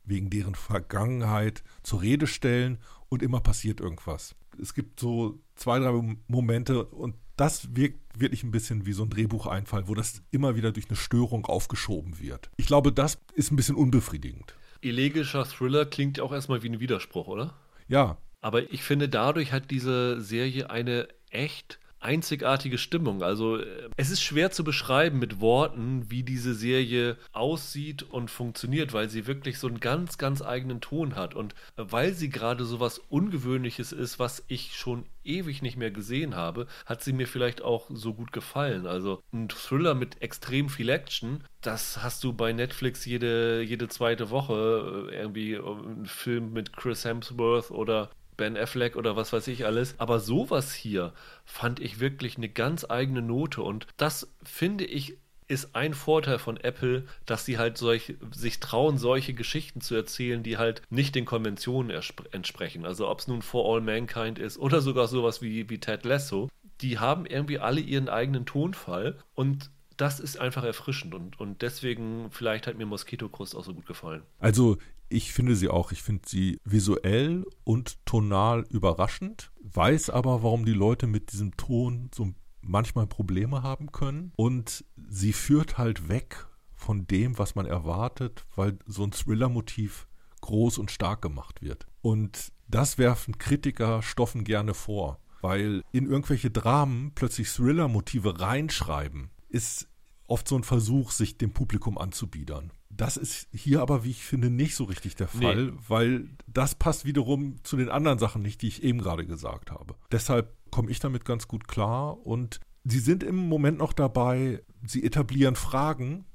wegen 0.08 0.30
deren 0.30 0.54
Vergangenheit 0.54 1.62
zur 1.82 2.02
Rede 2.02 2.26
stellen 2.26 2.78
und 3.08 3.22
immer 3.22 3.40
passiert 3.40 3.80
irgendwas. 3.80 4.34
Es 4.60 4.74
gibt 4.74 5.00
so 5.00 5.38
zwei, 5.54 5.78
drei 5.78 6.16
Momente 6.26 6.84
und 6.84 7.14
das 7.36 7.76
wirkt 7.76 8.20
wirklich 8.20 8.42
ein 8.42 8.50
bisschen 8.50 8.84
wie 8.84 8.92
so 8.92 9.04
ein 9.04 9.10
Drehbucheinfall, 9.10 9.86
wo 9.86 9.94
das 9.94 10.22
immer 10.30 10.56
wieder 10.56 10.72
durch 10.72 10.88
eine 10.88 10.96
Störung 10.96 11.46
aufgeschoben 11.46 12.18
wird. 12.18 12.50
Ich 12.56 12.66
glaube, 12.66 12.92
das 12.92 13.18
ist 13.34 13.52
ein 13.52 13.56
bisschen 13.56 13.76
unbefriedigend. 13.76 14.54
Elegischer 14.82 15.44
Thriller 15.44 15.86
klingt 15.86 16.18
ja 16.18 16.24
auch 16.24 16.32
erstmal 16.32 16.62
wie 16.62 16.68
ein 16.68 16.80
Widerspruch, 16.80 17.28
oder? 17.28 17.54
Ja. 17.86 18.18
Aber 18.40 18.70
ich 18.72 18.82
finde, 18.82 19.08
dadurch 19.08 19.52
hat 19.52 19.70
diese 19.70 20.20
Serie 20.20 20.70
eine 20.70 21.08
echt 21.30 21.78
einzigartige 22.00 22.78
Stimmung. 22.78 23.22
Also 23.22 23.58
äh, 23.58 23.90
es 23.96 24.10
ist 24.10 24.22
schwer 24.22 24.50
zu 24.50 24.64
beschreiben 24.64 25.18
mit 25.18 25.40
Worten, 25.40 26.10
wie 26.10 26.22
diese 26.22 26.54
Serie 26.54 27.16
aussieht 27.32 28.02
und 28.02 28.30
funktioniert, 28.30 28.92
weil 28.92 29.08
sie 29.08 29.26
wirklich 29.26 29.58
so 29.58 29.66
einen 29.66 29.80
ganz, 29.80 30.18
ganz 30.18 30.42
eigenen 30.42 30.80
Ton 30.80 31.16
hat. 31.16 31.34
Und 31.34 31.54
äh, 31.76 31.84
weil 31.88 32.14
sie 32.14 32.30
gerade 32.30 32.64
so 32.64 32.80
was 32.80 32.98
Ungewöhnliches 32.98 33.92
ist, 33.92 34.18
was 34.18 34.44
ich 34.48 34.76
schon 34.76 35.04
ewig 35.24 35.62
nicht 35.62 35.76
mehr 35.76 35.90
gesehen 35.90 36.34
habe, 36.36 36.66
hat 36.86 37.02
sie 37.02 37.12
mir 37.12 37.26
vielleicht 37.26 37.62
auch 37.62 37.86
so 37.92 38.14
gut 38.14 38.32
gefallen. 38.32 38.86
Also 38.86 39.22
ein 39.32 39.48
Thriller 39.48 39.94
mit 39.94 40.22
extrem 40.22 40.68
viel 40.68 40.88
Action, 40.88 41.44
das 41.60 42.02
hast 42.02 42.22
du 42.24 42.32
bei 42.32 42.52
Netflix 42.52 43.04
jede, 43.04 43.62
jede 43.62 43.88
zweite 43.88 44.30
Woche. 44.30 45.08
Äh, 45.10 45.16
irgendwie 45.16 45.56
ein 45.56 46.06
Film 46.06 46.52
mit 46.52 46.76
Chris 46.76 47.04
Hemsworth 47.04 47.70
oder 47.70 48.10
Ben 48.38 48.56
Affleck 48.56 48.96
oder 48.96 49.16
was 49.16 49.34
weiß 49.34 49.46
ich 49.48 49.66
alles. 49.66 49.96
Aber 49.98 50.18
sowas 50.18 50.72
hier 50.72 51.12
fand 51.44 51.80
ich 51.80 52.00
wirklich 52.00 52.38
eine 52.38 52.48
ganz 52.48 52.86
eigene 52.88 53.20
Note 53.20 53.60
und 53.60 53.86
das 53.98 54.32
finde 54.42 54.86
ich 54.86 55.18
ist 55.48 55.74
ein 55.74 55.94
Vorteil 55.94 56.38
von 56.38 56.58
Apple, 56.58 57.04
dass 57.24 57.46
sie 57.46 57.58
halt 57.58 57.78
solch, 57.78 58.14
sich 58.32 58.60
trauen, 58.60 58.98
solche 58.98 59.32
Geschichten 59.32 59.80
zu 59.80 59.94
erzählen, 59.94 60.42
die 60.42 60.58
halt 60.58 60.82
nicht 60.90 61.14
den 61.14 61.24
Konventionen 61.24 61.90
entsprechen. 62.32 62.84
Also 62.84 63.08
ob 63.08 63.20
es 63.20 63.28
nun 63.28 63.40
For 63.40 63.64
All 63.74 63.80
Mankind 63.80 64.38
ist 64.38 64.58
oder 64.58 64.82
sogar 64.82 65.08
sowas 65.08 65.40
wie, 65.40 65.70
wie 65.70 65.78
Ted 65.78 66.04
Lasso. 66.04 66.50
Die 66.82 66.98
haben 66.98 67.24
irgendwie 67.26 67.58
alle 67.58 67.80
ihren 67.80 68.10
eigenen 68.10 68.44
Tonfall 68.44 69.16
und 69.34 69.70
das 69.96 70.20
ist 70.20 70.38
einfach 70.38 70.62
erfrischend 70.62 71.14
und, 71.14 71.40
und 71.40 71.62
deswegen 71.62 72.30
vielleicht 72.30 72.66
hat 72.66 72.76
mir 72.76 72.86
Mosquito 72.86 73.28
Crust 73.28 73.56
auch 73.56 73.64
so 73.64 73.74
gut 73.74 73.86
gefallen. 73.86 74.22
Also 74.38 74.78
ich 75.08 75.32
finde 75.32 75.56
sie 75.56 75.68
auch. 75.68 75.92
Ich 75.92 76.02
finde 76.02 76.28
sie 76.28 76.60
visuell 76.64 77.46
und 77.64 78.04
tonal 78.06 78.66
überraschend, 78.70 79.50
weiß 79.62 80.10
aber, 80.10 80.42
warum 80.42 80.64
die 80.64 80.72
Leute 80.72 81.06
mit 81.06 81.32
diesem 81.32 81.56
Ton 81.56 82.10
so 82.14 82.32
manchmal 82.60 83.06
Probleme 83.06 83.62
haben 83.62 83.92
können. 83.92 84.32
Und 84.36 84.84
sie 85.08 85.32
führt 85.32 85.78
halt 85.78 86.08
weg 86.08 86.46
von 86.74 87.06
dem, 87.06 87.38
was 87.38 87.54
man 87.54 87.66
erwartet, 87.66 88.46
weil 88.54 88.78
so 88.86 89.04
ein 89.04 89.12
Thriller-Motiv 89.12 90.06
groß 90.40 90.78
und 90.78 90.90
stark 90.90 91.22
gemacht 91.22 91.62
wird. 91.62 91.86
Und 92.02 92.52
das 92.68 92.98
werfen 92.98 93.38
Kritiker 93.38 94.02
Stoffen 94.02 94.44
gerne 94.44 94.74
vor, 94.74 95.18
weil 95.40 95.82
in 95.92 96.06
irgendwelche 96.06 96.50
Dramen 96.50 97.12
plötzlich 97.14 97.48
Thriller-Motive 97.48 98.40
reinschreiben, 98.40 99.30
ist 99.48 99.88
oft 100.26 100.46
so 100.46 100.56
ein 100.56 100.64
Versuch, 100.64 101.10
sich 101.10 101.38
dem 101.38 101.52
Publikum 101.52 101.98
anzubiedern. 101.98 102.70
Das 102.98 103.16
ist 103.16 103.46
hier 103.52 103.80
aber, 103.80 104.02
wie 104.02 104.10
ich 104.10 104.24
finde, 104.24 104.50
nicht 104.50 104.74
so 104.74 104.82
richtig 104.82 105.14
der 105.14 105.28
Fall, 105.28 105.66
nee. 105.66 105.78
weil 105.86 106.28
das 106.48 106.74
passt 106.74 107.04
wiederum 107.04 107.62
zu 107.62 107.76
den 107.76 107.88
anderen 107.88 108.18
Sachen 108.18 108.42
nicht, 108.42 108.60
die 108.60 108.68
ich 108.68 108.82
eben 108.82 108.98
gerade 108.98 109.24
gesagt 109.24 109.70
habe. 109.70 109.94
Deshalb 110.10 110.52
komme 110.72 110.90
ich 110.90 110.98
damit 110.98 111.24
ganz 111.24 111.46
gut 111.46 111.68
klar 111.68 112.26
und 112.26 112.58
sie 112.82 112.98
sind 112.98 113.22
im 113.22 113.36
Moment 113.36 113.78
noch 113.78 113.92
dabei, 113.92 114.64
sie 114.84 115.04
etablieren 115.04 115.54
Fragen 115.54 116.26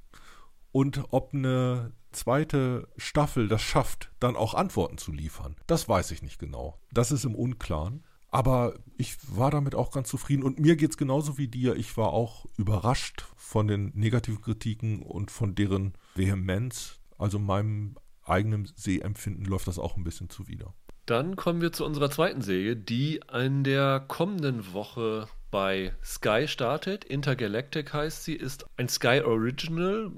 und 0.71 1.03
ob 1.11 1.33
eine 1.33 1.91
zweite 2.13 2.87
Staffel 2.95 3.49
das 3.49 3.61
schafft, 3.61 4.13
dann 4.21 4.37
auch 4.37 4.53
Antworten 4.53 4.97
zu 4.97 5.11
liefern, 5.11 5.57
das 5.67 5.89
weiß 5.89 6.11
ich 6.11 6.21
nicht 6.21 6.39
genau. 6.39 6.79
Das 6.93 7.11
ist 7.11 7.25
im 7.25 7.35
Unklaren. 7.35 8.05
Aber 8.29 8.79
ich 8.97 9.17
war 9.27 9.51
damit 9.51 9.75
auch 9.75 9.91
ganz 9.91 10.09
zufrieden 10.09 10.41
und 10.41 10.59
mir 10.59 10.75
geht 10.75 10.89
es 10.89 10.97
genauso 10.97 11.37
wie 11.37 11.47
dir. 11.47 11.75
Ich 11.75 11.97
war 11.97 12.13
auch 12.13 12.47
überrascht 12.57 13.27
von 13.35 13.67
den 13.67 13.91
negativen 13.93 14.41
Kritiken 14.41 15.03
und 15.03 15.29
von 15.29 15.53
deren 15.53 15.93
Vehemenz. 16.15 16.99
Also 17.17 17.39
meinem 17.39 17.95
eigenen 18.25 18.69
Sehempfinden 18.75 19.45
läuft 19.45 19.67
das 19.67 19.79
auch 19.79 19.97
ein 19.97 20.03
bisschen 20.03 20.29
zuwider. 20.29 20.73
Dann 21.05 21.35
kommen 21.35 21.61
wir 21.61 21.73
zu 21.73 21.85
unserer 21.85 22.09
zweiten 22.09 22.41
Serie, 22.41 22.77
die 22.77 23.19
in 23.33 23.63
der 23.63 23.99
kommenden 24.07 24.73
Woche 24.73 25.27
bei 25.51 25.93
Sky 26.03 26.47
startet. 26.47 27.03
Intergalactic 27.03 27.93
heißt 27.93 28.23
sie, 28.23 28.33
ist 28.33 28.65
ein 28.77 28.87
Sky 28.87 29.21
Original, 29.21 30.11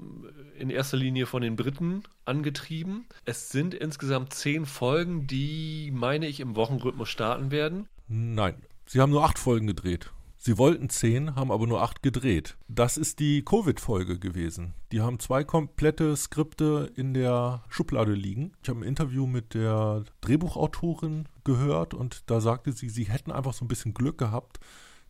in 0.56 0.70
erster 0.70 0.96
Linie 0.96 1.26
von 1.26 1.42
den 1.42 1.56
Briten 1.56 2.04
angetrieben. 2.24 3.04
Es 3.24 3.50
sind 3.50 3.74
insgesamt 3.74 4.32
zehn 4.32 4.64
Folgen, 4.64 5.26
die, 5.26 5.90
meine 5.92 6.26
ich, 6.26 6.40
im 6.40 6.56
Wochenrhythmus 6.56 7.08
starten 7.08 7.50
werden. 7.50 7.88
Nein, 8.08 8.54
sie 8.86 9.00
haben 9.00 9.10
nur 9.10 9.24
acht 9.24 9.38
Folgen 9.38 9.66
gedreht. 9.66 10.10
Sie 10.46 10.58
wollten 10.58 10.88
zehn, 10.88 11.34
haben 11.34 11.50
aber 11.50 11.66
nur 11.66 11.82
acht 11.82 12.04
gedreht. 12.04 12.56
Das 12.68 12.96
ist 12.98 13.18
die 13.18 13.44
Covid-Folge 13.44 14.20
gewesen. 14.20 14.74
Die 14.92 15.00
haben 15.00 15.18
zwei 15.18 15.42
komplette 15.42 16.14
Skripte 16.14 16.92
in 16.94 17.14
der 17.14 17.64
Schublade 17.68 18.12
liegen. 18.12 18.52
Ich 18.62 18.68
habe 18.68 18.78
ein 18.78 18.84
Interview 18.84 19.26
mit 19.26 19.54
der 19.54 20.04
Drehbuchautorin 20.20 21.28
gehört 21.42 21.94
und 21.94 22.30
da 22.30 22.40
sagte 22.40 22.70
sie, 22.70 22.90
sie 22.90 23.06
hätten 23.06 23.32
einfach 23.32 23.54
so 23.54 23.64
ein 23.64 23.68
bisschen 23.68 23.92
Glück 23.92 24.18
gehabt, 24.18 24.60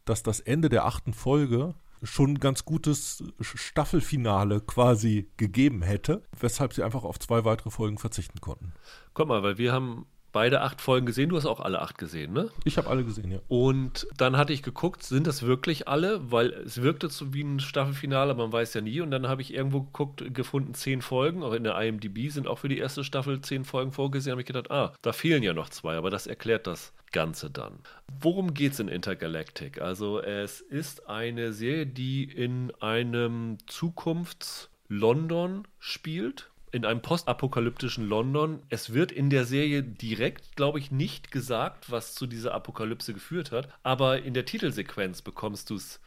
dass 0.06 0.22
das 0.22 0.40
Ende 0.40 0.70
der 0.70 0.86
achten 0.86 1.12
Folge 1.12 1.74
schon 2.02 2.30
ein 2.30 2.40
ganz 2.40 2.64
gutes 2.64 3.22
Staffelfinale 3.42 4.62
quasi 4.62 5.28
gegeben 5.36 5.82
hätte, 5.82 6.22
weshalb 6.40 6.72
sie 6.72 6.82
einfach 6.82 7.04
auf 7.04 7.18
zwei 7.18 7.44
weitere 7.44 7.68
Folgen 7.68 7.98
verzichten 7.98 8.40
konnten. 8.40 8.72
Guck 9.12 9.28
mal, 9.28 9.42
weil 9.42 9.58
wir 9.58 9.74
haben 9.74 10.06
beide 10.36 10.60
acht 10.60 10.82
Folgen 10.82 11.06
gesehen. 11.06 11.30
Du 11.30 11.36
hast 11.38 11.46
auch 11.46 11.60
alle 11.60 11.80
acht 11.80 11.96
gesehen, 11.96 12.34
ne? 12.34 12.50
Ich 12.64 12.76
habe 12.76 12.90
alle 12.90 13.04
gesehen, 13.04 13.30
ja. 13.30 13.38
Und 13.48 14.06
dann 14.18 14.36
hatte 14.36 14.52
ich 14.52 14.62
geguckt, 14.62 15.02
sind 15.02 15.26
das 15.26 15.44
wirklich 15.44 15.88
alle? 15.88 16.30
Weil 16.30 16.50
es 16.50 16.82
wirkte 16.82 17.08
so 17.08 17.32
wie 17.32 17.40
ein 17.40 17.58
Staffelfinale, 17.58 18.34
man 18.34 18.52
weiß 18.52 18.74
ja 18.74 18.82
nie. 18.82 19.00
Und 19.00 19.10
dann 19.10 19.28
habe 19.28 19.40
ich 19.40 19.54
irgendwo 19.54 19.80
geguckt, 19.80 20.34
gefunden, 20.34 20.74
zehn 20.74 21.00
Folgen. 21.00 21.42
Auch 21.42 21.54
in 21.54 21.64
der 21.64 21.80
IMDb 21.80 22.28
sind 22.28 22.48
auch 22.48 22.58
für 22.58 22.68
die 22.68 22.76
erste 22.76 23.02
Staffel 23.02 23.40
zehn 23.40 23.64
Folgen 23.64 23.92
vorgesehen. 23.92 24.32
habe 24.32 24.42
ich 24.42 24.46
gedacht, 24.46 24.70
ah, 24.70 24.92
da 25.00 25.14
fehlen 25.14 25.42
ja 25.42 25.54
noch 25.54 25.70
zwei, 25.70 25.96
aber 25.96 26.10
das 26.10 26.26
erklärt 26.26 26.66
das 26.66 26.92
Ganze 27.12 27.48
dann. 27.48 27.78
Worum 28.20 28.52
geht 28.52 28.74
es 28.74 28.80
in 28.80 28.88
Intergalactic? 28.88 29.80
Also 29.80 30.20
es 30.20 30.60
ist 30.60 31.08
eine 31.08 31.54
Serie, 31.54 31.86
die 31.86 32.24
in 32.24 32.74
einem 32.78 33.56
Zukunfts-London 33.66 35.66
spielt 35.78 36.50
in 36.76 36.84
einem 36.84 37.02
postapokalyptischen 37.02 38.06
London. 38.06 38.60
Es 38.68 38.92
wird 38.92 39.10
in 39.10 39.30
der 39.30 39.44
Serie 39.44 39.82
direkt, 39.82 40.54
glaube 40.56 40.78
ich, 40.78 40.92
nicht 40.92 41.30
gesagt, 41.30 41.90
was 41.90 42.14
zu 42.14 42.26
dieser 42.26 42.54
Apokalypse 42.54 43.14
geführt 43.14 43.50
hat, 43.50 43.68
aber 43.82 44.22
in 44.22 44.34
der 44.34 44.44
Titelsequenz 44.44 45.22
bekommst 45.22 45.70
du 45.70 45.76
es 45.76 46.00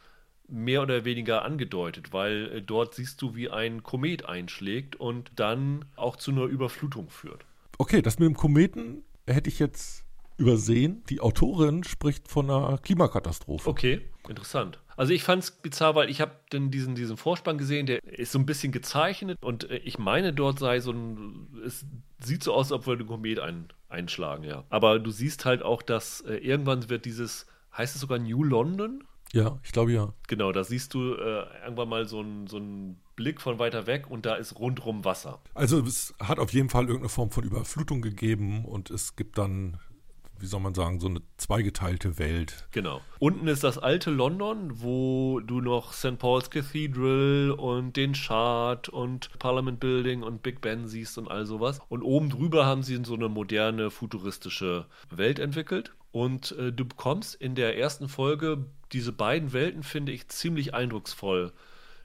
mehr 0.48 0.82
oder 0.82 1.04
weniger 1.04 1.44
angedeutet, 1.44 2.12
weil 2.12 2.50
äh, 2.52 2.62
dort 2.62 2.94
siehst 2.94 3.20
du, 3.22 3.34
wie 3.34 3.50
ein 3.50 3.82
Komet 3.82 4.24
einschlägt 4.24 4.96
und 4.96 5.30
dann 5.36 5.84
auch 5.96 6.16
zu 6.16 6.30
einer 6.30 6.44
Überflutung 6.44 7.10
führt. 7.10 7.44
Okay, 7.78 8.02
das 8.02 8.18
mit 8.18 8.26
dem 8.26 8.36
Kometen 8.36 9.02
hätte 9.26 9.48
ich 9.48 9.58
jetzt 9.58 10.04
übersehen. 10.40 11.04
Die 11.08 11.20
Autorin 11.20 11.84
spricht 11.84 12.28
von 12.28 12.50
einer 12.50 12.78
Klimakatastrophe. 12.78 13.68
Okay, 13.68 14.00
interessant. 14.28 14.80
Also 14.96 15.12
ich 15.12 15.22
fand 15.22 15.42
es 15.44 15.50
bizarr, 15.50 15.94
weil 15.94 16.10
ich 16.10 16.20
habe 16.20 16.32
diesen, 16.52 16.94
diesen 16.94 17.16
Vorspann 17.16 17.58
gesehen, 17.58 17.86
der 17.86 18.02
ist 18.04 18.32
so 18.32 18.38
ein 18.38 18.46
bisschen 18.46 18.72
gezeichnet 18.72 19.38
und 19.40 19.70
äh, 19.70 19.76
ich 19.78 19.98
meine, 19.98 20.32
dort 20.32 20.58
sei 20.58 20.80
so 20.80 20.92
ein, 20.92 21.48
es 21.64 21.86
sieht 22.22 22.42
so 22.42 22.52
aus, 22.52 22.72
als 22.72 22.80
ob 22.80 22.86
wir 22.86 22.96
den 22.96 23.06
Komet 23.06 23.38
ein, 23.38 23.68
einschlagen, 23.88 24.44
ja. 24.44 24.64
Aber 24.68 24.98
du 24.98 25.10
siehst 25.10 25.44
halt 25.44 25.62
auch, 25.62 25.82
dass 25.82 26.20
äh, 26.22 26.34
irgendwann 26.36 26.88
wird 26.90 27.04
dieses, 27.04 27.46
heißt 27.76 27.94
es 27.94 28.00
sogar 28.00 28.18
New 28.18 28.44
London? 28.44 29.04
Ja, 29.32 29.60
ich 29.62 29.72
glaube 29.72 29.92
ja. 29.92 30.12
Genau, 30.26 30.52
da 30.52 30.64
siehst 30.64 30.92
du 30.92 31.14
äh, 31.14 31.44
irgendwann 31.62 31.88
mal 31.88 32.06
so 32.06 32.20
einen 32.20 32.46
so 32.46 32.60
Blick 33.16 33.40
von 33.40 33.58
weiter 33.58 33.86
weg 33.86 34.10
und 34.10 34.26
da 34.26 34.34
ist 34.34 34.58
rundrum 34.58 35.04
Wasser. 35.04 35.40
Also 35.54 35.80
es 35.80 36.14
hat 36.18 36.38
auf 36.38 36.52
jeden 36.52 36.68
Fall 36.68 36.84
irgendeine 36.84 37.10
Form 37.10 37.30
von 37.30 37.44
Überflutung 37.44 38.02
gegeben 38.02 38.64
und 38.64 38.90
es 38.90 39.14
gibt 39.16 39.38
dann 39.38 39.78
wie 40.40 40.46
soll 40.46 40.60
man 40.60 40.74
sagen, 40.74 41.00
so 41.00 41.08
eine 41.08 41.20
zweigeteilte 41.36 42.18
Welt. 42.18 42.66
Genau. 42.70 43.00
Unten 43.18 43.46
ist 43.48 43.62
das 43.62 43.78
alte 43.78 44.10
London, 44.10 44.80
wo 44.82 45.40
du 45.40 45.60
noch 45.60 45.92
St. 45.92 46.18
Paul's 46.18 46.50
Cathedral 46.50 47.50
und 47.56 47.96
den 47.96 48.14
Shard 48.14 48.88
und 48.88 49.30
Parliament 49.38 49.80
Building 49.80 50.22
und 50.22 50.42
Big 50.42 50.60
Ben 50.60 50.86
siehst 50.86 51.18
und 51.18 51.28
all 51.28 51.46
sowas. 51.46 51.80
Und 51.88 52.02
oben 52.02 52.30
drüber 52.30 52.66
haben 52.66 52.82
sie 52.82 53.00
so 53.04 53.14
eine 53.14 53.28
moderne, 53.28 53.90
futuristische 53.90 54.86
Welt 55.10 55.38
entwickelt. 55.38 55.92
Und 56.12 56.52
äh, 56.52 56.72
du 56.72 56.84
bekommst 56.84 57.34
in 57.34 57.54
der 57.54 57.78
ersten 57.78 58.08
Folge 58.08 58.66
diese 58.92 59.12
beiden 59.12 59.52
Welten, 59.52 59.82
finde 59.82 60.12
ich, 60.12 60.28
ziemlich 60.28 60.74
eindrucksvoll 60.74 61.52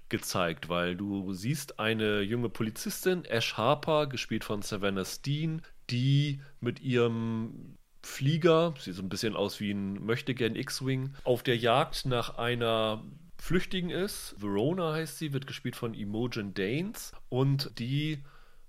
gezeigt, 0.10 0.70
weil 0.70 0.96
du 0.96 1.34
siehst 1.34 1.80
eine 1.80 2.22
junge 2.22 2.50
Polizistin, 2.50 3.26
Ash 3.26 3.56
Harper, 3.58 4.08
gespielt 4.08 4.44
von 4.44 4.62
Savannah 4.62 5.06
Steen, 5.06 5.62
die 5.90 6.42
mit 6.60 6.80
ihrem 6.80 7.78
Flieger, 8.06 8.76
sieht 8.78 8.94
so 8.94 9.02
ein 9.02 9.10
bisschen 9.10 9.36
aus 9.36 9.60
wie 9.60 9.72
ein 9.72 10.06
Möchtegern 10.06 10.56
X-Wing, 10.56 11.16
auf 11.24 11.42
der 11.44 11.58
Jagd 11.58 12.06
nach 12.06 12.38
einer 12.38 13.04
Flüchtigen 13.38 13.90
ist. 13.90 14.36
Verona 14.38 14.94
heißt 14.94 15.18
sie, 15.18 15.34
wird 15.34 15.48
gespielt 15.48 15.76
von 15.76 15.94
Imogen 15.94 16.54
Danes 16.54 17.14
und 17.30 17.72
die 17.80 18.20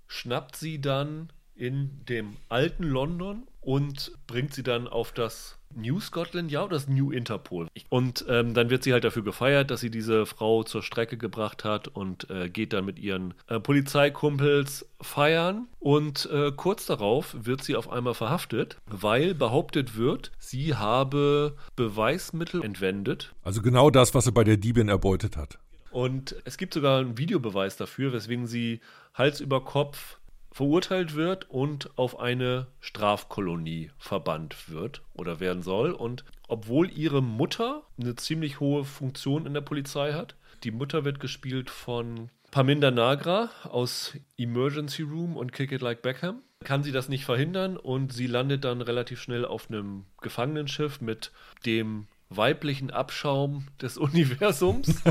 schnappt 0.07 0.55
sie 0.55 0.81
dann 0.81 1.31
in 1.55 2.03
dem 2.05 2.37
alten 2.49 2.83
London 2.83 3.47
und 3.61 4.11
bringt 4.25 4.53
sie 4.53 4.63
dann 4.63 4.87
auf 4.87 5.11
das 5.11 5.56
New 5.75 5.99
Scotland 5.99 6.51
Yard 6.51 6.67
oder 6.67 6.75
das 6.75 6.87
New 6.87 7.11
Interpol. 7.11 7.67
Und 7.89 8.25
ähm, 8.27 8.53
dann 8.53 8.69
wird 8.69 8.83
sie 8.83 8.93
halt 8.93 9.03
dafür 9.03 9.23
gefeiert, 9.23 9.71
dass 9.71 9.79
sie 9.79 9.89
diese 9.89 10.25
Frau 10.25 10.63
zur 10.63 10.81
Strecke 10.83 11.17
gebracht 11.17 11.63
hat 11.63 11.87
und 11.87 12.29
äh, 12.29 12.49
geht 12.49 12.73
dann 12.73 12.85
mit 12.85 12.99
ihren 12.99 13.33
äh, 13.47 13.59
Polizeikumpels 13.59 14.87
feiern. 15.01 15.67
Und 15.79 16.29
äh, 16.31 16.51
kurz 16.55 16.85
darauf 16.85 17.35
wird 17.39 17.63
sie 17.63 17.75
auf 17.75 17.89
einmal 17.91 18.13
verhaftet, 18.13 18.77
weil 18.87 19.33
behauptet 19.33 19.97
wird, 19.97 20.31
sie 20.39 20.75
habe 20.75 21.55
Beweismittel 21.75 22.63
entwendet. 22.63 23.33
Also 23.43 23.61
genau 23.61 23.89
das, 23.89 24.13
was 24.13 24.25
sie 24.25 24.31
bei 24.31 24.43
der 24.43 24.57
Diebin 24.57 24.89
erbeutet 24.89 25.37
hat. 25.37 25.59
Und 25.91 26.35
es 26.45 26.57
gibt 26.57 26.73
sogar 26.73 26.99
einen 26.99 27.17
Videobeweis 27.17 27.77
dafür, 27.77 28.13
weswegen 28.13 28.45
sie 28.45 28.81
Hals 29.13 29.39
über 29.39 29.63
Kopf 29.63 30.16
verurteilt 30.57 31.13
wird 31.13 31.47
und 31.51 31.91
auf 31.99 32.19
eine 32.19 32.65
Strafkolonie 32.79 33.91
verbannt 33.99 34.71
wird 34.71 35.03
oder 35.13 35.39
werden 35.39 35.61
soll. 35.61 35.91
Und 35.91 36.25
obwohl 36.47 36.89
ihre 36.89 37.21
Mutter 37.21 37.83
eine 38.01 38.15
ziemlich 38.15 38.59
hohe 38.59 38.83
Funktion 38.83 39.45
in 39.45 39.53
der 39.53 39.61
Polizei 39.61 40.13
hat, 40.13 40.35
die 40.63 40.71
Mutter 40.71 41.05
wird 41.05 41.19
gespielt 41.19 41.69
von 41.69 42.31
Paminda 42.49 42.89
Nagra 42.89 43.51
aus 43.65 44.17
Emergency 44.35 45.03
Room 45.03 45.37
und 45.37 45.53
Kick 45.53 45.71
It 45.71 45.81
Like 45.81 46.01
Beckham. 46.01 46.41
Kann 46.63 46.81
sie 46.81 46.91
das 46.91 47.07
nicht 47.07 47.23
verhindern 47.23 47.77
und 47.77 48.11
sie 48.11 48.25
landet 48.25 48.63
dann 48.65 48.81
relativ 48.81 49.21
schnell 49.21 49.45
auf 49.45 49.69
einem 49.69 50.05
Gefangenenschiff 50.21 51.01
mit 51.01 51.31
dem 51.67 52.07
weiblichen 52.29 52.89
Abschaum 52.89 53.67
des 53.79 53.97
Universums. 53.99 55.03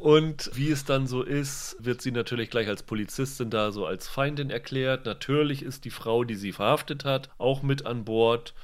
Und 0.00 0.50
wie 0.54 0.70
es 0.70 0.86
dann 0.86 1.06
so 1.06 1.22
ist, 1.22 1.76
wird 1.78 2.00
sie 2.00 2.10
natürlich 2.10 2.48
gleich 2.48 2.68
als 2.68 2.82
Polizistin 2.82 3.50
da 3.50 3.70
so 3.70 3.84
als 3.84 4.08
Feindin 4.08 4.48
erklärt. 4.48 5.04
Natürlich 5.04 5.62
ist 5.62 5.84
die 5.84 5.90
Frau, 5.90 6.24
die 6.24 6.36
sie 6.36 6.52
verhaftet 6.52 7.04
hat, 7.04 7.28
auch 7.36 7.62
mit 7.62 7.84
an 7.84 8.06
Bord. 8.06 8.54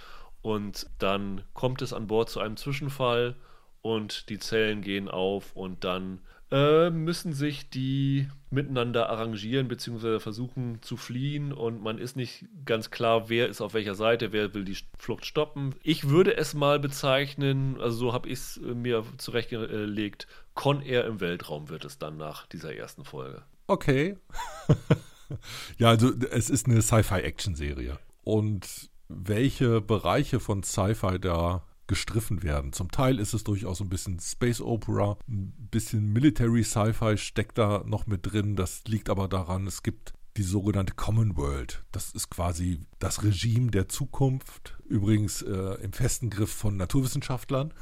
Und 0.41 0.87
dann 0.99 1.43
kommt 1.53 1.83
es 1.83 1.93
an 1.93 2.07
Bord 2.07 2.31
zu 2.31 2.41
einem 2.41 2.57
Zwischenfall 2.57 3.37
und 3.83 4.31
die 4.31 4.39
Zellen 4.39 4.81
gehen 4.81 5.09
auf 5.09 5.55
und 5.55 5.85
dann 5.85 6.21
äh, 6.51 6.89
müssen 6.91 7.33
sich 7.33 7.69
die 7.69 8.29
miteinander 8.51 9.11
arrangieren 9.11 9.69
bzw. 9.69 10.21
versuchen 10.21 10.81
zu 10.81 10.97
fliehen 10.97 11.53
und 11.53 11.83
man 11.83 11.99
ist 11.99 12.17
nicht 12.17 12.47
ganz 12.65 12.91
klar, 12.91 13.29
wer 13.29 13.49
ist 13.49 13.61
auf 13.61 13.75
welcher 13.75 13.95
Seite, 13.95 14.33
wer 14.33 14.55
will 14.55 14.65
die 14.65 14.79
Flucht 14.97 15.27
stoppen. 15.27 15.75
Ich 15.83 16.09
würde 16.09 16.37
es 16.37 16.55
mal 16.55 16.79
bezeichnen, 16.79 17.81
also 17.81 17.97
so 17.97 18.13
habe 18.13 18.29
ich 18.29 18.35
es 18.35 18.61
mir 18.61 19.05
zurechtgelegt, 19.19 20.29
Con 20.57 20.83
Air 20.83 21.05
im 21.05 21.21
Weltraum 21.21 21.69
wird 21.69 21.85
es 21.85 21.99
dann 21.99 22.17
nach 22.17 22.47
dieser 22.47 22.75
ersten 22.75 23.05
Folge. 23.05 23.45
Okay. 23.69 24.17
ja, 25.79 25.91
also 25.91 26.13
es 26.33 26.51
ist 26.51 26.67
eine 26.67 26.83
Sci-Fi-Action-Serie. 26.83 27.99
Und 28.25 28.91
welche 29.09 29.81
Bereiche 29.81 30.41
von 30.41 30.65
Sci-Fi 30.65 31.21
da 31.21 31.63
gestriffen 31.87 32.43
werden. 32.43 32.73
Zum 32.73 32.91
Teil 32.91 33.21
ist 33.21 33.33
es 33.33 33.45
durchaus 33.45 33.81
ein 33.81 33.89
bisschen 33.89 34.19
Space 34.19 34.61
Opera, 34.61 35.19
ein 35.29 35.53
bisschen 35.71 36.13
Military 36.13 36.65
Sci-Fi 36.65 37.17
steckt 37.17 37.59
da 37.59 37.85
noch 37.87 38.07
mit 38.07 38.33
drin. 38.33 38.57
Das 38.57 38.83
liegt 38.89 39.09
aber 39.09 39.29
daran, 39.29 39.69
es 39.69 39.85
gibt 39.85 40.13
die 40.37 40.43
sogenannte 40.43 40.95
Commonwealth. 40.95 41.85
Das 41.93 42.13
ist 42.13 42.31
quasi 42.31 42.81
das 42.99 43.23
Regime 43.23 43.71
der 43.71 43.89
Zukunft. 43.89 44.77
Übrigens 44.87 45.43
äh, 45.43 45.75
im 45.83 45.93
festen 45.93 46.31
Griff 46.31 46.53
von 46.53 46.77
Naturwissenschaftlern. 46.77 47.73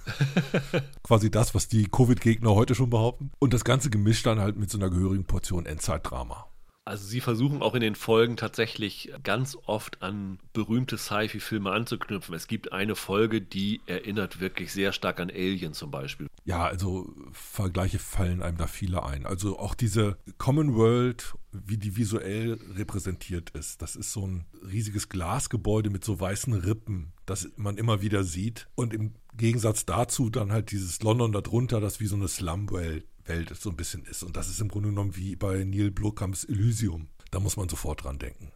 quasi 1.02 1.30
das, 1.30 1.55
was 1.55 1.68
die 1.68 1.84
Covid-Gegner 1.84 2.55
heute 2.55 2.74
schon 2.74 2.90
behaupten. 2.90 3.30
Und 3.38 3.52
das 3.52 3.64
Ganze 3.64 3.90
gemischt 3.90 4.26
dann 4.26 4.40
halt 4.40 4.57
mit 4.57 4.70
so 4.70 4.78
einer 4.78 4.90
gehörigen 4.90 5.24
Portion 5.24 5.66
Endzeitdrama. 5.66 6.46
Also 6.87 7.07
sie 7.07 7.22
versuchen 7.22 7.62
auch 7.62 7.74
in 7.74 7.80
den 7.80 7.95
Folgen 7.95 8.37
tatsächlich 8.37 9.11
ganz 9.22 9.57
oft 9.64 10.03
an 10.03 10.39
berühmte 10.53 10.99
Sci-Fi-Filme 10.99 11.70
anzuknüpfen. 11.70 12.35
Es 12.35 12.47
gibt 12.47 12.72
eine 12.72 12.95
Folge, 12.95 13.41
die 13.41 13.80
erinnert 13.87 14.41
wirklich 14.41 14.70
sehr 14.70 14.93
stark 14.93 15.18
an 15.18 15.30
Alien 15.30 15.72
zum 15.72 15.91
Beispiel. 15.91 16.26
Ja, 16.45 16.64
also 16.64 17.11
Vergleiche 17.32 17.99
fallen 17.99 18.43
einem 18.43 18.59
da 18.59 18.66
viele 18.66 19.03
ein. 19.03 19.24
Also 19.24 19.59
auch 19.59 19.74
diese 19.74 20.18
Commonwealth, 20.37 21.35
wie 21.53 21.78
die 21.78 21.97
visuell 21.97 22.59
repräsentiert 22.74 23.51
ist. 23.51 23.80
Das 23.80 23.97
ist 23.97 24.12
so 24.12 24.26
ein 24.26 24.45
riesiges 24.70 25.09
Glasgebäude 25.09 25.89
mit 25.89 26.05
so 26.05 26.20
weißen 26.20 26.53
Rippen, 26.53 27.14
das 27.24 27.49
man 27.57 27.78
immer 27.78 28.03
wieder 28.03 28.24
sieht. 28.24 28.68
Und 28.74 28.93
im 28.93 29.14
Gegensatz 29.39 29.87
dazu 29.87 30.28
dann 30.28 30.53
halt 30.53 30.70
dieses 30.70 31.03
London 31.03 31.32
darunter, 31.32 31.80
das 31.80 31.99
wie 32.01 32.07
so 32.07 32.16
eine 32.16 32.28
Slumwelt 32.28 33.07
Welt 33.26 33.54
so 33.54 33.70
ein 33.70 33.76
bisschen 33.76 34.04
ist. 34.04 34.22
Und 34.22 34.36
das 34.36 34.48
ist 34.48 34.60
im 34.60 34.68
Grunde 34.68 34.90
genommen 34.90 35.16
wie 35.16 35.36
bei 35.36 35.64
Neil 35.64 35.90
Blomkamps 35.90 36.44
Elysium. 36.44 37.08
Da 37.30 37.40
muss 37.40 37.56
man 37.56 37.68
sofort 37.68 38.04
dran 38.04 38.18
denken. 38.18 38.52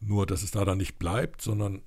Nur, 0.00 0.26
dass 0.26 0.42
es 0.42 0.50
da 0.50 0.64
dann 0.64 0.78
nicht 0.78 0.98
bleibt, 0.98 1.42
sondern 1.42 1.82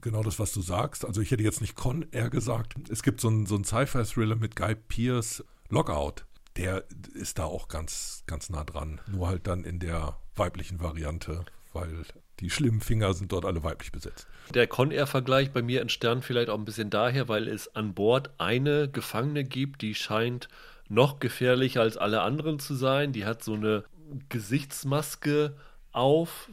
genau 0.00 0.22
das, 0.22 0.38
was 0.38 0.52
du 0.52 0.60
sagst. 0.60 1.04
Also 1.04 1.20
ich 1.20 1.30
hätte 1.30 1.44
jetzt 1.44 1.60
nicht 1.60 1.76
Con 1.76 2.04
Air 2.10 2.28
gesagt. 2.28 2.74
Es 2.88 3.02
gibt 3.02 3.20
so 3.20 3.28
einen, 3.28 3.46
so 3.46 3.54
einen 3.54 3.64
Sci-Fi-Thriller 3.64 4.36
mit 4.36 4.56
Guy 4.56 4.74
Pierce, 4.74 5.44
Lockout. 5.68 6.24
Der 6.56 6.84
ist 7.14 7.38
da 7.38 7.44
auch 7.44 7.68
ganz, 7.68 8.24
ganz 8.26 8.50
nah 8.50 8.64
dran. 8.64 9.00
Nur 9.06 9.28
halt 9.28 9.46
dann 9.46 9.62
in 9.62 9.78
der 9.78 10.18
weiblichen 10.34 10.80
Variante, 10.80 11.44
weil 11.72 12.04
die 12.40 12.50
schlimmen 12.50 12.80
Finger 12.80 13.14
sind 13.14 13.30
dort 13.30 13.44
alle 13.44 13.62
weiblich 13.62 13.92
besetzt. 13.92 14.26
Der 14.52 14.66
Con 14.66 14.90
Air-Vergleich 14.90 15.52
bei 15.52 15.62
mir 15.62 15.80
entstand 15.80 16.24
vielleicht 16.24 16.50
auch 16.50 16.58
ein 16.58 16.64
bisschen 16.64 16.90
daher, 16.90 17.28
weil 17.28 17.46
es 17.46 17.76
an 17.76 17.94
Bord 17.94 18.30
eine 18.38 18.90
Gefangene 18.90 19.44
gibt, 19.44 19.82
die 19.82 19.94
scheint 19.94 20.48
noch 20.90 21.20
gefährlicher 21.20 21.80
als 21.80 21.96
alle 21.96 22.20
anderen 22.20 22.58
zu 22.58 22.74
sein. 22.74 23.12
Die 23.12 23.24
hat 23.24 23.42
so 23.42 23.54
eine 23.54 23.84
Gesichtsmaske 24.28 25.54
auf, 25.92 26.48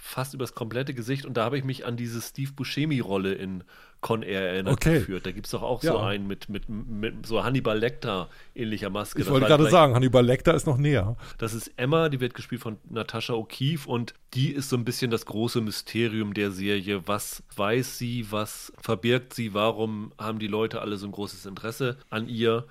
fast 0.00 0.32
übers 0.32 0.54
komplette 0.54 0.94
Gesicht. 0.94 1.26
Und 1.26 1.36
da 1.36 1.44
habe 1.44 1.58
ich 1.58 1.64
mich 1.64 1.84
an 1.84 1.96
diese 1.96 2.22
Steve 2.22 2.52
Buscemi-Rolle 2.52 3.34
in 3.34 3.64
Con 4.00 4.22
Air 4.22 4.52
erinnert 4.52 4.74
okay. 4.74 5.00
geführt. 5.00 5.26
Da 5.26 5.32
gibt 5.32 5.46
es 5.46 5.52
doch 5.52 5.62
auch 5.62 5.82
ja. 5.82 5.92
so 5.92 5.98
einen 5.98 6.26
mit, 6.26 6.48
mit, 6.48 6.68
mit 6.68 7.26
so 7.26 7.44
Hannibal 7.44 7.78
Lecter 7.78 8.28
ähnlicher 8.54 8.88
Maske. 8.88 9.20
Ich 9.20 9.28
wollte 9.28 9.46
gerade 9.46 9.68
sagen, 9.68 9.94
Hannibal 9.94 10.24
Lecter 10.24 10.54
ist 10.54 10.66
noch 10.66 10.78
näher. 10.78 11.16
Das 11.36 11.52
ist 11.52 11.70
Emma, 11.76 12.08
die 12.08 12.20
wird 12.20 12.32
gespielt 12.32 12.62
von 12.62 12.78
Natascha 12.88 13.34
O'Keefe 13.34 13.86
und 13.86 14.14
die 14.32 14.52
ist 14.52 14.70
so 14.70 14.76
ein 14.76 14.84
bisschen 14.84 15.10
das 15.10 15.26
große 15.26 15.60
Mysterium 15.60 16.32
der 16.32 16.50
Serie. 16.50 17.02
Was 17.06 17.42
weiß 17.56 17.98
sie, 17.98 18.26
was 18.30 18.72
verbirgt 18.80 19.34
sie, 19.34 19.52
warum 19.52 20.12
haben 20.16 20.38
die 20.38 20.48
Leute 20.48 20.80
alle 20.80 20.96
so 20.96 21.06
ein 21.06 21.12
großes 21.12 21.44
Interesse 21.44 21.98
an 22.08 22.26
ihr? 22.26 22.64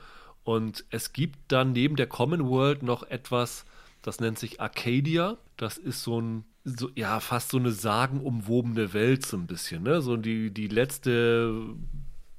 Und 0.50 0.84
es 0.90 1.14
gibt 1.14 1.38
dann 1.50 1.74
neben 1.74 1.96
der 1.96 2.08
Common 2.08 2.50
World 2.50 2.82
noch 2.82 3.04
etwas, 3.04 3.66
das 4.02 4.20
nennt 4.20 4.40
sich 4.40 4.60
Arcadia. 4.60 5.38
Das 5.58 5.78
ist 5.78 6.02
so 6.02 6.20
ein, 6.20 6.44
so, 6.64 6.90
ja, 6.96 7.20
fast 7.20 7.52
so 7.52 7.58
eine 7.58 7.72
sagenumwobene 7.72 8.94
Welt, 8.94 9.24
so 9.28 9.38
ein 9.38 9.46
bisschen, 9.46 9.84
ne? 9.84 10.02
So 10.02 10.18
die, 10.18 10.50
die 10.50 10.68
letzte 10.68 11.54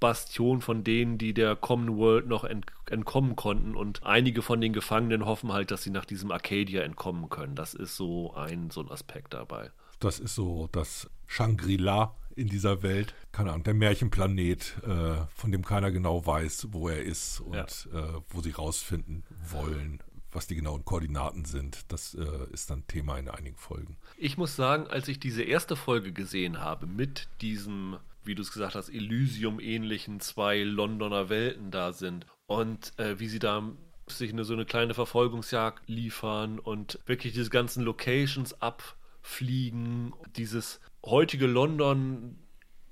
Bastion 0.00 0.60
von 0.60 0.82
denen, 0.82 1.18
die 1.18 1.32
der 1.34 1.54
Common 1.54 1.98
World 1.98 2.26
noch 2.26 2.42
ent 2.42 2.66
entkommen 2.90 3.36
konnten. 3.36 3.76
Und 3.76 4.04
einige 4.04 4.42
von 4.42 4.60
den 4.60 4.72
Gefangenen 4.72 5.24
hoffen 5.24 5.52
halt, 5.52 5.70
dass 5.70 5.84
sie 5.84 5.90
nach 5.90 6.04
diesem 6.04 6.32
Arcadia 6.32 6.82
entkommen 6.82 7.30
können. 7.30 7.54
Das 7.54 7.74
ist 7.74 7.94
so 7.94 8.34
ein, 8.34 8.70
so 8.70 8.80
ein 8.80 8.90
Aspekt 8.90 9.34
dabei. 9.34 9.70
Das 10.00 10.18
ist 10.18 10.34
so 10.34 10.68
das 10.72 11.08
Shangri-La 11.28 12.16
in 12.36 12.48
dieser 12.48 12.82
Welt. 12.82 13.14
Keine 13.32 13.50
Ahnung, 13.50 13.64
der 13.64 13.74
Märchenplanet, 13.74 14.76
äh, 14.86 15.26
von 15.34 15.52
dem 15.52 15.64
keiner 15.64 15.90
genau 15.90 16.24
weiß, 16.24 16.68
wo 16.70 16.88
er 16.88 17.02
ist 17.02 17.40
und 17.40 17.54
ja. 17.54 17.64
äh, 17.64 18.20
wo 18.28 18.40
sie 18.40 18.50
rausfinden 18.50 19.24
wollen, 19.50 20.02
was 20.32 20.46
die 20.46 20.54
genauen 20.54 20.84
Koordinaten 20.84 21.44
sind. 21.44 21.80
Das 21.88 22.14
äh, 22.14 22.52
ist 22.52 22.70
dann 22.70 22.86
Thema 22.86 23.18
in 23.18 23.28
einigen 23.28 23.56
Folgen. 23.56 23.96
Ich 24.16 24.38
muss 24.38 24.56
sagen, 24.56 24.86
als 24.86 25.08
ich 25.08 25.18
diese 25.18 25.42
erste 25.42 25.76
Folge 25.76 26.12
gesehen 26.12 26.60
habe 26.60 26.86
mit 26.86 27.28
diesem, 27.40 27.98
wie 28.24 28.34
du 28.34 28.42
es 28.42 28.52
gesagt 28.52 28.74
hast, 28.74 28.88
Elysium-ähnlichen 28.88 30.20
zwei 30.20 30.62
Londoner 30.62 31.28
Welten 31.28 31.70
da 31.70 31.92
sind 31.92 32.26
und 32.46 32.98
äh, 32.98 33.18
wie 33.18 33.28
sie 33.28 33.38
da 33.38 33.62
sich 34.06 34.32
eine, 34.32 34.44
so 34.44 34.54
eine 34.54 34.64
kleine 34.64 34.94
Verfolgungsjagd 34.94 35.88
liefern 35.88 36.58
und 36.58 36.98
wirklich 37.06 37.32
diese 37.32 37.50
ganzen 37.50 37.84
Locations 37.84 38.60
abfliegen, 38.60 40.12
dieses 40.36 40.80
heutige 41.04 41.46
London 41.46 42.36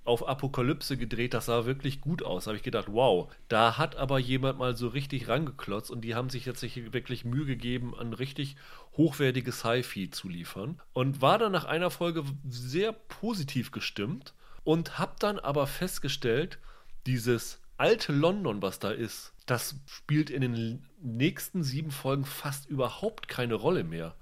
auf 0.05 0.27
Apokalypse 0.27 0.97
gedreht, 0.97 1.35
das 1.35 1.47
sah 1.47 1.67
wirklich 1.67 2.01
gut 2.01 2.23
aus. 2.23 2.45
Da 2.45 2.49
habe 2.49 2.57
ich 2.57 2.63
gedacht, 2.63 2.89
wow, 2.91 3.31
da 3.49 3.77
hat 3.77 3.97
aber 3.97 4.19
jemand 4.19 4.59
mal 4.59 4.75
so 4.75 4.89
richtig 4.89 5.29
rangeklotzt 5.29 5.91
und 5.91 6.01
die 6.01 6.15
haben 6.15 6.31
sich 6.31 6.47
jetzt 6.47 6.63
wirklich 6.63 7.25
Mühe 7.25 7.45
gegeben, 7.45 7.95
ein 7.95 8.15
richtig 8.15 8.57
hochwertiges 8.97 9.61
Sci-Fi 9.61 10.11
zu 10.11 10.29
liefern. 10.29 10.81
Und 10.95 11.21
war 11.21 11.39
dann 11.39 11.53
nach 11.53 11.67
einer 11.67 11.91
Folge 11.91 12.25
sehr 12.49 12.93
positiv 12.93 13.71
gestimmt 13.71 14.35
und 14.65 14.99
habe 14.99 15.15
dann 15.19 15.39
aber 15.39 15.67
festgestellt, 15.67 16.59
dieses 17.07 17.61
alte 17.77 18.13
London, 18.13 18.63
was 18.63 18.79
da 18.79 18.91
ist, 18.91 19.35
das 19.47 19.77
spielt 19.87 20.31
in 20.31 20.41
den 20.41 20.87
nächsten 21.01 21.63
sieben 21.63 21.91
Folgen 21.91 22.25
fast 22.25 22.67
überhaupt 22.67 23.29
keine 23.29 23.55
Rolle 23.55 23.85
mehr. 23.85 24.15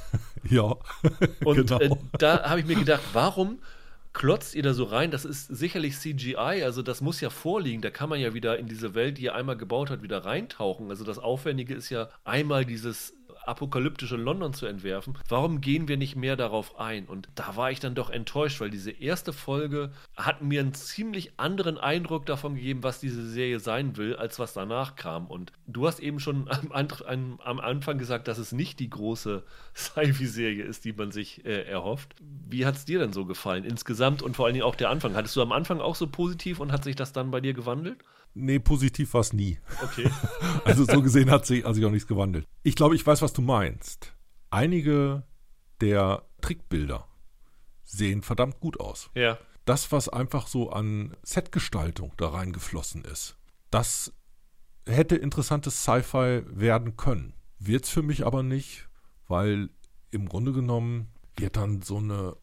ja. 0.50 0.76
Und 1.44 1.56
genau. 1.56 1.80
äh, 1.80 1.90
da 2.18 2.48
habe 2.48 2.60
ich 2.60 2.66
mir 2.66 2.76
gedacht, 2.76 3.02
warum 3.12 3.58
klotzt 4.12 4.54
ihr 4.54 4.62
da 4.62 4.72
so 4.72 4.84
rein? 4.84 5.10
Das 5.10 5.24
ist 5.24 5.46
sicherlich 5.48 5.98
CGI, 5.98 6.62
also 6.64 6.82
das 6.82 7.00
muss 7.00 7.20
ja 7.20 7.30
vorliegen. 7.30 7.82
Da 7.82 7.90
kann 7.90 8.08
man 8.08 8.18
ja 8.18 8.32
wieder 8.32 8.58
in 8.58 8.66
diese 8.66 8.94
Welt, 8.94 9.18
die 9.18 9.24
ihr 9.24 9.34
einmal 9.34 9.56
gebaut 9.56 9.90
hat, 9.90 10.02
wieder 10.02 10.24
reintauchen. 10.24 10.88
Also 10.90 11.04
das 11.04 11.18
Aufwendige 11.18 11.74
ist 11.74 11.90
ja 11.90 12.08
einmal 12.24 12.64
dieses 12.64 13.12
apokalyptische 13.46 14.16
London 14.16 14.52
zu 14.52 14.66
entwerfen. 14.66 15.18
Warum 15.28 15.60
gehen 15.60 15.88
wir 15.88 15.96
nicht 15.96 16.16
mehr 16.16 16.36
darauf 16.36 16.78
ein? 16.78 17.06
Und 17.06 17.28
da 17.34 17.56
war 17.56 17.70
ich 17.70 17.80
dann 17.80 17.94
doch 17.94 18.10
enttäuscht, 18.10 18.60
weil 18.60 18.70
diese 18.70 18.90
erste 18.90 19.32
Folge 19.32 19.90
hat 20.16 20.42
mir 20.42 20.60
einen 20.60 20.74
ziemlich 20.74 21.32
anderen 21.38 21.78
Eindruck 21.78 22.26
davon 22.26 22.54
gegeben, 22.56 22.82
was 22.82 23.00
diese 23.00 23.26
Serie 23.28 23.60
sein 23.60 23.96
will, 23.96 24.16
als 24.16 24.38
was 24.38 24.52
danach 24.52 24.96
kam. 24.96 25.26
Und 25.26 25.52
du 25.66 25.86
hast 25.86 26.00
eben 26.00 26.20
schon 26.20 26.48
am, 26.70 27.38
am, 27.44 27.60
Anfang 27.60 27.98
gesagt, 27.98 28.28
dass 28.28 28.38
es 28.38 28.52
nicht 28.52 28.80
die 28.80 28.90
große 28.90 29.42
Sci-Fi-Serie 29.74 30.64
ist, 30.64 30.84
die 30.84 30.92
man 30.92 31.10
sich 31.10 31.44
äh, 31.44 31.62
erhofft. 31.62 32.14
Wie 32.48 32.66
hat 32.66 32.76
es 32.76 32.84
dir 32.84 32.98
denn 32.98 33.12
so 33.12 33.24
gefallen 33.24 33.64
insgesamt 33.64 34.22
und 34.22 34.36
vor 34.36 34.46
allen 34.46 34.54
Dingen 34.54 34.66
auch 34.66 34.74
der 34.74 34.90
Anfang? 34.90 35.14
Hattest 35.14 35.36
du 35.36 35.42
am 35.42 35.52
Anfang 35.52 35.80
auch 35.80 35.94
so 35.94 36.06
positiv 36.06 36.60
und 36.60 36.72
hat 36.72 36.84
sich 36.84 36.96
das 36.96 37.12
dann 37.12 37.30
bei 37.30 37.40
dir 37.40 37.54
gewandelt? 37.54 38.02
Nee, 38.38 38.58
positiv 38.58 39.14
war 39.14 39.22
es 39.22 39.32
nie. 39.32 39.58
Okay. 39.82 40.10
also 40.64 40.84
so 40.84 41.00
gesehen 41.00 41.30
hat 41.30 41.46
sich, 41.46 41.64
hat 41.64 41.74
sich 41.74 41.84
auch 41.86 41.90
nichts 41.90 42.06
gewandelt. 42.06 42.46
Ich 42.62 42.74
glaube, 42.74 42.94
ich 42.94 43.06
weiß, 43.06 43.22
was 43.22 43.32
du 43.32 43.40
meinst. 43.40 44.14
Einige 44.50 45.24
der 45.80 46.22
Trickbilder 46.42 47.08
sehen 47.82 48.20
verdammt 48.20 48.60
gut 48.60 48.78
aus. 48.78 49.10
Ja. 49.14 49.38
Das, 49.64 49.90
was 49.90 50.10
einfach 50.10 50.48
so 50.48 50.70
an 50.70 51.16
Setgestaltung 51.22 52.12
da 52.18 52.28
reingeflossen 52.28 53.06
ist, 53.06 53.38
das 53.70 54.12
hätte 54.86 55.16
interessantes 55.16 55.82
Sci-Fi 55.82 56.42
werden 56.46 56.98
können. 56.98 57.32
Wird's 57.58 57.88
für 57.88 58.02
mich 58.02 58.26
aber 58.26 58.42
nicht, 58.42 58.86
weil 59.28 59.70
im 60.10 60.28
Grunde 60.28 60.52
genommen 60.52 61.08
wird 61.38 61.56
dann 61.56 61.80
so 61.80 61.96
eine 61.96 62.36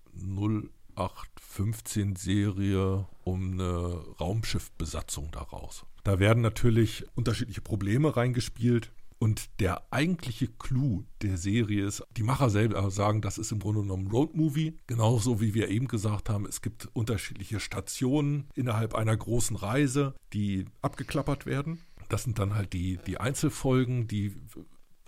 0815-Serie 0.96 3.08
um 3.24 3.54
eine 3.54 4.04
Raumschiffbesatzung 4.20 5.32
daraus. 5.32 5.86
Da 6.04 6.20
werden 6.20 6.42
natürlich 6.42 7.06
unterschiedliche 7.16 7.62
Probleme 7.62 8.16
reingespielt. 8.16 8.92
Und 9.20 9.62
der 9.62 9.84
eigentliche 9.90 10.50
Clou 10.50 11.06
der 11.22 11.38
Serie 11.38 11.86
ist, 11.86 12.04
die 12.18 12.24
Macher 12.24 12.50
selber 12.50 12.92
sagen, 12.92 13.22
das 13.22 13.38
ist 13.38 13.54
im 13.54 13.60
Grunde 13.60 13.82
genommen 13.82 14.08
Roadmovie. 14.08 14.80
Genauso 14.86 15.40
wie 15.40 15.54
wir 15.54 15.70
eben 15.70 15.88
gesagt 15.88 16.30
haben, 16.30 16.46
es 16.46 16.62
gibt 16.62 16.90
unterschiedliche 16.92 17.62
Stationen 17.62 18.50
innerhalb 18.54 18.96
einer 18.96 19.16
großen 19.16 19.56
Reise, 19.56 20.14
die 20.34 20.66
abgeklappert 20.82 21.46
werden. 21.46 21.80
Das 22.10 22.24
sind 22.24 22.38
dann 22.38 22.54
halt 22.54 22.74
die, 22.74 23.00
die 23.08 23.18
Einzelfolgen, 23.18 24.10
die 24.10 24.36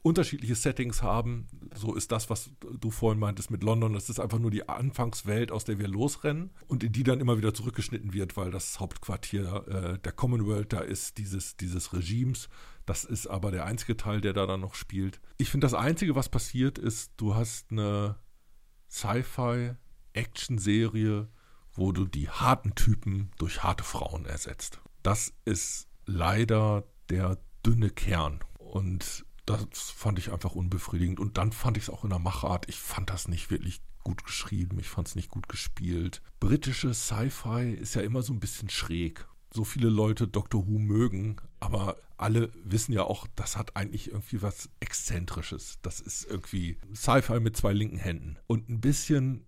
unterschiedliche 0.06 0.53
Settings 0.53 1.01
haben. 1.01 1.47
So 1.74 1.95
ist 1.95 2.12
das, 2.12 2.30
was 2.30 2.51
du 2.80 2.91
vorhin 2.91 3.20
meintest 3.20 3.49
mit 3.49 3.64
London. 3.64 3.93
Das 3.93 4.08
ist 4.08 4.20
einfach 4.20 4.38
nur 4.38 4.51
die 4.51 4.70
Anfangswelt, 4.70 5.51
aus 5.51 5.66
der 5.66 5.80
wir 5.80 5.88
losrennen 5.88 6.51
und 6.68 6.84
in 6.84 6.91
die 6.91 7.01
dann 7.01 7.20
immer 7.20 7.39
wieder 7.39 7.56
zurückgeschnitten 7.56 8.14
wird, 8.14 8.38
weil 8.38 8.51
das 8.51 8.80
Hauptquartier 8.80 9.66
äh, 9.68 9.97
der 9.97 10.12
Commonwealth 10.12 10.74
da 10.74 10.82
ist, 10.82 11.18
dieses, 11.18 11.58
dieses 11.58 11.91
Regimes. 11.91 12.49
Das 12.86 13.03
ist 13.03 13.26
aber 13.26 13.49
der 13.49 13.66
einzige 13.66 13.97
Teil, 13.97 14.22
der 14.22 14.34
da 14.34 14.45
dann 14.45 14.60
noch 14.60 14.76
spielt. 14.76 15.20
Ich 15.38 15.49
finde, 15.49 15.66
das 15.66 15.74
Einzige, 15.74 16.14
was 16.14 16.30
passiert, 16.30 16.78
ist, 16.78 17.14
du 17.18 17.34
hast 17.34 17.72
eine 17.72 18.18
Sci-Fi-Action-Serie, 18.91 21.30
wo 21.74 21.91
du 21.91 22.06
die 22.06 22.30
harten 22.30 22.76
Typen 22.76 23.32
durch 23.39 23.64
harte 23.64 23.84
Frauen 23.84 24.28
ersetzt. 24.28 24.82
Das 25.01 25.34
ist 25.45 25.88
leider 26.06 26.84
der 27.10 27.39
dünne 27.66 27.89
Kern. 27.89 28.41
Und 28.60 29.24
das 29.46 29.91
fand 29.91 30.20
ich 30.20 30.32
einfach 30.32 30.56
unbefriedigend. 30.56 31.20
Und 31.20 31.38
dann 31.38 31.52
fand 31.52 31.78
ich 31.78 31.84
es 31.84 31.89
auch 31.89 32.04
in 32.04 32.10
der 32.10 32.20
Machart, 32.20 32.68
ich 32.70 32.80
fand 32.80 33.10
das 33.10 33.28
nicht 33.28 33.52
wirklich 33.52 33.82
gut 34.04 34.24
geschrieben, 34.24 34.80
ich 34.80 34.89
fand 34.89 35.08
es 35.08 35.16
nicht 35.16 35.30
gut 35.30 35.50
gespielt. 35.50 36.22
Britische 36.39 36.93
Sci-Fi 36.93 37.72
ist 37.74 37.96
ja 37.96 38.02
immer 38.02 38.22
so 38.22 38.34
ein 38.34 38.39
bisschen 38.39 38.70
schräg. 38.70 39.28
So 39.52 39.64
viele 39.64 39.89
Leute 39.89 40.28
Doctor 40.28 40.68
Who 40.68 40.80
mögen, 40.80 41.38
aber 41.60 41.98
alle 42.18 42.52
wissen 42.64 42.93
ja 42.93 43.04
auch, 43.04 43.28
das 43.36 43.58
hat 43.58 43.76
eigentlich 43.76 44.12
irgendwie 44.12 44.41
was 44.41 44.70
Exzentrisches. 44.80 45.80
Das 45.82 46.00
ist 46.00 46.26
irgendwie 46.26 46.78
Sci-Fi 46.93 47.39
mit 47.39 47.58
zwei 47.58 47.74
linken 47.74 47.98
Händen. 47.98 48.38
Und 48.48 48.70
ein 48.70 48.82
bisschen 48.82 49.46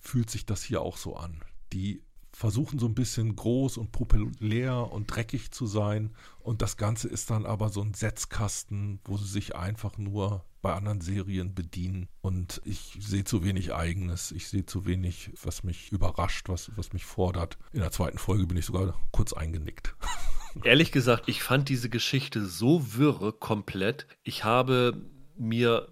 fühlt 0.00 0.30
sich 0.30 0.46
das 0.46 0.62
hier 0.62 0.80
auch 0.80 0.96
so 0.96 1.16
an. 1.16 1.42
Die 1.72 2.02
versuchen 2.32 2.78
so 2.78 2.86
ein 2.86 2.94
bisschen 2.94 3.36
groß 3.36 3.76
und 3.76 3.92
populär 3.92 4.90
und 4.90 5.06
dreckig 5.06 5.52
zu 5.52 5.66
sein. 5.66 6.14
Und 6.40 6.62
das 6.62 6.76
Ganze 6.76 7.08
ist 7.08 7.30
dann 7.30 7.46
aber 7.46 7.68
so 7.68 7.82
ein 7.82 7.94
Setzkasten, 7.94 9.00
wo 9.04 9.16
sie 9.16 9.28
sich 9.28 9.54
einfach 9.54 9.98
nur 9.98 10.44
bei 10.62 10.72
anderen 10.72 11.00
Serien 11.00 11.54
bedienen. 11.54 12.08
Und 12.20 12.62
ich 12.64 12.96
sehe 13.00 13.24
zu 13.24 13.44
wenig 13.44 13.74
Eigenes. 13.74 14.30
Ich 14.32 14.48
sehe 14.48 14.64
zu 14.64 14.86
wenig, 14.86 15.30
was 15.42 15.64
mich 15.64 15.92
überrascht, 15.92 16.48
was, 16.48 16.70
was 16.76 16.92
mich 16.92 17.04
fordert. 17.04 17.58
In 17.72 17.80
der 17.80 17.90
zweiten 17.90 18.18
Folge 18.18 18.46
bin 18.46 18.56
ich 18.56 18.66
sogar 18.66 18.94
kurz 19.10 19.32
eingenickt. 19.32 19.94
Ehrlich 20.64 20.92
gesagt, 20.92 21.28
ich 21.28 21.42
fand 21.42 21.68
diese 21.68 21.88
Geschichte 21.88 22.46
so 22.46 22.94
wirre, 22.94 23.32
komplett. 23.32 24.06
Ich 24.22 24.44
habe 24.44 25.10
mir 25.36 25.88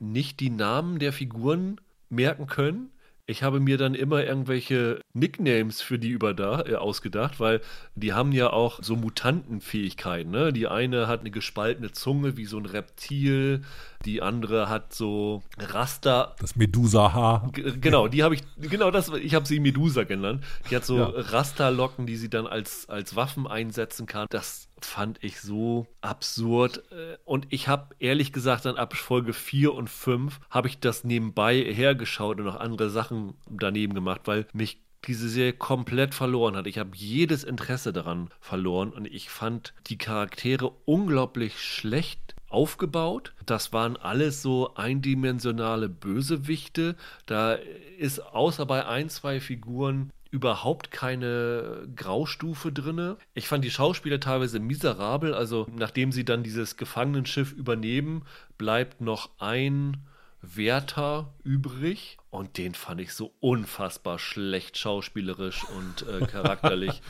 nicht 0.00 0.40
die 0.40 0.50
Namen 0.50 0.98
der 0.98 1.12
Figuren 1.12 1.80
merken 2.08 2.46
können. 2.46 2.90
Ich 3.26 3.42
habe 3.42 3.58
mir 3.58 3.78
dann 3.78 3.94
immer 3.94 4.22
irgendwelche 4.22 5.00
Nicknames 5.14 5.80
für 5.80 5.98
die 5.98 6.10
über 6.10 6.34
da 6.34 6.62
äh, 6.66 6.74
ausgedacht, 6.74 7.40
weil 7.40 7.62
die 7.94 8.12
haben 8.12 8.32
ja 8.32 8.50
auch 8.50 8.80
so 8.82 8.96
Mutantenfähigkeiten. 8.96 10.30
Ne? 10.30 10.52
Die 10.52 10.66
eine 10.66 11.06
hat 11.06 11.20
eine 11.20 11.30
gespaltene 11.30 11.90
Zunge 11.92 12.36
wie 12.36 12.44
so 12.44 12.58
ein 12.58 12.66
Reptil, 12.66 13.62
die 14.04 14.20
andere 14.20 14.68
hat 14.68 14.92
so 14.92 15.42
Raster. 15.58 16.36
Das 16.38 16.56
Medusa-Haar. 16.56 17.50
Genau, 17.52 18.08
die 18.08 18.22
habe 18.22 18.34
ich, 18.34 18.42
genau 18.60 18.90
das, 18.90 19.08
ich 19.08 19.34
habe 19.34 19.46
sie 19.46 19.58
Medusa 19.58 20.04
genannt. 20.04 20.44
Die 20.70 20.76
hat 20.76 20.84
so 20.84 20.98
ja. 20.98 21.06
Rasterlocken, 21.06 22.04
die 22.04 22.16
sie 22.16 22.28
dann 22.28 22.46
als, 22.46 22.90
als 22.90 23.16
Waffen 23.16 23.46
einsetzen 23.46 24.04
kann. 24.04 24.26
Das 24.28 24.68
fand 24.84 25.22
ich 25.22 25.40
so 25.40 25.86
absurd. 26.00 26.82
Äh, 26.92 27.16
und 27.24 27.46
ich 27.50 27.68
habe 27.68 27.94
ehrlich 27.98 28.32
gesagt 28.32 28.64
dann 28.64 28.76
ab 28.76 28.94
Folge 28.94 29.32
4 29.32 29.74
und 29.74 29.90
5 29.90 30.40
habe 30.50 30.68
ich 30.68 30.78
das 30.78 31.04
nebenbei 31.04 31.56
hergeschaut 31.56 32.38
und 32.38 32.46
noch 32.46 32.60
andere 32.60 32.90
Sachen 32.90 33.34
daneben 33.48 33.94
gemacht, 33.94 34.22
weil 34.24 34.46
mich 34.52 34.80
diese 35.06 35.28
Serie 35.28 35.52
komplett 35.52 36.14
verloren 36.14 36.56
hat. 36.56 36.66
Ich 36.66 36.78
habe 36.78 36.90
jedes 36.94 37.44
Interesse 37.44 37.92
daran 37.92 38.30
verloren 38.40 38.90
und 38.90 39.06
ich 39.06 39.28
fand 39.28 39.74
die 39.86 39.98
Charaktere 39.98 40.72
unglaublich 40.84 41.60
schlecht 41.60 42.34
aufgebaut. 42.48 43.34
Das 43.44 43.72
waren 43.72 43.96
alles 43.96 44.40
so 44.40 44.74
eindimensionale 44.74 45.88
Bösewichte. 45.88 46.96
Da 47.26 47.58
ist 47.98 48.20
außer 48.20 48.64
bei 48.64 48.86
ein, 48.86 49.08
zwei 49.08 49.40
Figuren 49.40 50.10
überhaupt 50.34 50.90
keine 50.90 51.86
Graustufe 51.94 52.72
drin. 52.72 53.14
Ich 53.34 53.46
fand 53.46 53.64
die 53.64 53.70
Schauspieler 53.70 54.18
teilweise 54.18 54.58
miserabel. 54.58 55.32
Also 55.32 55.68
nachdem 55.72 56.10
sie 56.10 56.24
dann 56.24 56.42
dieses 56.42 56.76
Gefangenenschiff 56.76 57.52
übernehmen, 57.52 58.24
bleibt 58.58 59.00
noch 59.00 59.30
ein 59.38 59.98
Wärter 60.42 61.32
übrig. 61.44 62.18
Und 62.30 62.58
den 62.58 62.74
fand 62.74 63.00
ich 63.00 63.12
so 63.12 63.32
unfassbar 63.38 64.18
schlecht 64.18 64.76
schauspielerisch 64.76 65.64
und 65.68 66.08
äh, 66.08 66.26
charakterlich. 66.26 67.00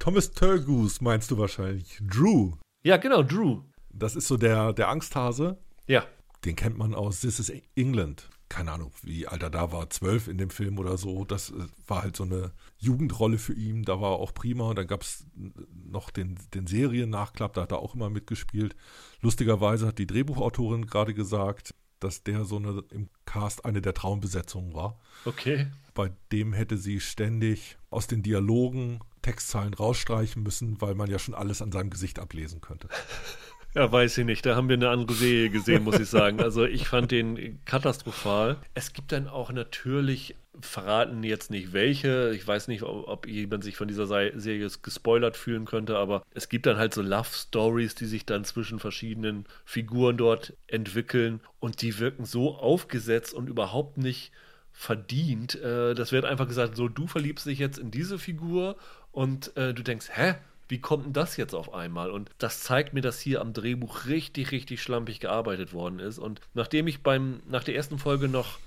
Thomas 0.00 0.32
Turgoose 0.32 1.04
meinst 1.04 1.30
du 1.30 1.38
wahrscheinlich. 1.38 2.00
Drew. 2.02 2.54
Ja, 2.82 2.96
genau, 2.96 3.22
Drew. 3.22 3.62
Das 3.90 4.16
ist 4.16 4.26
so 4.26 4.36
der, 4.36 4.72
der 4.72 4.88
Angsthase. 4.88 5.56
Ja. 5.86 6.04
Den 6.44 6.56
kennt 6.56 6.76
man 6.76 6.96
aus 6.96 7.20
This 7.20 7.38
is 7.38 7.52
England 7.76 8.28
keine 8.48 8.72
Ahnung, 8.72 8.92
wie 9.02 9.26
alt 9.26 9.42
er 9.42 9.50
da 9.50 9.72
war, 9.72 9.90
zwölf 9.90 10.28
in 10.28 10.38
dem 10.38 10.50
Film 10.50 10.78
oder 10.78 10.96
so. 10.96 11.24
Das 11.24 11.50
äh, 11.50 11.66
war 11.86 12.02
halt 12.02 12.16
so 12.16 12.24
eine 12.24 12.52
Jugendrolle 12.78 13.38
für 13.38 13.54
ihn. 13.54 13.82
Da 13.82 14.00
war 14.00 14.12
er 14.12 14.18
auch 14.18 14.34
prima. 14.34 14.72
Dann 14.74 14.86
gab 14.86 15.02
es 15.02 15.26
noch 15.34 16.10
den, 16.10 16.38
den 16.54 16.66
Seriennachklapp, 16.66 17.54
da 17.54 17.62
hat 17.62 17.72
er 17.72 17.78
auch 17.78 17.94
immer 17.94 18.10
mitgespielt. 18.10 18.76
Lustigerweise 19.20 19.86
hat 19.86 19.98
die 19.98 20.06
Drehbuchautorin 20.06 20.86
gerade 20.86 21.14
gesagt, 21.14 21.74
dass 21.98 22.22
der 22.22 22.44
so 22.44 22.56
eine 22.56 22.84
im 22.90 23.08
Cast 23.24 23.64
eine 23.64 23.80
der 23.80 23.94
Traumbesetzungen 23.94 24.74
war. 24.74 25.00
Okay. 25.24 25.66
Bei 25.94 26.12
dem 26.30 26.52
hätte 26.52 26.76
sie 26.76 27.00
ständig 27.00 27.78
aus 27.90 28.06
den 28.06 28.22
Dialogen 28.22 29.00
Textzeilen 29.22 29.74
rausstreichen 29.74 30.42
müssen, 30.42 30.80
weil 30.80 30.94
man 30.94 31.10
ja 31.10 31.18
schon 31.18 31.34
alles 31.34 31.62
an 31.62 31.72
seinem 31.72 31.90
Gesicht 31.90 32.18
ablesen 32.18 32.60
könnte. 32.60 32.88
Ja, 33.74 33.90
weiß 33.90 34.18
ich 34.18 34.24
nicht. 34.24 34.46
Da 34.46 34.56
haben 34.56 34.68
wir 34.68 34.74
eine 34.74 34.88
andere 34.88 35.14
Serie 35.14 35.50
gesehen, 35.50 35.84
muss 35.84 36.00
ich 36.00 36.08
sagen. 36.08 36.40
Also 36.40 36.64
ich 36.64 36.88
fand 36.88 37.10
den 37.10 37.62
katastrophal. 37.64 38.56
Es 38.74 38.92
gibt 38.92 39.12
dann 39.12 39.28
auch 39.28 39.52
natürlich, 39.52 40.34
verraten 40.60 41.22
jetzt 41.22 41.50
nicht 41.50 41.72
welche, 41.72 42.32
ich 42.34 42.46
weiß 42.46 42.68
nicht, 42.68 42.82
ob 42.82 43.26
jemand 43.26 43.64
sich 43.64 43.76
von 43.76 43.88
dieser 43.88 44.06
Serie 44.06 44.70
gespoilert 44.82 45.36
fühlen 45.36 45.66
könnte, 45.66 45.98
aber 45.98 46.22
es 46.34 46.48
gibt 46.48 46.66
dann 46.66 46.78
halt 46.78 46.94
so 46.94 47.02
Love 47.02 47.28
Stories, 47.30 47.94
die 47.94 48.06
sich 48.06 48.24
dann 48.24 48.44
zwischen 48.44 48.78
verschiedenen 48.78 49.44
Figuren 49.64 50.16
dort 50.16 50.54
entwickeln 50.66 51.40
und 51.60 51.82
die 51.82 51.98
wirken 51.98 52.24
so 52.24 52.56
aufgesetzt 52.56 53.34
und 53.34 53.48
überhaupt 53.48 53.98
nicht 53.98 54.32
verdient. 54.72 55.54
Äh, 55.56 55.94
das 55.94 56.12
wird 56.12 56.24
einfach 56.24 56.48
gesagt, 56.48 56.76
so 56.76 56.88
du 56.88 57.06
verliebst 57.06 57.46
dich 57.46 57.58
jetzt 57.58 57.78
in 57.78 57.90
diese 57.90 58.18
Figur 58.18 58.76
und 59.12 59.56
äh, 59.56 59.72
du 59.74 59.82
denkst, 59.82 60.08
hä? 60.12 60.34
Wie 60.68 60.80
kommt 60.80 61.06
denn 61.06 61.12
das 61.12 61.36
jetzt 61.36 61.54
auf 61.54 61.72
einmal? 61.72 62.10
Und 62.10 62.30
das 62.38 62.60
zeigt 62.60 62.92
mir, 62.92 63.00
dass 63.00 63.20
hier 63.20 63.40
am 63.40 63.52
Drehbuch 63.52 64.06
richtig, 64.06 64.50
richtig 64.52 64.82
schlampig 64.82 65.20
gearbeitet 65.20 65.72
worden 65.72 65.98
ist. 65.98 66.18
Und 66.18 66.40
nachdem 66.54 66.86
ich 66.86 67.02
beim, 67.02 67.40
nach 67.48 67.64
der 67.64 67.76
ersten 67.76 67.98
Folge 67.98 68.28
noch 68.28 68.58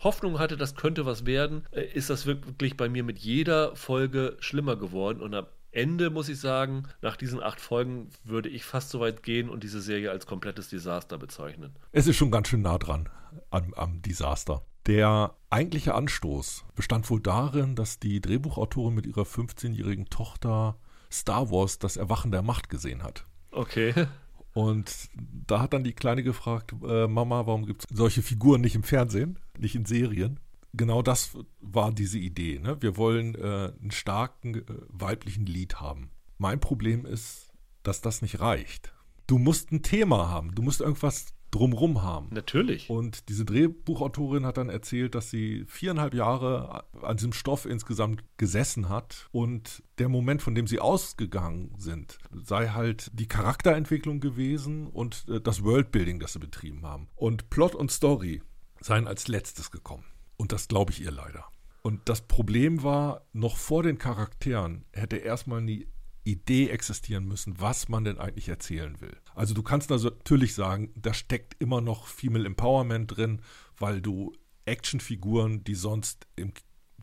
Hoffnung 0.00 0.38
hatte, 0.38 0.56
das 0.56 0.76
könnte 0.76 1.06
was 1.06 1.26
werden, 1.26 1.66
äh, 1.72 1.82
ist 1.82 2.10
das 2.10 2.26
wirklich 2.26 2.76
bei 2.76 2.88
mir 2.88 3.02
mit 3.02 3.18
jeder 3.18 3.74
Folge 3.74 4.36
schlimmer 4.40 4.76
geworden. 4.76 5.20
Und 5.20 5.34
ab 5.34 5.52
Ende 5.70 6.10
muss 6.10 6.28
ich 6.28 6.40
sagen, 6.40 6.84
nach 7.02 7.16
diesen 7.16 7.42
acht 7.42 7.60
Folgen 7.60 8.10
würde 8.24 8.48
ich 8.48 8.64
fast 8.64 8.90
so 8.90 9.00
weit 9.00 9.22
gehen 9.22 9.48
und 9.50 9.64
diese 9.64 9.80
Serie 9.80 10.10
als 10.10 10.26
komplettes 10.26 10.70
Desaster 10.70 11.18
bezeichnen. 11.18 11.74
Es 11.92 12.06
ist 12.06 12.16
schon 12.16 12.30
ganz 12.30 12.48
schön 12.48 12.62
nah 12.62 12.78
dran 12.78 13.08
am, 13.50 13.74
am 13.74 14.02
Desaster. 14.02 14.64
Der 14.86 15.34
eigentliche 15.50 15.94
Anstoß 15.94 16.64
bestand 16.74 17.10
wohl 17.10 17.20
darin, 17.20 17.74
dass 17.74 17.98
die 17.98 18.20
Drehbuchautorin 18.20 18.94
mit 18.94 19.06
ihrer 19.06 19.22
15-jährigen 19.22 20.06
Tochter 20.06 20.78
Star 21.10 21.50
Wars 21.50 21.78
das 21.78 21.96
Erwachen 21.96 22.30
der 22.30 22.42
Macht 22.42 22.68
gesehen 22.68 23.02
hat. 23.02 23.24
Okay. 23.50 24.06
Und 24.52 25.08
da 25.46 25.60
hat 25.60 25.72
dann 25.72 25.84
die 25.84 25.92
Kleine 25.92 26.22
gefragt, 26.22 26.74
äh, 26.82 27.06
Mama, 27.06 27.46
warum 27.46 27.66
gibt 27.66 27.82
es 27.82 27.96
solche 27.96 28.22
Figuren 28.22 28.60
nicht 28.60 28.74
im 28.74 28.82
Fernsehen, 28.82 29.38
nicht 29.58 29.74
in 29.74 29.84
Serien? 29.84 30.40
Genau 30.74 31.02
das 31.02 31.36
war 31.60 31.92
diese 31.92 32.18
Idee. 32.18 32.58
Ne? 32.58 32.76
Wir 32.80 32.96
wollen 32.96 33.34
äh, 33.34 33.72
einen 33.80 33.90
starken 33.90 34.56
äh, 34.56 34.64
weiblichen 34.88 35.46
Lied 35.46 35.80
haben. 35.80 36.10
Mein 36.38 36.60
Problem 36.60 37.06
ist, 37.06 37.52
dass 37.82 38.00
das 38.00 38.20
nicht 38.22 38.40
reicht. 38.40 38.92
Du 39.26 39.38
musst 39.38 39.72
ein 39.72 39.82
Thema 39.82 40.28
haben. 40.28 40.54
Du 40.54 40.62
musst 40.62 40.80
irgendwas 40.80 41.26
drumrum 41.50 42.02
haben. 42.02 42.28
Natürlich. 42.30 42.90
Und 42.90 43.28
diese 43.28 43.44
Drehbuchautorin 43.44 44.44
hat 44.44 44.56
dann 44.56 44.68
erzählt, 44.68 45.14
dass 45.14 45.30
sie 45.30 45.64
viereinhalb 45.66 46.14
Jahre 46.14 46.84
an 47.02 47.16
diesem 47.16 47.32
Stoff 47.32 47.64
insgesamt 47.64 48.22
gesessen 48.36 48.88
hat 48.88 49.28
und 49.32 49.82
der 49.98 50.08
Moment, 50.08 50.42
von 50.42 50.54
dem 50.54 50.66
sie 50.66 50.80
ausgegangen 50.80 51.74
sind, 51.78 52.18
sei 52.32 52.68
halt 52.68 53.10
die 53.14 53.28
Charakterentwicklung 53.28 54.20
gewesen 54.20 54.86
und 54.86 55.24
äh, 55.28 55.40
das 55.40 55.64
Worldbuilding, 55.64 56.20
das 56.20 56.34
sie 56.34 56.38
betrieben 56.38 56.86
haben. 56.86 57.08
Und 57.14 57.50
Plot 57.50 57.74
und 57.74 57.90
Story 57.90 58.42
seien 58.80 59.06
als 59.06 59.28
letztes 59.28 59.70
gekommen. 59.70 60.04
Und 60.36 60.52
das 60.52 60.68
glaube 60.68 60.92
ich 60.92 61.00
ihr 61.00 61.10
leider. 61.10 61.44
Und 61.82 62.08
das 62.08 62.20
Problem 62.20 62.82
war, 62.82 63.26
noch 63.32 63.56
vor 63.56 63.82
den 63.82 63.98
Charakteren 63.98 64.84
hätte 64.92 65.16
erstmal 65.16 65.62
nie 65.62 65.86
Idee 66.24 66.68
existieren 66.68 67.24
müssen, 67.24 67.60
was 67.60 67.88
man 67.88 68.04
denn 68.04 68.18
eigentlich 68.18 68.48
erzählen 68.48 69.00
will. 69.00 69.16
Also 69.34 69.54
du 69.54 69.62
kannst 69.62 69.90
also 69.92 70.10
natürlich 70.10 70.54
sagen, 70.54 70.92
da 70.94 71.14
steckt 71.14 71.56
immer 71.60 71.80
noch 71.80 72.06
Female 72.06 72.46
Empowerment 72.46 73.16
drin, 73.16 73.42
weil 73.78 74.00
du 74.00 74.32
Actionfiguren, 74.66 75.64
die 75.64 75.74
sonst 75.74 76.26
im 76.36 76.52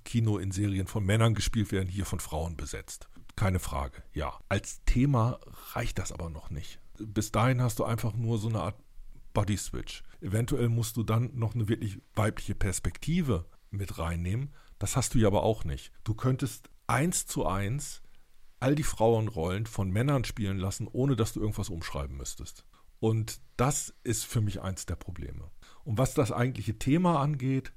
Kino 0.04 0.38
in 0.38 0.52
Serien 0.52 0.88
von 0.88 1.04
Männern 1.04 1.34
gespielt 1.34 1.72
werden, 1.72 1.90
hier 1.90 2.06
von 2.06 2.20
Frauen 2.20 2.56
besetzt. 2.56 3.10
Keine 3.36 3.60
Frage, 3.60 4.04
ja. 4.14 4.40
Als 4.48 4.82
Thema 4.86 5.40
reicht 5.74 5.98
das 6.00 6.12
aber 6.12 6.30
noch 6.30 6.52
nicht. 6.52 6.80
Bis 7.00 7.32
dahin 7.32 7.62
hast 7.62 7.80
du 7.80 7.84
einfach 7.84 8.14
nur 8.14 8.38
so 8.38 8.48
eine 8.48 8.62
Art 8.62 8.80
Body 9.34 9.58
Switch. 9.58 10.04
Eventuell 10.22 10.70
musst 10.70 10.96
du 10.96 11.04
dann 11.04 11.32
noch 11.36 11.56
eine 11.56 11.68
wirklich 11.68 12.00
weibliche 12.14 12.56
Perspektive 12.56 13.46
mit 13.72 13.98
reinnehmen. 13.98 14.54
Das 14.80 14.96
hast 14.96 15.14
du 15.14 15.20
ja 15.20 15.28
aber 15.28 15.44
auch 15.44 15.66
nicht. 15.66 15.92
Du 16.04 16.14
könntest 16.14 16.70
eins 16.88 17.26
zu 17.26 17.46
eins 17.46 18.02
all 18.66 18.74
die 18.74 18.82
Frauenrollen 18.82 19.68
von 19.68 19.92
Männern 19.92 20.24
spielen 20.24 20.58
lassen, 20.58 20.88
ohne 20.92 21.16
dass 21.16 21.34
du 21.34 21.40
irgendwas 21.40 21.70
umschreiben 21.70 22.18
müsstest. 22.18 22.66
Und 23.00 23.40
das 23.58 23.94
ist 24.04 24.26
für 24.26 24.42
mich 24.42 24.60
eins 24.60 24.88
der 24.88 24.96
Probleme. 24.96 25.52
Und 25.84 26.00
was 26.00 26.16
das 26.16 26.32
eigentliche 26.32 26.80
Thema 26.80 27.22
angeht, 27.22 27.74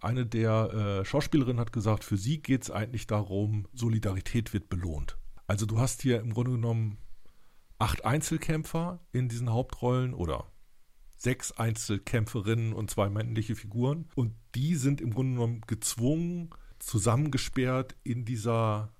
eine 0.00 0.24
der 0.24 0.72
äh, 0.72 1.04
Schauspielerinnen 1.04 1.60
hat 1.60 1.74
gesagt, 1.74 2.04
für 2.04 2.16
sie 2.16 2.40
geht 2.40 2.62
es 2.62 2.70
eigentlich 2.70 3.06
darum, 3.06 3.68
Solidarität 3.74 4.54
wird 4.54 4.70
belohnt. 4.70 5.18
Also 5.46 5.66
du 5.66 5.78
hast 5.78 6.00
hier 6.00 6.20
im 6.20 6.32
Grunde 6.32 6.52
genommen 6.52 6.96
acht 7.78 8.06
Einzelkämpfer 8.06 8.98
in 9.12 9.28
diesen 9.28 9.52
Hauptrollen 9.52 10.14
oder 10.14 10.50
sechs 11.18 11.52
Einzelkämpferinnen 11.52 12.72
und 12.72 12.90
zwei 12.90 13.10
männliche 13.10 13.56
Figuren. 13.56 14.08
Und 14.14 14.32
die 14.54 14.76
sind 14.76 15.02
im 15.02 15.12
Grunde 15.12 15.34
genommen 15.34 15.60
gezwungen, 15.66 16.48
zusammengesperrt 16.78 17.94
in 18.04 18.24
dieser 18.24 18.90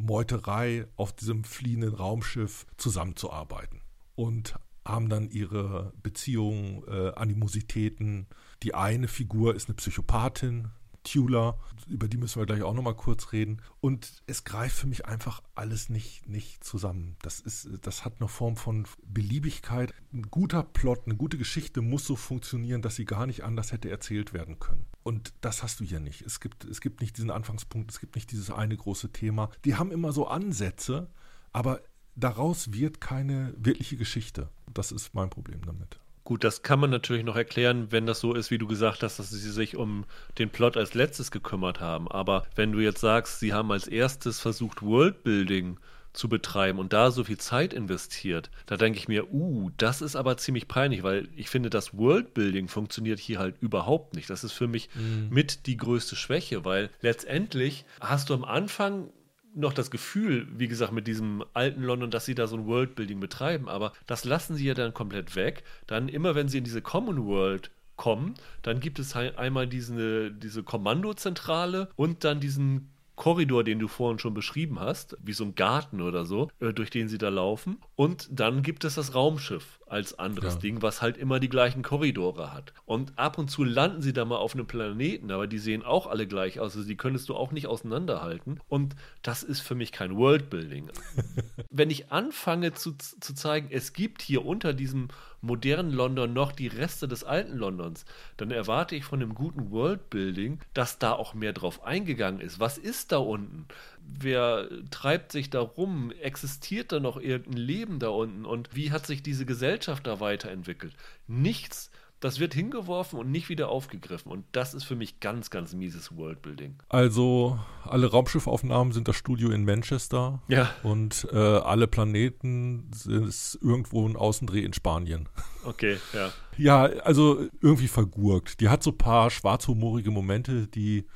Meuterei 0.00 0.86
auf 0.96 1.12
diesem 1.12 1.44
fliehenden 1.44 1.94
Raumschiff 1.94 2.66
zusammenzuarbeiten. 2.76 3.82
Und 4.14 4.54
haben 4.84 5.08
dann 5.08 5.28
ihre 5.30 5.92
Beziehungen, 6.02 6.82
äh, 6.88 7.12
Animositäten. 7.14 8.26
Die 8.62 8.74
eine 8.74 9.08
Figur 9.08 9.54
ist 9.54 9.68
eine 9.68 9.76
Psychopathin, 9.76 10.68
Tula, 11.02 11.58
über 11.86 12.08
die 12.08 12.16
müssen 12.16 12.40
wir 12.40 12.46
gleich 12.46 12.62
auch 12.62 12.74
nochmal 12.74 12.94
kurz 12.94 13.32
reden. 13.32 13.62
Und 13.80 14.22
es 14.26 14.44
greift 14.44 14.76
für 14.76 14.86
mich 14.86 15.06
einfach 15.06 15.42
alles 15.54 15.88
nicht, 15.88 16.28
nicht 16.28 16.62
zusammen. 16.62 17.16
Das, 17.22 17.40
ist, 17.40 17.68
das 17.82 18.04
hat 18.04 18.14
eine 18.20 18.28
Form 18.28 18.56
von 18.56 18.86
Beliebigkeit. 19.04 19.94
Ein 20.12 20.22
guter 20.30 20.62
Plot, 20.62 21.06
eine 21.06 21.16
gute 21.16 21.38
Geschichte 21.38 21.80
muss 21.80 22.04
so 22.04 22.16
funktionieren, 22.16 22.82
dass 22.82 22.96
sie 22.96 23.04
gar 23.04 23.26
nicht 23.26 23.44
anders 23.44 23.72
hätte 23.72 23.90
erzählt 23.90 24.32
werden 24.32 24.58
können. 24.58 24.86
Und 25.02 25.32
das 25.40 25.62
hast 25.62 25.80
du 25.80 25.84
hier 25.84 26.00
nicht. 26.00 26.22
Es 26.22 26.40
gibt, 26.40 26.64
es 26.64 26.80
gibt 26.80 27.00
nicht 27.00 27.16
diesen 27.16 27.30
Anfangspunkt, 27.30 27.90
es 27.90 28.00
gibt 28.00 28.14
nicht 28.14 28.30
dieses 28.30 28.50
eine 28.50 28.76
große 28.76 29.12
Thema. 29.12 29.50
Die 29.64 29.76
haben 29.76 29.90
immer 29.90 30.12
so 30.12 30.26
Ansätze, 30.26 31.08
aber 31.52 31.80
daraus 32.14 32.72
wird 32.72 33.00
keine 33.00 33.54
wirkliche 33.56 33.96
Geschichte. 33.96 34.50
Das 34.72 34.92
ist 34.92 35.14
mein 35.14 35.30
Problem 35.30 35.64
damit. 35.64 35.98
Gut, 36.30 36.44
das 36.44 36.62
kann 36.62 36.78
man 36.78 36.90
natürlich 36.90 37.24
noch 37.24 37.34
erklären, 37.34 37.90
wenn 37.90 38.06
das 38.06 38.20
so 38.20 38.34
ist, 38.34 38.52
wie 38.52 38.58
du 38.58 38.68
gesagt 38.68 39.02
hast, 39.02 39.18
dass 39.18 39.30
sie 39.30 39.50
sich 39.50 39.76
um 39.76 40.04
den 40.38 40.48
Plot 40.48 40.76
als 40.76 40.94
letztes 40.94 41.32
gekümmert 41.32 41.80
haben. 41.80 42.06
Aber 42.06 42.44
wenn 42.54 42.70
du 42.70 42.78
jetzt 42.78 43.00
sagst, 43.00 43.40
sie 43.40 43.52
haben 43.52 43.72
als 43.72 43.88
erstes 43.88 44.38
versucht, 44.38 44.80
Worldbuilding 44.80 45.80
zu 46.12 46.28
betreiben 46.28 46.78
und 46.78 46.92
da 46.92 47.10
so 47.10 47.24
viel 47.24 47.38
Zeit 47.38 47.74
investiert, 47.74 48.48
da 48.66 48.76
denke 48.76 49.00
ich 49.00 49.08
mir, 49.08 49.32
uh, 49.32 49.72
das 49.76 50.02
ist 50.02 50.14
aber 50.14 50.36
ziemlich 50.36 50.68
peinlich, 50.68 51.02
weil 51.02 51.26
ich 51.34 51.50
finde, 51.50 51.68
das 51.68 51.98
Worldbuilding 51.98 52.68
funktioniert 52.68 53.18
hier 53.18 53.40
halt 53.40 53.56
überhaupt 53.60 54.14
nicht. 54.14 54.30
Das 54.30 54.44
ist 54.44 54.52
für 54.52 54.68
mich 54.68 54.88
mhm. 54.94 55.30
mit 55.30 55.66
die 55.66 55.76
größte 55.76 56.14
Schwäche, 56.14 56.64
weil 56.64 56.90
letztendlich 57.00 57.84
hast 58.00 58.30
du 58.30 58.34
am 58.34 58.44
Anfang 58.44 59.08
noch 59.54 59.72
das 59.72 59.90
Gefühl, 59.90 60.46
wie 60.56 60.68
gesagt, 60.68 60.92
mit 60.92 61.06
diesem 61.06 61.44
alten 61.54 61.82
London, 61.82 62.10
dass 62.10 62.24
sie 62.24 62.34
da 62.34 62.46
so 62.46 62.56
ein 62.56 62.66
Worldbuilding 62.66 63.20
betreiben, 63.20 63.68
aber 63.68 63.92
das 64.06 64.24
lassen 64.24 64.54
sie 64.54 64.66
ja 64.66 64.74
dann 64.74 64.94
komplett 64.94 65.34
weg. 65.36 65.64
Dann 65.86 66.08
immer, 66.08 66.34
wenn 66.34 66.48
sie 66.48 66.58
in 66.58 66.64
diese 66.64 66.82
Common 66.82 67.26
World 67.26 67.70
kommen, 67.96 68.34
dann 68.62 68.80
gibt 68.80 68.98
es 68.98 69.14
halt 69.14 69.36
einmal 69.36 69.66
diese, 69.66 70.30
diese 70.30 70.62
Kommandozentrale 70.62 71.90
und 71.96 72.24
dann 72.24 72.40
diesen 72.40 72.90
Korridor, 73.20 73.64
den 73.64 73.78
du 73.78 73.86
vorhin 73.86 74.18
schon 74.18 74.32
beschrieben 74.32 74.80
hast, 74.80 75.14
wie 75.22 75.34
so 75.34 75.44
ein 75.44 75.54
Garten 75.54 76.00
oder 76.00 76.24
so, 76.24 76.48
äh, 76.58 76.72
durch 76.72 76.88
den 76.88 77.06
sie 77.06 77.18
da 77.18 77.28
laufen. 77.28 77.76
Und 77.94 78.26
dann 78.32 78.62
gibt 78.62 78.82
es 78.82 78.94
das 78.94 79.14
Raumschiff 79.14 79.78
als 79.86 80.18
anderes 80.18 80.54
ja. 80.54 80.60
Ding, 80.60 80.80
was 80.80 81.02
halt 81.02 81.18
immer 81.18 81.38
die 81.38 81.50
gleichen 81.50 81.82
Korridore 81.82 82.54
hat. 82.54 82.72
Und 82.86 83.18
ab 83.18 83.36
und 83.36 83.50
zu 83.50 83.62
landen 83.62 84.00
sie 84.00 84.14
da 84.14 84.24
mal 84.24 84.38
auf 84.38 84.54
einem 84.54 84.66
Planeten, 84.66 85.30
aber 85.32 85.46
die 85.46 85.58
sehen 85.58 85.82
auch 85.82 86.06
alle 86.06 86.26
gleich 86.26 86.60
aus. 86.60 86.74
Also 86.74 86.88
die 86.88 86.96
könntest 86.96 87.28
du 87.28 87.34
auch 87.34 87.52
nicht 87.52 87.66
auseinanderhalten. 87.66 88.58
Und 88.68 88.96
das 89.20 89.42
ist 89.42 89.60
für 89.60 89.74
mich 89.74 89.92
kein 89.92 90.16
Worldbuilding. 90.16 90.90
Wenn 91.70 91.90
ich 91.90 92.10
anfange 92.10 92.72
zu, 92.72 92.92
zu 92.96 93.34
zeigen, 93.34 93.68
es 93.70 93.92
gibt 93.92 94.22
hier 94.22 94.46
unter 94.46 94.72
diesem 94.72 95.08
modernen 95.40 95.92
London 95.92 96.32
noch 96.32 96.52
die 96.52 96.66
Reste 96.66 97.08
des 97.08 97.24
alten 97.24 97.56
Londons, 97.56 98.04
dann 98.36 98.50
erwarte 98.50 98.96
ich 98.96 99.04
von 99.04 99.22
einem 99.22 99.34
guten 99.34 99.70
Worldbuilding, 99.70 100.60
dass 100.74 100.98
da 100.98 101.12
auch 101.12 101.34
mehr 101.34 101.52
drauf 101.52 101.84
eingegangen 101.84 102.40
ist. 102.40 102.60
Was 102.60 102.78
ist 102.78 103.12
da 103.12 103.18
unten? 103.18 103.66
Wer 104.00 104.68
treibt 104.90 105.32
sich 105.32 105.50
da 105.50 105.60
rum? 105.60 106.12
Existiert 106.20 106.92
da 106.92 107.00
noch 107.00 107.16
irgendein 107.18 107.58
Leben 107.58 107.98
da 107.98 108.08
unten? 108.08 108.44
Und 108.44 108.74
wie 108.74 108.90
hat 108.90 109.06
sich 109.06 109.22
diese 109.22 109.46
Gesellschaft 109.46 110.06
da 110.06 110.20
weiterentwickelt? 110.20 110.94
Nichts 111.26 111.89
das 112.20 112.38
wird 112.38 112.52
hingeworfen 112.52 113.18
und 113.18 113.30
nicht 113.30 113.48
wieder 113.48 113.70
aufgegriffen. 113.70 114.30
Und 114.30 114.44
das 114.52 114.74
ist 114.74 114.84
für 114.84 114.94
mich 114.94 115.20
ganz, 115.20 115.48
ganz 115.48 115.72
mieses 115.72 116.14
Worldbuilding. 116.16 116.76
Also, 116.90 117.58
alle 117.84 118.10
Raumschiffaufnahmen 118.10 118.92
sind 118.92 119.08
das 119.08 119.16
Studio 119.16 119.50
in 119.50 119.64
Manchester. 119.64 120.42
Ja. 120.48 120.70
Und 120.82 121.26
äh, 121.32 121.36
alle 121.36 121.86
Planeten 121.86 122.90
sind 122.94 123.58
irgendwo 123.62 124.06
ein 124.06 124.16
Außendreh 124.16 124.60
in 124.60 124.74
Spanien. 124.74 125.28
Okay, 125.64 125.96
ja. 126.12 126.30
Ja, 126.56 126.84
also 127.04 127.48
irgendwie 127.62 127.88
vergurkt. 127.88 128.60
Die 128.60 128.68
hat 128.68 128.82
so 128.82 128.90
ein 128.90 128.98
paar 128.98 129.30
schwarzhumorige 129.30 130.10
Momente, 130.10 130.66
die 130.66 131.06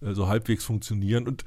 äh, 0.00 0.14
so 0.14 0.28
halbwegs 0.28 0.64
funktionieren. 0.64 1.26
Und 1.26 1.44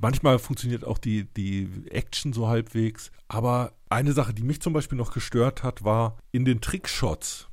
manchmal 0.00 0.38
funktioniert 0.38 0.84
auch 0.84 0.98
die, 0.98 1.24
die 1.24 1.68
Action 1.90 2.34
so 2.34 2.48
halbwegs. 2.48 3.12
Aber 3.28 3.72
eine 3.88 4.12
Sache, 4.12 4.34
die 4.34 4.42
mich 4.42 4.60
zum 4.60 4.74
Beispiel 4.74 4.98
noch 4.98 5.14
gestört 5.14 5.62
hat, 5.62 5.84
war 5.84 6.18
in 6.32 6.44
den 6.44 6.60
Trickshots 6.60 7.48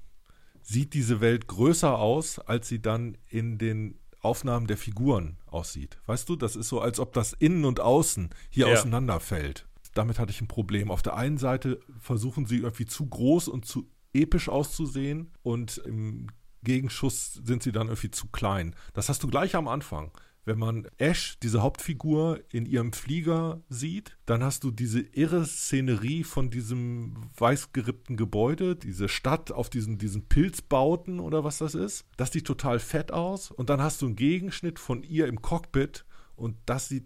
sieht 0.69 0.93
diese 0.93 1.19
Welt 1.19 1.47
größer 1.47 1.97
aus, 1.97 2.37
als 2.37 2.67
sie 2.67 2.79
dann 2.79 3.17
in 3.27 3.57
den 3.57 3.97
Aufnahmen 4.21 4.67
der 4.67 4.77
Figuren 4.77 5.37
aussieht. 5.47 5.97
Weißt 6.05 6.29
du, 6.29 6.35
das 6.35 6.55
ist 6.55 6.69
so, 6.69 6.79
als 6.79 6.99
ob 6.99 7.13
das 7.13 7.33
Innen 7.33 7.65
und 7.65 7.79
Außen 7.79 8.29
hier 8.49 8.67
ja. 8.67 8.73
auseinanderfällt. 8.73 9.67
Damit 9.95 10.19
hatte 10.19 10.31
ich 10.31 10.41
ein 10.41 10.47
Problem. 10.47 10.91
Auf 10.91 11.01
der 11.01 11.15
einen 11.15 11.39
Seite 11.39 11.79
versuchen 11.99 12.45
sie 12.45 12.57
irgendwie 12.57 12.85
zu 12.85 13.07
groß 13.07 13.47
und 13.47 13.65
zu 13.65 13.89
episch 14.13 14.47
auszusehen 14.47 15.31
und 15.41 15.79
im 15.79 16.27
Gegenschuss 16.61 17.33
sind 17.33 17.63
sie 17.63 17.71
dann 17.71 17.87
irgendwie 17.87 18.11
zu 18.11 18.27
klein. 18.27 18.75
Das 18.93 19.09
hast 19.09 19.23
du 19.23 19.27
gleich 19.27 19.55
am 19.55 19.67
Anfang. 19.67 20.11
Wenn 20.49 20.57
man 20.57 20.87
Ash, 20.97 21.37
diese 21.43 21.61
Hauptfigur, 21.61 22.39
in 22.51 22.65
ihrem 22.65 22.91
Flieger 22.91 23.61
sieht, 23.69 24.17
dann 24.25 24.43
hast 24.43 24.63
du 24.63 24.71
diese 24.71 24.99
irre 24.99 25.45
Szenerie 25.45 26.23
von 26.23 26.49
diesem 26.49 27.17
weißgerippten 27.37 28.17
Gebäude, 28.17 28.75
diese 28.75 29.09
Stadt 29.09 29.51
auf 29.51 29.69
diesen, 29.69 29.99
diesen 29.99 30.27
Pilzbauten 30.27 31.19
oder 31.19 31.43
was 31.43 31.59
das 31.59 31.75
ist. 31.75 32.03
Das 32.17 32.31
sieht 32.31 32.47
total 32.47 32.79
fett 32.79 33.11
aus. 33.11 33.51
Und 33.51 33.69
dann 33.69 33.79
hast 33.79 34.01
du 34.01 34.07
einen 34.07 34.15
Gegenschnitt 34.15 34.79
von 34.79 35.03
ihr 35.03 35.27
im 35.27 35.43
Cockpit 35.43 36.03
und 36.35 36.57
das 36.65 36.87
sieht 36.87 37.05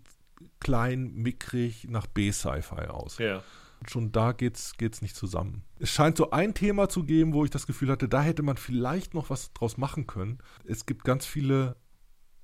klein, 0.61 1.11
mickrig 1.13 1.87
nach 1.89 2.07
B-Sci-Fi 2.07 2.87
aus. 2.87 3.17
Ja. 3.17 3.43
Schon 3.89 4.13
da 4.13 4.31
geht's, 4.31 4.77
geht's 4.77 5.01
nicht 5.01 5.17
zusammen. 5.17 5.63
Es 5.79 5.89
scheint 5.89 6.15
so 6.15 6.31
ein 6.31 6.53
Thema 6.53 6.87
zu 6.87 7.03
geben, 7.03 7.33
wo 7.33 7.43
ich 7.43 7.51
das 7.51 7.67
Gefühl 7.67 7.91
hatte, 7.91 8.07
da 8.07 8.21
hätte 8.21 8.41
man 8.41 8.55
vielleicht 8.55 9.13
noch 9.13 9.29
was 9.29 9.51
draus 9.51 9.75
machen 9.75 10.07
können. 10.07 10.37
Es 10.63 10.85
gibt 10.85 11.03
ganz 11.03 11.25
viele 11.25 11.75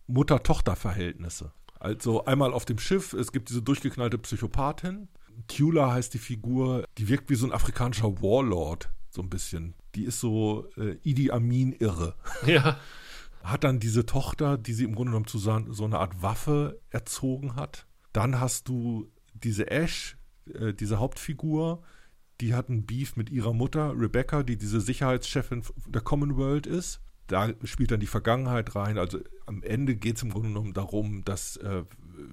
Mutter-Tochter-Verhältnisse. 0.09 1.53
Also 1.79 2.25
einmal 2.25 2.53
auf 2.53 2.65
dem 2.65 2.77
Schiff, 2.77 3.13
es 3.13 3.31
gibt 3.31 3.49
diese 3.49 3.61
durchgeknallte 3.61 4.17
Psychopathin. 4.17 5.07
Tula 5.47 5.93
heißt 5.93 6.13
die 6.13 6.19
Figur, 6.19 6.85
die 6.97 7.07
wirkt 7.07 7.29
wie 7.29 7.35
so 7.35 7.45
ein 7.45 7.53
afrikanischer 7.53 8.21
Warlord, 8.21 8.89
so 9.09 9.21
ein 9.21 9.29
bisschen. 9.29 9.75
Die 9.95 10.03
ist 10.03 10.19
so 10.19 10.67
äh, 10.77 10.97
Idi 11.03 11.31
Amin 11.31 11.71
irre. 11.71 12.15
Ja. 12.45 12.77
Hat 13.43 13.63
dann 13.63 13.79
diese 13.79 14.05
Tochter, 14.05 14.57
die 14.57 14.73
sie 14.73 14.83
im 14.83 14.95
Grunde 14.95 15.11
genommen 15.11 15.27
zu 15.27 15.39
so, 15.39 15.57
so 15.69 15.85
einer 15.85 15.99
Art 15.99 16.21
Waffe 16.21 16.81
erzogen 16.89 17.55
hat. 17.55 17.87
Dann 18.11 18.41
hast 18.41 18.67
du 18.67 19.09
diese 19.33 19.71
Ash, 19.71 20.17
äh, 20.53 20.73
diese 20.73 20.99
Hauptfigur, 20.99 21.81
die 22.41 22.53
hat 22.53 22.69
einen 22.69 22.85
Beef 22.85 23.15
mit 23.15 23.29
ihrer 23.29 23.53
Mutter, 23.53 23.93
Rebecca, 23.97 24.43
die 24.43 24.57
diese 24.57 24.81
Sicherheitschefin 24.81 25.63
der 25.87 26.01
Commonwealth 26.01 26.67
ist. 26.67 27.01
Da 27.29 27.53
spielt 27.63 27.91
dann 27.91 27.99
die 27.99 28.07
Vergangenheit 28.07 28.75
rein. 28.75 28.97
Also 28.97 29.19
am 29.45 29.61
Ende 29.61 29.95
geht 29.95 30.17
es 30.17 30.23
im 30.23 30.31
Grunde 30.31 30.49
genommen 30.49 30.73
darum, 30.73 31.23
dass 31.23 31.57
äh, 31.57 31.83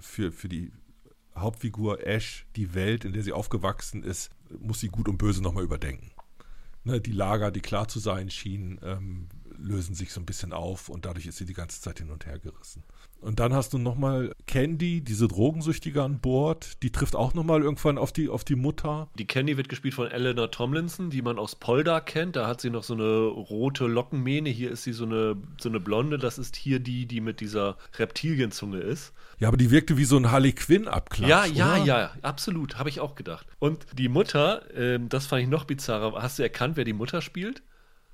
für, 0.00 0.32
für 0.32 0.48
die 0.48 0.72
Hauptfigur 1.36 2.06
Ash 2.06 2.46
die 2.56 2.74
Welt, 2.74 3.04
in 3.04 3.12
der 3.12 3.22
sie 3.22 3.32
aufgewachsen 3.32 4.02
ist, 4.02 4.30
muss 4.58 4.80
sie 4.80 4.88
gut 4.88 5.06
und 5.06 5.18
böse 5.18 5.42
nochmal 5.42 5.64
überdenken. 5.64 6.10
Ne, 6.84 7.00
die 7.00 7.12
Lager, 7.12 7.50
die 7.50 7.60
klar 7.60 7.88
zu 7.88 7.98
sein 7.98 8.30
schienen, 8.30 8.80
ähm, 8.82 9.28
lösen 9.58 9.94
sich 9.94 10.12
so 10.12 10.20
ein 10.20 10.26
bisschen 10.26 10.52
auf 10.52 10.88
und 10.88 11.04
dadurch 11.04 11.26
ist 11.26 11.36
sie 11.36 11.44
die 11.44 11.52
ganze 11.52 11.80
Zeit 11.80 11.98
hin 11.98 12.10
und 12.10 12.24
her 12.24 12.38
gerissen. 12.38 12.82
Und 13.20 13.40
dann 13.40 13.54
hast 13.54 13.72
du 13.72 13.78
nochmal 13.78 14.34
Candy, 14.46 15.00
diese 15.00 15.26
Drogensüchtige 15.26 16.02
an 16.02 16.20
Bord, 16.20 16.82
die 16.82 16.92
trifft 16.92 17.16
auch 17.16 17.34
nochmal 17.34 17.62
irgendwann 17.62 17.98
auf 17.98 18.12
die, 18.12 18.28
auf 18.28 18.44
die 18.44 18.54
Mutter. 18.54 19.08
Die 19.18 19.26
Candy 19.26 19.56
wird 19.56 19.68
gespielt 19.68 19.94
von 19.94 20.10
Eleanor 20.10 20.50
Tomlinson, 20.50 21.10
die 21.10 21.22
man 21.22 21.38
aus 21.38 21.56
Polda 21.56 22.00
kennt. 22.00 22.36
Da 22.36 22.46
hat 22.46 22.60
sie 22.60 22.70
noch 22.70 22.84
so 22.84 22.94
eine 22.94 23.24
rote 23.26 23.86
Lockenmähne. 23.86 24.50
Hier 24.50 24.70
ist 24.70 24.84
sie 24.84 24.92
so 24.92 25.04
eine, 25.04 25.36
so 25.58 25.68
eine 25.68 25.80
blonde. 25.80 26.18
Das 26.18 26.38
ist 26.38 26.56
hier 26.56 26.78
die, 26.78 27.06
die 27.06 27.20
mit 27.20 27.40
dieser 27.40 27.76
Reptilienzunge 27.98 28.78
ist. 28.78 29.12
Ja, 29.38 29.48
aber 29.48 29.56
die 29.56 29.70
wirkte 29.70 29.96
wie 29.96 30.04
so 30.04 30.16
ein 30.16 30.30
Harley 30.30 30.52
Quinn-Abklatsch. 30.52 31.28
Ja, 31.28 31.44
ja, 31.46 31.74
oder? 31.74 31.84
ja, 31.84 32.10
absolut. 32.22 32.78
Habe 32.78 32.90
ich 32.90 33.00
auch 33.00 33.14
gedacht. 33.14 33.46
Und 33.58 33.86
die 33.98 34.08
Mutter, 34.08 34.70
äh, 34.74 35.00
das 35.00 35.26
fand 35.26 35.42
ich 35.42 35.48
noch 35.48 35.64
bizarrer. 35.64 36.22
Hast 36.22 36.38
du 36.38 36.42
erkannt, 36.42 36.76
wer 36.76 36.84
die 36.84 36.92
Mutter 36.92 37.22
spielt? 37.22 37.62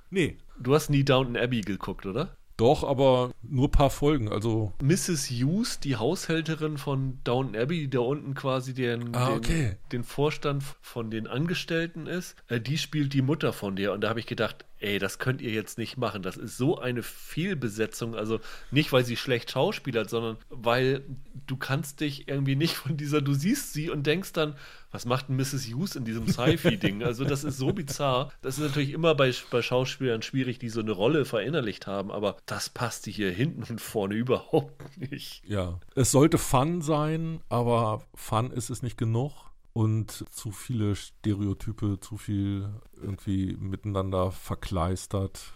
Nee. 0.09 0.37
Du 0.59 0.73
hast 0.73 0.89
nie 0.89 1.03
Downton 1.03 1.37
Abbey 1.37 1.61
geguckt, 1.61 2.05
oder? 2.05 2.35
Doch, 2.57 2.83
aber 2.83 3.31
nur 3.41 3.67
ein 3.67 3.71
paar 3.71 3.89
Folgen. 3.89 4.29
Also 4.29 4.73
Mrs. 4.81 5.29
Hughes, 5.29 5.79
die 5.79 5.95
Haushälterin 5.95 6.77
von 6.77 7.19
Downton 7.23 7.55
Abbey, 7.55 7.81
die 7.81 7.89
da 7.89 7.99
unten 7.99 8.35
quasi 8.35 8.73
den, 8.73 9.15
ah, 9.15 9.29
den, 9.29 9.37
okay. 9.37 9.77
den, 9.91 10.03
Vorstand 10.03 10.63
von 10.81 11.09
den 11.09 11.27
Angestellten 11.27 12.05
ist, 12.05 12.35
äh, 12.47 12.59
die 12.59 12.77
spielt 12.77 13.13
die 13.13 13.21
Mutter 13.21 13.53
von 13.53 13.75
der. 13.75 13.93
Und 13.93 14.01
da 14.01 14.09
habe 14.09 14.19
ich 14.19 14.27
gedacht, 14.27 14.65
ey, 14.83 14.99
das 14.99 15.17
könnt 15.17 15.41
ihr 15.41 15.51
jetzt 15.51 15.77
nicht 15.77 15.97
machen. 15.97 16.21
Das 16.21 16.37
ist 16.37 16.57
so 16.57 16.77
eine 16.77 17.03
Fehlbesetzung. 17.03 18.15
Also 18.15 18.39
nicht, 18.69 18.91
weil 18.91 19.05
sie 19.05 19.15
schlecht 19.15 19.51
schauspielert, 19.51 20.09
sondern 20.09 20.37
weil 20.49 21.03
du 21.47 21.55
kannst 21.57 22.01
dich 22.01 22.27
irgendwie 22.27 22.55
nicht 22.55 22.75
von 22.75 22.97
dieser, 22.97 23.21
du 23.21 23.33
siehst 23.33 23.73
sie 23.73 23.89
und 23.89 24.05
denkst 24.05 24.33
dann, 24.33 24.55
was 24.91 25.05
macht 25.05 25.29
denn 25.29 25.37
Mrs. 25.37 25.67
Hughes 25.67 25.95
in 25.95 26.05
diesem 26.05 26.27
Sci-Fi-Ding? 26.27 27.01
Also 27.13 27.25
das 27.25 27.43
ist 27.43 27.57
so 27.57 27.73
bizarr. 27.73 28.31
Das 28.41 28.57
ist 28.57 28.63
natürlich 28.63 28.91
immer 28.91 29.15
bei, 29.15 29.33
bei 29.49 29.61
Schauspielern 29.61 30.21
schwierig, 30.21 30.59
die 30.59 30.69
so 30.69 30.81
eine 30.81 30.91
Rolle 30.91 31.25
verinnerlicht 31.25 31.87
haben, 31.87 32.11
aber 32.11 32.37
das 32.45 32.69
passte 32.69 33.09
hier 33.09 33.31
hinten 33.31 33.63
und 33.63 33.81
vorne 33.81 34.15
überhaupt 34.15 34.97
nicht. 35.11 35.43
Ja, 35.47 35.79
es 35.95 36.11
sollte 36.11 36.37
Fun 36.37 36.81
sein, 36.81 37.41
aber 37.49 38.03
Fun 38.13 38.51
ist 38.51 38.69
es 38.69 38.83
nicht 38.83 38.97
genug 38.97 39.52
und 39.73 40.25
zu 40.31 40.51
viele 40.51 40.95
Stereotype, 40.95 41.99
zu 41.99 42.17
viel 42.17 42.69
irgendwie 43.01 43.57
miteinander 43.59 44.31
verkleistert. 44.31 45.53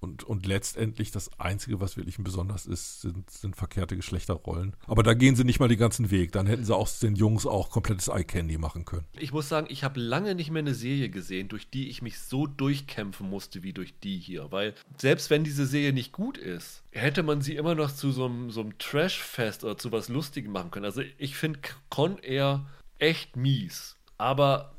Und, 0.00 0.24
und 0.24 0.46
letztendlich 0.46 1.12
das 1.12 1.30
Einzige, 1.38 1.80
was 1.80 1.96
wirklich 1.96 2.16
besonders 2.18 2.66
ist, 2.66 3.02
sind, 3.02 3.30
sind 3.30 3.54
verkehrte 3.54 3.94
Geschlechterrollen. 3.94 4.74
Aber 4.88 5.04
da 5.04 5.14
gehen 5.14 5.36
sie 5.36 5.44
nicht 5.44 5.60
mal 5.60 5.68
den 5.68 5.78
ganzen 5.78 6.10
Weg. 6.10 6.32
Dann 6.32 6.48
hätten 6.48 6.64
sie 6.64 6.74
aus 6.74 6.98
den 6.98 7.14
Jungs 7.14 7.46
auch 7.46 7.70
komplettes 7.70 8.08
Eye-Candy 8.08 8.58
machen 8.58 8.84
können. 8.84 9.06
Ich 9.16 9.32
muss 9.32 9.48
sagen, 9.48 9.68
ich 9.70 9.84
habe 9.84 10.00
lange 10.00 10.34
nicht 10.34 10.50
mehr 10.50 10.58
eine 10.58 10.74
Serie 10.74 11.08
gesehen, 11.08 11.46
durch 11.46 11.70
die 11.70 11.88
ich 11.88 12.02
mich 12.02 12.18
so 12.18 12.48
durchkämpfen 12.48 13.30
musste 13.30 13.62
wie 13.62 13.72
durch 13.72 13.94
die 14.00 14.18
hier. 14.18 14.50
Weil 14.50 14.74
selbst 14.98 15.30
wenn 15.30 15.44
diese 15.44 15.66
Serie 15.66 15.92
nicht 15.92 16.10
gut 16.10 16.36
ist, 16.36 16.82
hätte 16.90 17.22
man 17.22 17.40
sie 17.40 17.54
immer 17.54 17.76
noch 17.76 17.94
zu 17.94 18.10
so 18.10 18.24
einem, 18.24 18.50
so 18.50 18.62
einem 18.62 18.76
Trash-Fest 18.78 19.62
oder 19.62 19.78
zu 19.78 19.92
was 19.92 20.08
Lustigem 20.08 20.50
machen 20.50 20.72
können. 20.72 20.84
Also 20.84 21.02
ich 21.16 21.36
finde 21.36 21.60
Con 21.90 22.18
Air 22.18 22.66
echt 23.02 23.36
mies. 23.36 23.96
Aber 24.16 24.72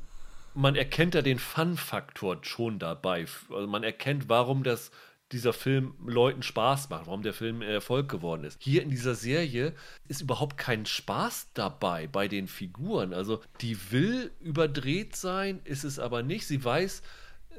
man 0.53 0.75
erkennt 0.75 1.15
ja 1.15 1.21
den 1.21 1.39
Fun-Faktor 1.39 2.39
schon 2.43 2.79
dabei. 2.79 3.25
Also 3.49 3.67
man 3.67 3.83
erkennt, 3.83 4.29
warum 4.29 4.63
das 4.63 4.91
dieser 5.31 5.51
Film 5.51 5.95
Leuten 6.05 6.43
Spaß 6.43 6.89
macht, 6.89 7.07
warum 7.07 7.23
der 7.23 7.33
Film 7.33 7.63
Erfolg 7.63 8.07
geworden 8.07 8.43
ist. 8.43 8.61
Hier 8.61 8.83
in 8.83 8.91
dieser 8.91 9.15
Serie 9.15 9.73
ist 10.07 10.21
überhaupt 10.21 10.57
kein 10.57 10.85
Spaß 10.85 11.49
dabei 11.55 12.07
bei 12.07 12.27
den 12.27 12.47
Figuren. 12.47 13.13
Also 13.13 13.41
die 13.61 13.91
will 13.91 14.31
überdreht 14.39 15.15
sein, 15.15 15.59
ist 15.63 15.83
es 15.83 15.97
aber 15.97 16.21
nicht. 16.21 16.45
Sie 16.45 16.63
weiß, 16.63 17.01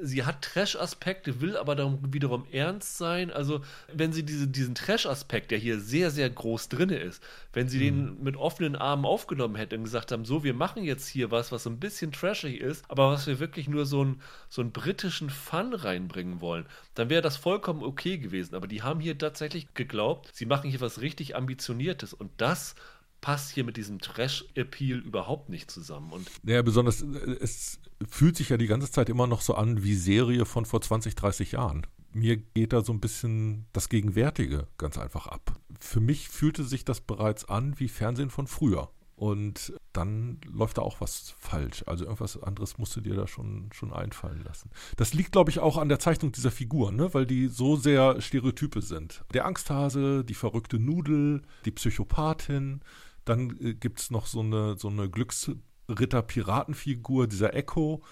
sie 0.00 0.24
hat 0.24 0.42
Trash-Aspekte, 0.42 1.40
will 1.40 1.56
aber 1.56 1.74
darum 1.74 1.98
wiederum 2.12 2.46
ernst 2.52 2.98
sein. 2.98 3.30
Also, 3.30 3.60
wenn 3.92 4.12
sie 4.12 4.24
diese, 4.24 4.48
diesen 4.48 4.74
Trash-Aspekt, 4.74 5.50
der 5.50 5.58
hier 5.58 5.80
sehr, 5.80 6.10
sehr 6.10 6.28
groß 6.30 6.68
drin 6.68 6.90
ist, 6.90 7.22
wenn 7.52 7.68
sie 7.68 7.78
mhm. 7.78 7.82
den 7.82 8.22
mit 8.22 8.36
offenen 8.36 8.76
Armen 8.76 9.04
aufgenommen 9.04 9.56
hätte 9.56 9.76
und 9.76 9.84
gesagt 9.84 10.12
haben, 10.12 10.24
so, 10.24 10.44
wir 10.44 10.54
machen 10.54 10.84
jetzt 10.84 11.08
hier 11.08 11.30
was, 11.30 11.52
was 11.52 11.64
so 11.64 11.70
ein 11.70 11.80
bisschen 11.80 12.12
trashig 12.12 12.60
ist, 12.60 12.84
aber 12.88 13.10
was 13.10 13.26
wir 13.26 13.38
wirklich 13.38 13.68
nur 13.68 13.86
so, 13.86 14.04
ein, 14.04 14.20
so 14.48 14.62
einen 14.62 14.72
britischen 14.72 15.30
Fun 15.30 15.74
reinbringen 15.74 16.40
wollen, 16.40 16.66
dann 16.94 17.10
wäre 17.10 17.22
das 17.22 17.36
vollkommen 17.36 17.82
okay 17.82 18.18
gewesen. 18.18 18.54
Aber 18.54 18.66
die 18.66 18.82
haben 18.82 19.00
hier 19.00 19.18
tatsächlich 19.18 19.72
geglaubt, 19.74 20.30
sie 20.32 20.46
machen 20.46 20.70
hier 20.70 20.80
was 20.80 21.00
richtig 21.00 21.36
Ambitioniertes 21.36 22.12
und 22.14 22.30
das 22.38 22.74
passt 23.24 23.52
hier 23.52 23.64
mit 23.64 23.78
diesem 23.78 24.00
Trash-Appeal 24.00 24.98
überhaupt 24.98 25.48
nicht 25.48 25.70
zusammen. 25.70 26.12
Und 26.12 26.30
ja, 26.42 26.60
besonders, 26.60 27.00
es 27.00 27.80
fühlt 28.10 28.36
sich 28.36 28.48
ja 28.48 28.56
die 28.56 28.66
ganze 28.66 28.90
Zeit 28.90 29.08
immer 29.08 29.26
noch 29.26 29.40
so 29.40 29.54
an 29.54 29.82
wie 29.82 29.94
Serie 29.94 30.44
von 30.44 30.64
vor 30.64 30.80
20, 30.80 31.14
30 31.14 31.52
Jahren. 31.52 31.86
Mir 32.12 32.36
geht 32.36 32.72
da 32.72 32.82
so 32.82 32.92
ein 32.92 33.00
bisschen 33.00 33.66
das 33.72 33.88
Gegenwärtige 33.88 34.68
ganz 34.78 34.98
einfach 34.98 35.26
ab. 35.26 35.58
Für 35.80 36.00
mich 36.00 36.28
fühlte 36.28 36.64
sich 36.64 36.84
das 36.84 37.00
bereits 37.00 37.44
an 37.44 37.78
wie 37.78 37.88
Fernsehen 37.88 38.30
von 38.30 38.46
früher. 38.46 38.90
Und 39.16 39.72
dann 39.92 40.40
läuft 40.52 40.78
da 40.78 40.82
auch 40.82 41.00
was 41.00 41.34
falsch. 41.38 41.84
Also 41.86 42.04
irgendwas 42.04 42.40
anderes 42.42 42.78
musst 42.78 42.96
du 42.96 43.00
dir 43.00 43.14
da 43.14 43.28
schon, 43.28 43.70
schon 43.72 43.92
einfallen 43.92 44.42
lassen. 44.42 44.70
Das 44.96 45.14
liegt, 45.14 45.32
glaube 45.32 45.50
ich, 45.50 45.60
auch 45.60 45.78
an 45.78 45.88
der 45.88 46.00
Zeichnung 46.00 46.32
dieser 46.32 46.50
Figuren, 46.50 46.96
ne? 46.96 47.14
weil 47.14 47.26
die 47.26 47.46
so 47.46 47.76
sehr 47.76 48.20
Stereotype 48.20 48.82
sind. 48.82 49.24
Der 49.32 49.46
Angsthase, 49.46 50.24
die 50.24 50.34
verrückte 50.34 50.80
Nudel, 50.80 51.42
die 51.64 51.70
Psychopathin, 51.70 52.80
dann 53.24 53.56
äh, 53.60 53.74
gibt 53.74 54.00
es 54.00 54.10
noch 54.10 54.26
so 54.26 54.40
eine, 54.40 54.76
so 54.76 54.88
eine 54.88 55.08
Glücksritter-Piratenfigur, 55.86 57.26
dieser 57.26 57.54
Echo. 57.54 58.02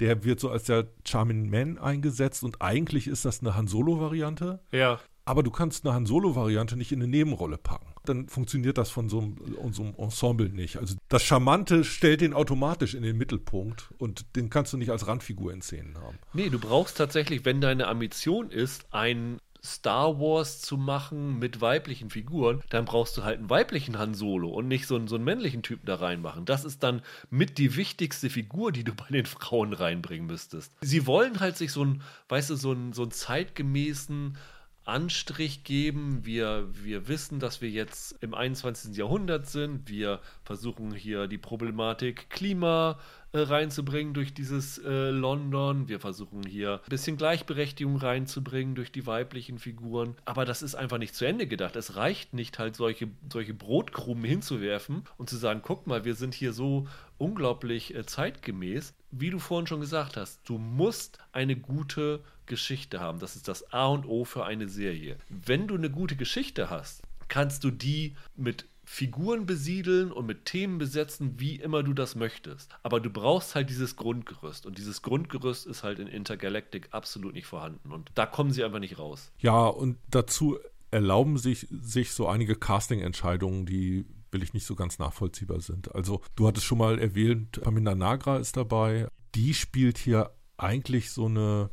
Der 0.00 0.24
wird 0.24 0.40
so 0.40 0.50
als 0.50 0.64
der 0.64 0.88
Charming 1.06 1.50
Man 1.50 1.78
eingesetzt 1.78 2.42
und 2.42 2.60
eigentlich 2.60 3.06
ist 3.06 3.24
das 3.24 3.40
eine 3.40 3.54
Han 3.54 3.68
Solo-Variante. 3.68 4.60
Ja. 4.72 4.98
Aber 5.24 5.44
du 5.44 5.52
kannst 5.52 5.84
eine 5.84 5.94
Han 5.94 6.06
Solo-Variante 6.06 6.76
nicht 6.76 6.90
in 6.90 7.00
eine 7.00 7.08
Nebenrolle 7.08 7.56
packen. 7.56 7.92
Dann 8.04 8.28
funktioniert 8.28 8.78
das 8.78 8.90
von 8.90 9.08
so 9.08 9.20
einem, 9.20 9.36
so 9.72 9.82
einem 9.82 9.94
Ensemble 9.96 10.48
nicht. 10.48 10.78
Also 10.78 10.96
das 11.08 11.22
Charmante 11.22 11.84
stellt 11.84 12.20
den 12.20 12.34
automatisch 12.34 12.94
in 12.94 13.04
den 13.04 13.16
Mittelpunkt 13.16 13.90
und 13.98 14.34
den 14.34 14.50
kannst 14.50 14.72
du 14.72 14.76
nicht 14.76 14.90
als 14.90 15.06
Randfigur 15.06 15.52
in 15.52 15.62
Szenen 15.62 15.96
haben. 15.98 16.18
Nee, 16.32 16.48
du 16.48 16.58
brauchst 16.58 16.96
tatsächlich, 16.96 17.44
wenn 17.44 17.60
deine 17.60 17.86
Ambition 17.86 18.50
ist, 18.50 18.92
ein 18.92 19.38
Star 19.64 20.18
Wars 20.18 20.60
zu 20.60 20.76
machen 20.76 21.38
mit 21.38 21.60
weiblichen 21.60 22.10
Figuren, 22.10 22.62
dann 22.70 22.84
brauchst 22.84 23.16
du 23.16 23.22
halt 23.22 23.38
einen 23.38 23.50
weiblichen 23.50 23.98
Han 23.98 24.14
Solo 24.14 24.48
und 24.48 24.66
nicht 24.66 24.86
so 24.86 24.96
einen, 24.96 25.06
so 25.06 25.14
einen 25.14 25.24
männlichen 25.24 25.62
Typen 25.62 25.86
da 25.86 25.96
reinmachen. 25.96 26.44
Das 26.44 26.64
ist 26.64 26.82
dann 26.82 27.02
mit 27.30 27.58
die 27.58 27.76
wichtigste 27.76 28.28
Figur, 28.28 28.72
die 28.72 28.84
du 28.84 28.92
bei 28.96 29.06
den 29.10 29.26
Frauen 29.26 29.72
reinbringen 29.72 30.26
müsstest. 30.26 30.72
Sie 30.80 31.06
wollen 31.06 31.40
halt 31.40 31.56
sich 31.56 31.72
so 31.72 31.82
einen, 31.82 32.02
weißt 32.28 32.50
du, 32.50 32.56
so 32.56 32.72
einen, 32.72 32.92
so 32.92 33.02
einen 33.02 33.12
zeitgemäßen 33.12 34.36
Anstrich 34.84 35.62
geben. 35.62 36.24
Wir, 36.24 36.68
wir 36.72 37.06
wissen, 37.06 37.38
dass 37.38 37.60
wir 37.60 37.70
jetzt 37.70 38.16
im 38.20 38.34
21. 38.34 38.96
Jahrhundert 38.96 39.48
sind. 39.48 39.88
Wir 39.88 40.20
versuchen 40.44 40.92
hier 40.92 41.28
die 41.28 41.38
Problematik 41.38 42.30
Klima 42.30 42.98
äh, 43.32 43.40
reinzubringen 43.40 44.14
durch 44.14 44.34
dieses 44.34 44.78
äh, 44.78 45.10
London. 45.10 45.88
Wir 45.88 46.00
versuchen 46.00 46.42
hier 46.44 46.80
ein 46.84 46.90
bisschen 46.90 47.16
Gleichberechtigung 47.16 47.96
reinzubringen 47.96 48.74
durch 48.74 48.92
die 48.92 49.06
weiblichen 49.06 49.58
Figuren. 49.58 50.16
Aber 50.24 50.44
das 50.44 50.62
ist 50.62 50.74
einfach 50.74 50.98
nicht 50.98 51.14
zu 51.14 51.24
Ende 51.24 51.46
gedacht. 51.46 51.76
Es 51.76 51.96
reicht 51.96 52.34
nicht 52.34 52.58
halt 52.58 52.76
solche, 52.76 53.08
solche 53.32 53.54
Brotkrumen 53.54 54.24
hinzuwerfen 54.24 55.04
und 55.16 55.30
zu 55.30 55.36
sagen, 55.36 55.60
guck 55.62 55.86
mal, 55.86 56.04
wir 56.04 56.14
sind 56.14 56.34
hier 56.34 56.52
so 56.52 56.86
unglaublich 57.18 57.94
äh, 57.94 58.04
zeitgemäß. 58.04 58.94
Wie 59.10 59.30
du 59.30 59.38
vorhin 59.38 59.66
schon 59.66 59.80
gesagt 59.80 60.16
hast, 60.16 60.40
du 60.48 60.58
musst 60.58 61.18
eine 61.32 61.56
gute 61.56 62.22
Geschichte 62.46 63.00
haben. 63.00 63.18
Das 63.18 63.36
ist 63.36 63.48
das 63.48 63.72
A 63.72 63.86
und 63.86 64.06
O 64.06 64.24
für 64.24 64.44
eine 64.44 64.68
Serie. 64.68 65.16
Wenn 65.28 65.68
du 65.68 65.74
eine 65.74 65.90
gute 65.90 66.16
Geschichte 66.16 66.70
hast, 66.70 67.02
kannst 67.28 67.64
du 67.64 67.70
die 67.70 68.14
mit 68.36 68.66
Figuren 68.92 69.46
besiedeln 69.46 70.12
und 70.12 70.26
mit 70.26 70.44
Themen 70.44 70.76
besetzen, 70.76 71.40
wie 71.40 71.56
immer 71.56 71.82
du 71.82 71.94
das 71.94 72.14
möchtest. 72.14 72.76
Aber 72.82 73.00
du 73.00 73.08
brauchst 73.08 73.54
halt 73.54 73.70
dieses 73.70 73.96
Grundgerüst. 73.96 74.66
Und 74.66 74.76
dieses 74.76 75.00
Grundgerüst 75.00 75.66
ist 75.66 75.82
halt 75.82 75.98
in 75.98 76.08
Intergalactic 76.08 76.88
absolut 76.90 77.32
nicht 77.32 77.46
vorhanden. 77.46 77.90
Und 77.90 78.10
da 78.16 78.26
kommen 78.26 78.52
sie 78.52 78.62
einfach 78.62 78.80
nicht 78.80 78.98
raus. 78.98 79.32
Ja, 79.38 79.64
und 79.64 79.96
dazu 80.10 80.58
erlauben 80.90 81.38
sich, 81.38 81.68
sich 81.70 82.12
so 82.12 82.28
einige 82.28 82.54
Casting-Entscheidungen, 82.54 83.64
die 83.64 84.04
will 84.30 84.42
ich 84.42 84.52
nicht 84.52 84.66
so 84.66 84.74
ganz 84.74 84.98
nachvollziehbar 84.98 85.62
sind. 85.62 85.94
Also 85.94 86.20
du 86.36 86.46
hattest 86.46 86.66
schon 86.66 86.76
mal 86.76 86.98
erwähnt, 86.98 87.62
Pamina 87.62 87.94
Nagra 87.94 88.36
ist 88.36 88.58
dabei. 88.58 89.08
Die 89.34 89.54
spielt 89.54 89.96
hier 89.96 90.32
eigentlich 90.58 91.12
so 91.12 91.24
eine 91.24 91.70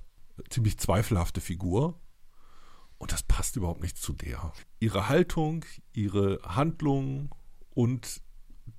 ziemlich 0.50 0.78
zweifelhafte 0.78 1.42
Figur. 1.42 2.00
Und 3.00 3.12
das 3.14 3.24
passt 3.24 3.56
überhaupt 3.56 3.82
nicht 3.82 3.98
zu 3.98 4.14
der. 4.14 4.54
Ihre 4.80 5.10
Haltung, 5.10 5.66
ihre 5.94 6.40
Handlung 6.44 7.34
und 7.74 8.22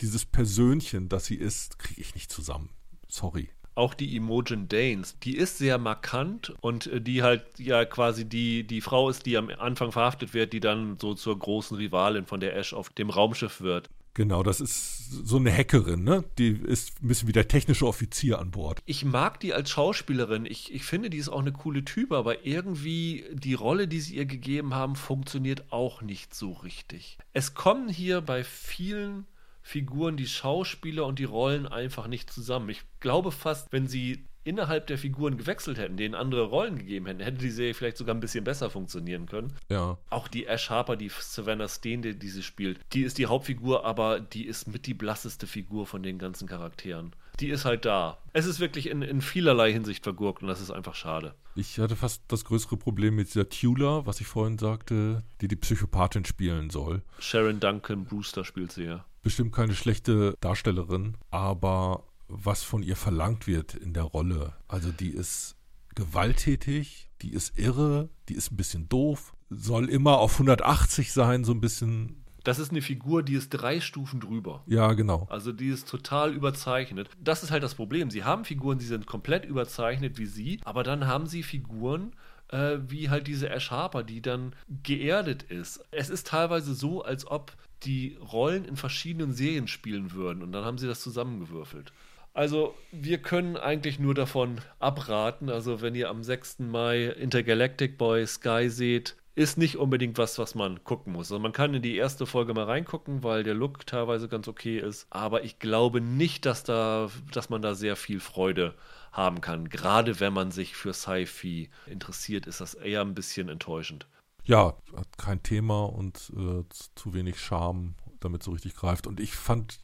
dieses 0.01 0.25
Persönchen, 0.25 1.09
das 1.09 1.25
sie 1.25 1.35
ist, 1.35 1.79
kriege 1.79 2.01
ich 2.01 2.15
nicht 2.15 2.31
zusammen. 2.31 2.71
Sorry. 3.09 3.49
Auch 3.75 3.95
die 3.95 4.15
Imogen 4.17 4.69
Danes, 4.69 5.17
die 5.21 5.37
ist 5.37 5.59
sehr 5.59 5.79
markant 5.79 6.55
und 6.61 6.87
äh, 6.87 7.01
die 7.01 7.23
halt 7.23 7.45
ja 7.59 7.85
quasi 7.85 8.29
die, 8.29 8.67
die 8.67 8.83
Frau 8.83 9.09
ist, 9.09 9.25
die 9.27 9.37
am 9.37 9.49
Anfang 9.49 9.91
verhaftet 9.91 10.35
wird, 10.35 10.53
die 10.53 10.61
dann 10.61 10.99
so 10.99 11.15
zur 11.15 11.39
großen 11.39 11.77
Rivalin 11.77 12.27
von 12.27 12.41
der 12.41 12.57
Ash 12.57 12.75
auf 12.75 12.91
dem 12.91 13.11
Raumschiff 13.11 13.61
wird. 13.61 13.89
Genau, 14.15 14.43
das 14.43 14.61
ist 14.61 15.11
so 15.11 15.37
eine 15.37 15.53
Hackerin, 15.57 16.03
ne? 16.03 16.25
Die 16.39 16.51
ist 16.51 17.03
ein 17.03 17.09
bisschen 17.09 17.29
wie 17.29 17.33
der 17.33 17.49
technische 17.49 17.87
Offizier 17.87 18.39
an 18.39 18.51
Bord. 18.51 18.83
Ich 18.85 19.05
mag 19.05 19.39
die 19.41 19.55
als 19.55 19.71
Schauspielerin. 19.71 20.47
Ich, 20.47 20.73
ich 20.75 20.85
finde, 20.85 21.11
die 21.11 21.19
ist 21.19 21.29
auch 21.29 21.41
eine 21.41 21.53
coole 21.53 21.85
Type, 21.85 22.17
aber 22.17 22.45
irgendwie 22.45 23.25
die 23.33 23.55
Rolle, 23.55 23.87
die 23.87 24.01
sie 24.01 24.17
ihr 24.17 24.27
gegeben 24.27 24.75
haben, 24.75 24.97
funktioniert 24.97 25.73
auch 25.73 26.03
nicht 26.03 26.35
so 26.35 26.53
richtig. 26.53 27.19
Es 27.33 27.55
kommen 27.55 27.89
hier 27.89 28.21
bei 28.21 28.43
vielen 28.43 29.27
Figuren 29.63 30.17
die 30.17 30.27
Schauspieler 30.27 31.07
und 31.07 31.19
die 31.19 31.25
Rollen 31.25 31.67
einfach 31.67 32.07
nicht 32.09 32.33
zusammen. 32.33 32.71
Ich 32.71 32.83
glaube 32.99 33.31
fast, 33.31 33.69
wenn 33.71 33.87
sie 33.87 34.25
innerhalb 34.45 34.87
der 34.87 34.99
Figuren 34.99 35.37
gewechselt 35.37 35.79
hätten, 35.79 35.97
denen 35.97 36.15
andere 36.15 36.45
Rollen 36.45 36.79
gegeben 36.79 37.07
hätten, 37.07 37.21
hätte 37.21 37.39
die 37.39 37.51
Serie 37.51 37.75
vielleicht 37.75 37.97
sogar 37.97 38.15
ein 38.15 38.21
bisschen 38.21 38.45
besser 38.45 38.71
funktionieren 38.71 39.27
können. 39.27 39.53
Ja. 39.69 39.99
Auch 40.09 40.29
die 40.29 40.47
Ash 40.47 40.71
Harper, 40.71 40.97
die 40.97 41.11
Savannah 41.11 41.69
Steen, 41.69 42.03
die, 42.03 42.19
die 42.19 42.29
sie 42.29 42.43
spielt, 42.43 42.81
die 42.93 43.03
ist 43.03 43.19
die 43.19 43.27
Hauptfigur, 43.27 43.85
aber 43.85 44.21
die 44.21 44.47
ist 44.47 44.69
mit 44.69 44.87
die 44.87 44.95
blasseste 44.95 45.47
Figur 45.47 45.87
von 45.87 46.03
den 46.03 46.19
ganzen 46.19 46.49
Charakteren. 46.49 47.15
Die 47.39 47.49
ist 47.49 47.65
halt 47.65 47.87
da. 47.87 48.19
Es 48.35 48.45
ist 48.45 48.61
wirklich 48.61 48.89
in, 48.89 49.01
in 49.03 49.23
vielerlei 49.23 49.73
Hinsicht 49.73 50.05
vergurkt 50.05 50.43
und 50.43 50.49
das 50.49 50.61
ist 50.61 50.71
einfach 50.71 50.95
schade. 50.95 51.35
Ich 51.55 51.79
hatte 51.79 51.97
fast 51.97 52.23
das 52.29 52.45
größere 52.45 52.77
Problem 52.77 53.17
mit 53.17 53.29
dieser 53.29 53.49
Tula, 53.49 54.07
was 54.07 54.21
ich 54.21 54.27
vorhin 54.27 54.59
sagte, 54.59 55.25
die 55.41 55.49
die 55.49 55.57
Psychopathin 55.57 56.25
spielen 56.25 56.71
soll. 56.71 57.03
Sharon 57.19 57.59
Duncan 57.59 58.05
Brewster 58.05 58.45
spielt 58.45 58.73
sie 58.73 58.85
ja. 58.85 59.05
Bestimmt 59.23 59.53
keine 59.53 59.75
schlechte 59.75 60.35
Darstellerin, 60.41 61.17
aber 61.31 62.05
was 62.31 62.63
von 62.63 62.83
ihr 62.83 62.97
verlangt 62.97 63.47
wird 63.47 63.75
in 63.75 63.93
der 63.93 64.05
Rolle. 64.05 64.55
Also 64.69 64.93
die 64.93 65.11
ist 65.11 65.57
gewalttätig, 65.95 67.11
die 67.23 67.33
ist 67.33 67.59
irre, 67.59 68.09
die 68.29 68.35
ist 68.35 68.53
ein 68.53 68.57
bisschen 68.57 68.89
doof, 68.89 69.35
soll 69.51 69.89
immer 69.89 70.19
auf 70.19 70.35
180 70.35 71.13
sein, 71.13 71.45
so 71.45 71.53
ein 71.53 71.61
bisschen. 71.61 72.25
Das 72.45 72.59
ist 72.59 72.71
eine 72.71 72.81
Figur, 72.81 73.23
die 73.23 73.35
ist 73.35 73.51
drei 73.51 73.81
Stufen 73.81 74.21
drüber. 74.21 74.63
Ja, 74.67 74.95
genau. 74.95 75.27
Also 75.29 75.53
die 75.53 75.69
ist 75.69 75.89
total 75.89 76.33
überzeichnet. 76.33 77.11
Das 77.21 77.43
ist 77.43 77.51
halt 77.51 77.63
das 77.63 77.75
Problem. 77.75 78.11
Sie 78.11 78.25
haben 78.25 78.47
Figuren, 78.47 78.79
die 78.79 78.87
sind 78.87 79.07
komplett 79.07 79.45
überzeichnet 79.45 80.17
wie 80.17 80.27
sie, 80.27 80.61
aber 80.65 80.83
dann 80.83 81.07
haben 81.07 81.27
sie 81.27 81.43
Figuren, 81.43 82.13
äh, 82.49 82.79
wie 82.89 83.11
halt 83.11 83.27
diese 83.27 83.51
Ash 83.51 83.71
Harper, 83.71 84.03
die 84.05 84.23
dann 84.23 84.55
geerdet 84.83 85.43
ist. 85.43 85.85
Es 85.91 86.09
ist 86.09 86.29
teilweise 86.29 86.75
so, 86.75 87.03
als 87.03 87.27
ob 87.27 87.53
die 87.83 88.17
Rollen 88.21 88.65
in 88.65 88.77
verschiedenen 88.77 89.33
Serien 89.33 89.69
spielen 89.69 90.13
würden 90.13 90.43
und 90.43 90.53
dann 90.53 90.65
haben 90.65 90.79
sie 90.79 90.87
das 90.87 91.01
zusammengewürfelt. 91.01 91.93
Also 92.33 92.75
wir 92.93 93.19
können 93.19 93.57
eigentlich 93.57 93.99
nur 93.99 94.15
davon 94.15 94.61
abraten. 94.79 95.51
Also 95.51 95.81
wenn 95.81 95.95
ihr 95.95 96.09
am 96.09 96.23
6. 96.23 96.61
Mai 96.61 97.07
Intergalactic 97.07 97.99
Boy 97.99 98.27
Sky 98.27 98.69
seht, 98.71 99.17
ist 99.35 99.59
nicht 99.59 99.77
unbedingt 99.77 100.19
was, 100.19 100.39
was 100.39 100.55
man 100.55 100.85
gucken 100.85 101.13
muss. 101.13 101.31
Also 101.31 101.39
man 101.39 101.53
kann 101.53 101.75
in 101.75 101.83
die 101.83 101.97
erste 101.97 102.27
Folge 102.27 102.53
mal 102.53 102.65
reingucken, 102.65 103.23
weil 103.23 103.43
der 103.43 103.55
Look 103.55 103.87
teilweise 103.87 104.29
ganz 104.29 104.49
okay 104.49 104.79
ist. 104.79 105.07
Aber 105.11 105.45
ich 105.45 105.59
glaube 105.59 106.01
nicht, 106.01 106.47
dass, 106.47 106.63
da, 106.65 107.11
dass 107.33 107.49
man 107.49 107.63
da 107.63 107.75
sehr 107.75 107.97
viel 107.97 108.21
Freude 108.21 108.75
haben 109.13 109.41
kann. 109.41 109.69
Gerade 109.69 110.21
wenn 110.21 110.33
man 110.33 110.51
sich 110.51 110.77
für 110.77 110.93
Sci-Fi 110.93 111.71
interessiert, 111.87 112.47
ist 112.47 112.61
das 112.61 112.75
eher 112.75 113.01
ein 113.01 113.15
bisschen 113.15 113.49
enttäuschend. 113.49 114.07
Ja, 114.45 114.75
hat 114.97 115.19
kein 115.19 115.43
Thema 115.43 115.85
und 115.85 116.33
äh, 116.37 116.65
zu 116.95 117.15
wenig 117.15 117.41
Charme, 117.41 117.95
damit 118.21 118.43
so 118.43 118.53
richtig 118.53 118.75
greift. 118.75 119.07
Und 119.07 119.21
ich 119.21 119.35
fand 119.35 119.79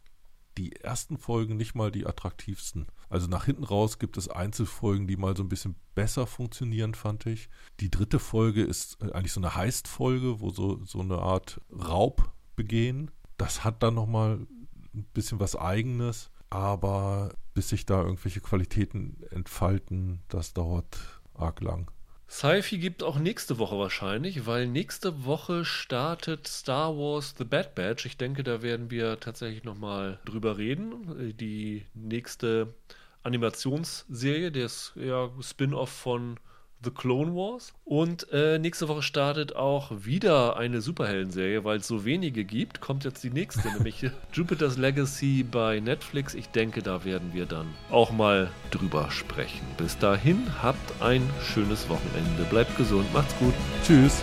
die 0.59 0.76
ersten 0.76 1.18
Folgen 1.18 1.57
nicht 1.57 1.74
mal 1.74 1.90
die 1.90 2.07
attraktivsten. 2.07 2.86
Also 3.09 3.26
nach 3.26 3.44
hinten 3.44 3.64
raus 3.64 3.98
gibt 3.98 4.16
es 4.16 4.28
Einzelfolgen, 4.28 5.07
die 5.07 5.16
mal 5.16 5.36
so 5.36 5.42
ein 5.42 5.48
bisschen 5.48 5.76
besser 5.94 6.26
funktionieren, 6.26 6.94
fand 6.94 7.26
ich. 7.26 7.48
Die 7.80 7.90
dritte 7.90 8.18
Folge 8.18 8.62
ist 8.62 9.02
äh, 9.02 9.12
eigentlich 9.12 9.32
so 9.32 9.40
eine 9.40 9.54
Heist-Folge, 9.54 10.40
wo 10.40 10.50
so, 10.50 10.82
so 10.84 11.00
eine 11.00 11.18
Art 11.18 11.61
Raub 11.70 12.32
begehen. 12.57 13.11
Das 13.36 13.64
hat 13.64 13.82
dann 13.82 13.94
nochmal 13.94 14.46
ein 14.94 15.07
bisschen 15.12 15.40
was 15.40 15.57
Eigenes, 15.57 16.30
aber 16.50 17.34
bis 17.54 17.68
sich 17.68 17.86
da 17.86 18.02
irgendwelche 18.02 18.40
Qualitäten 18.40 19.22
entfalten, 19.30 20.22
das 20.28 20.54
dauert 20.54 20.98
arg 21.34 21.61
lang. 21.61 21.90
Sci-Fi 22.29 22.79
gibt 22.79 23.03
auch 23.03 23.18
nächste 23.18 23.59
Woche 23.59 23.79
wahrscheinlich, 23.79 24.47
weil 24.47 24.66
nächste 24.66 25.24
Woche 25.24 25.64
startet 25.64 26.49
Star 26.49 26.97
Wars 26.97 27.35
The 27.39 27.45
Bad 27.45 27.74
Batch. 27.74 28.05
Ich 28.05 28.16
denke, 28.16 28.43
da 28.43 28.62
werden 28.62 28.91
wir 28.91 29.20
tatsächlich 29.20 29.62
nochmal 29.62 30.18
drüber 30.24 30.59
reden. 30.59 31.37
Die 31.39 31.87
nächste 31.95 32.74
Animationsserie, 33.22 34.51
das 34.51 34.93
ja, 34.97 35.31
Spin-off 35.41 35.91
von 35.91 36.39
The 36.85 36.91
Clone 36.91 37.35
Wars. 37.35 37.72
Und 37.85 38.31
äh, 38.33 38.59
nächste 38.59 38.89
Woche 38.89 39.03
startet 39.03 39.57
auch 39.57 39.91
wieder 40.05 40.57
eine 40.57 40.81
Superhelden-Serie, 40.81 41.64
weil 41.64 41.79
es 41.79 41.87
so 41.87 42.05
wenige 42.05 42.45
gibt. 42.45 42.81
Kommt 42.81 43.05
jetzt 43.05 43.22
die 43.24 43.31
nächste, 43.31 43.68
nämlich 43.74 44.05
Jupiter's 44.33 44.77
Legacy 44.77 45.43
bei 45.43 45.81
Netflix. 45.81 46.35
Ich 46.35 46.49
denke, 46.49 46.83
da 46.83 47.05
werden 47.05 47.31
wir 47.33 47.47
dann 47.47 47.66
auch 47.91 48.12
mal 48.12 48.51
drüber 48.70 49.11
sprechen. 49.11 49.66
Bis 49.77 49.99
dahin, 49.99 50.47
habt 50.62 51.03
ein 51.03 51.29
schönes 51.43 51.89
Wochenende. 51.89 52.45
Bleibt 52.51 52.77
gesund, 52.77 53.12
macht's 53.12 53.37
gut. 53.39 53.55
Tschüss. 53.85 54.22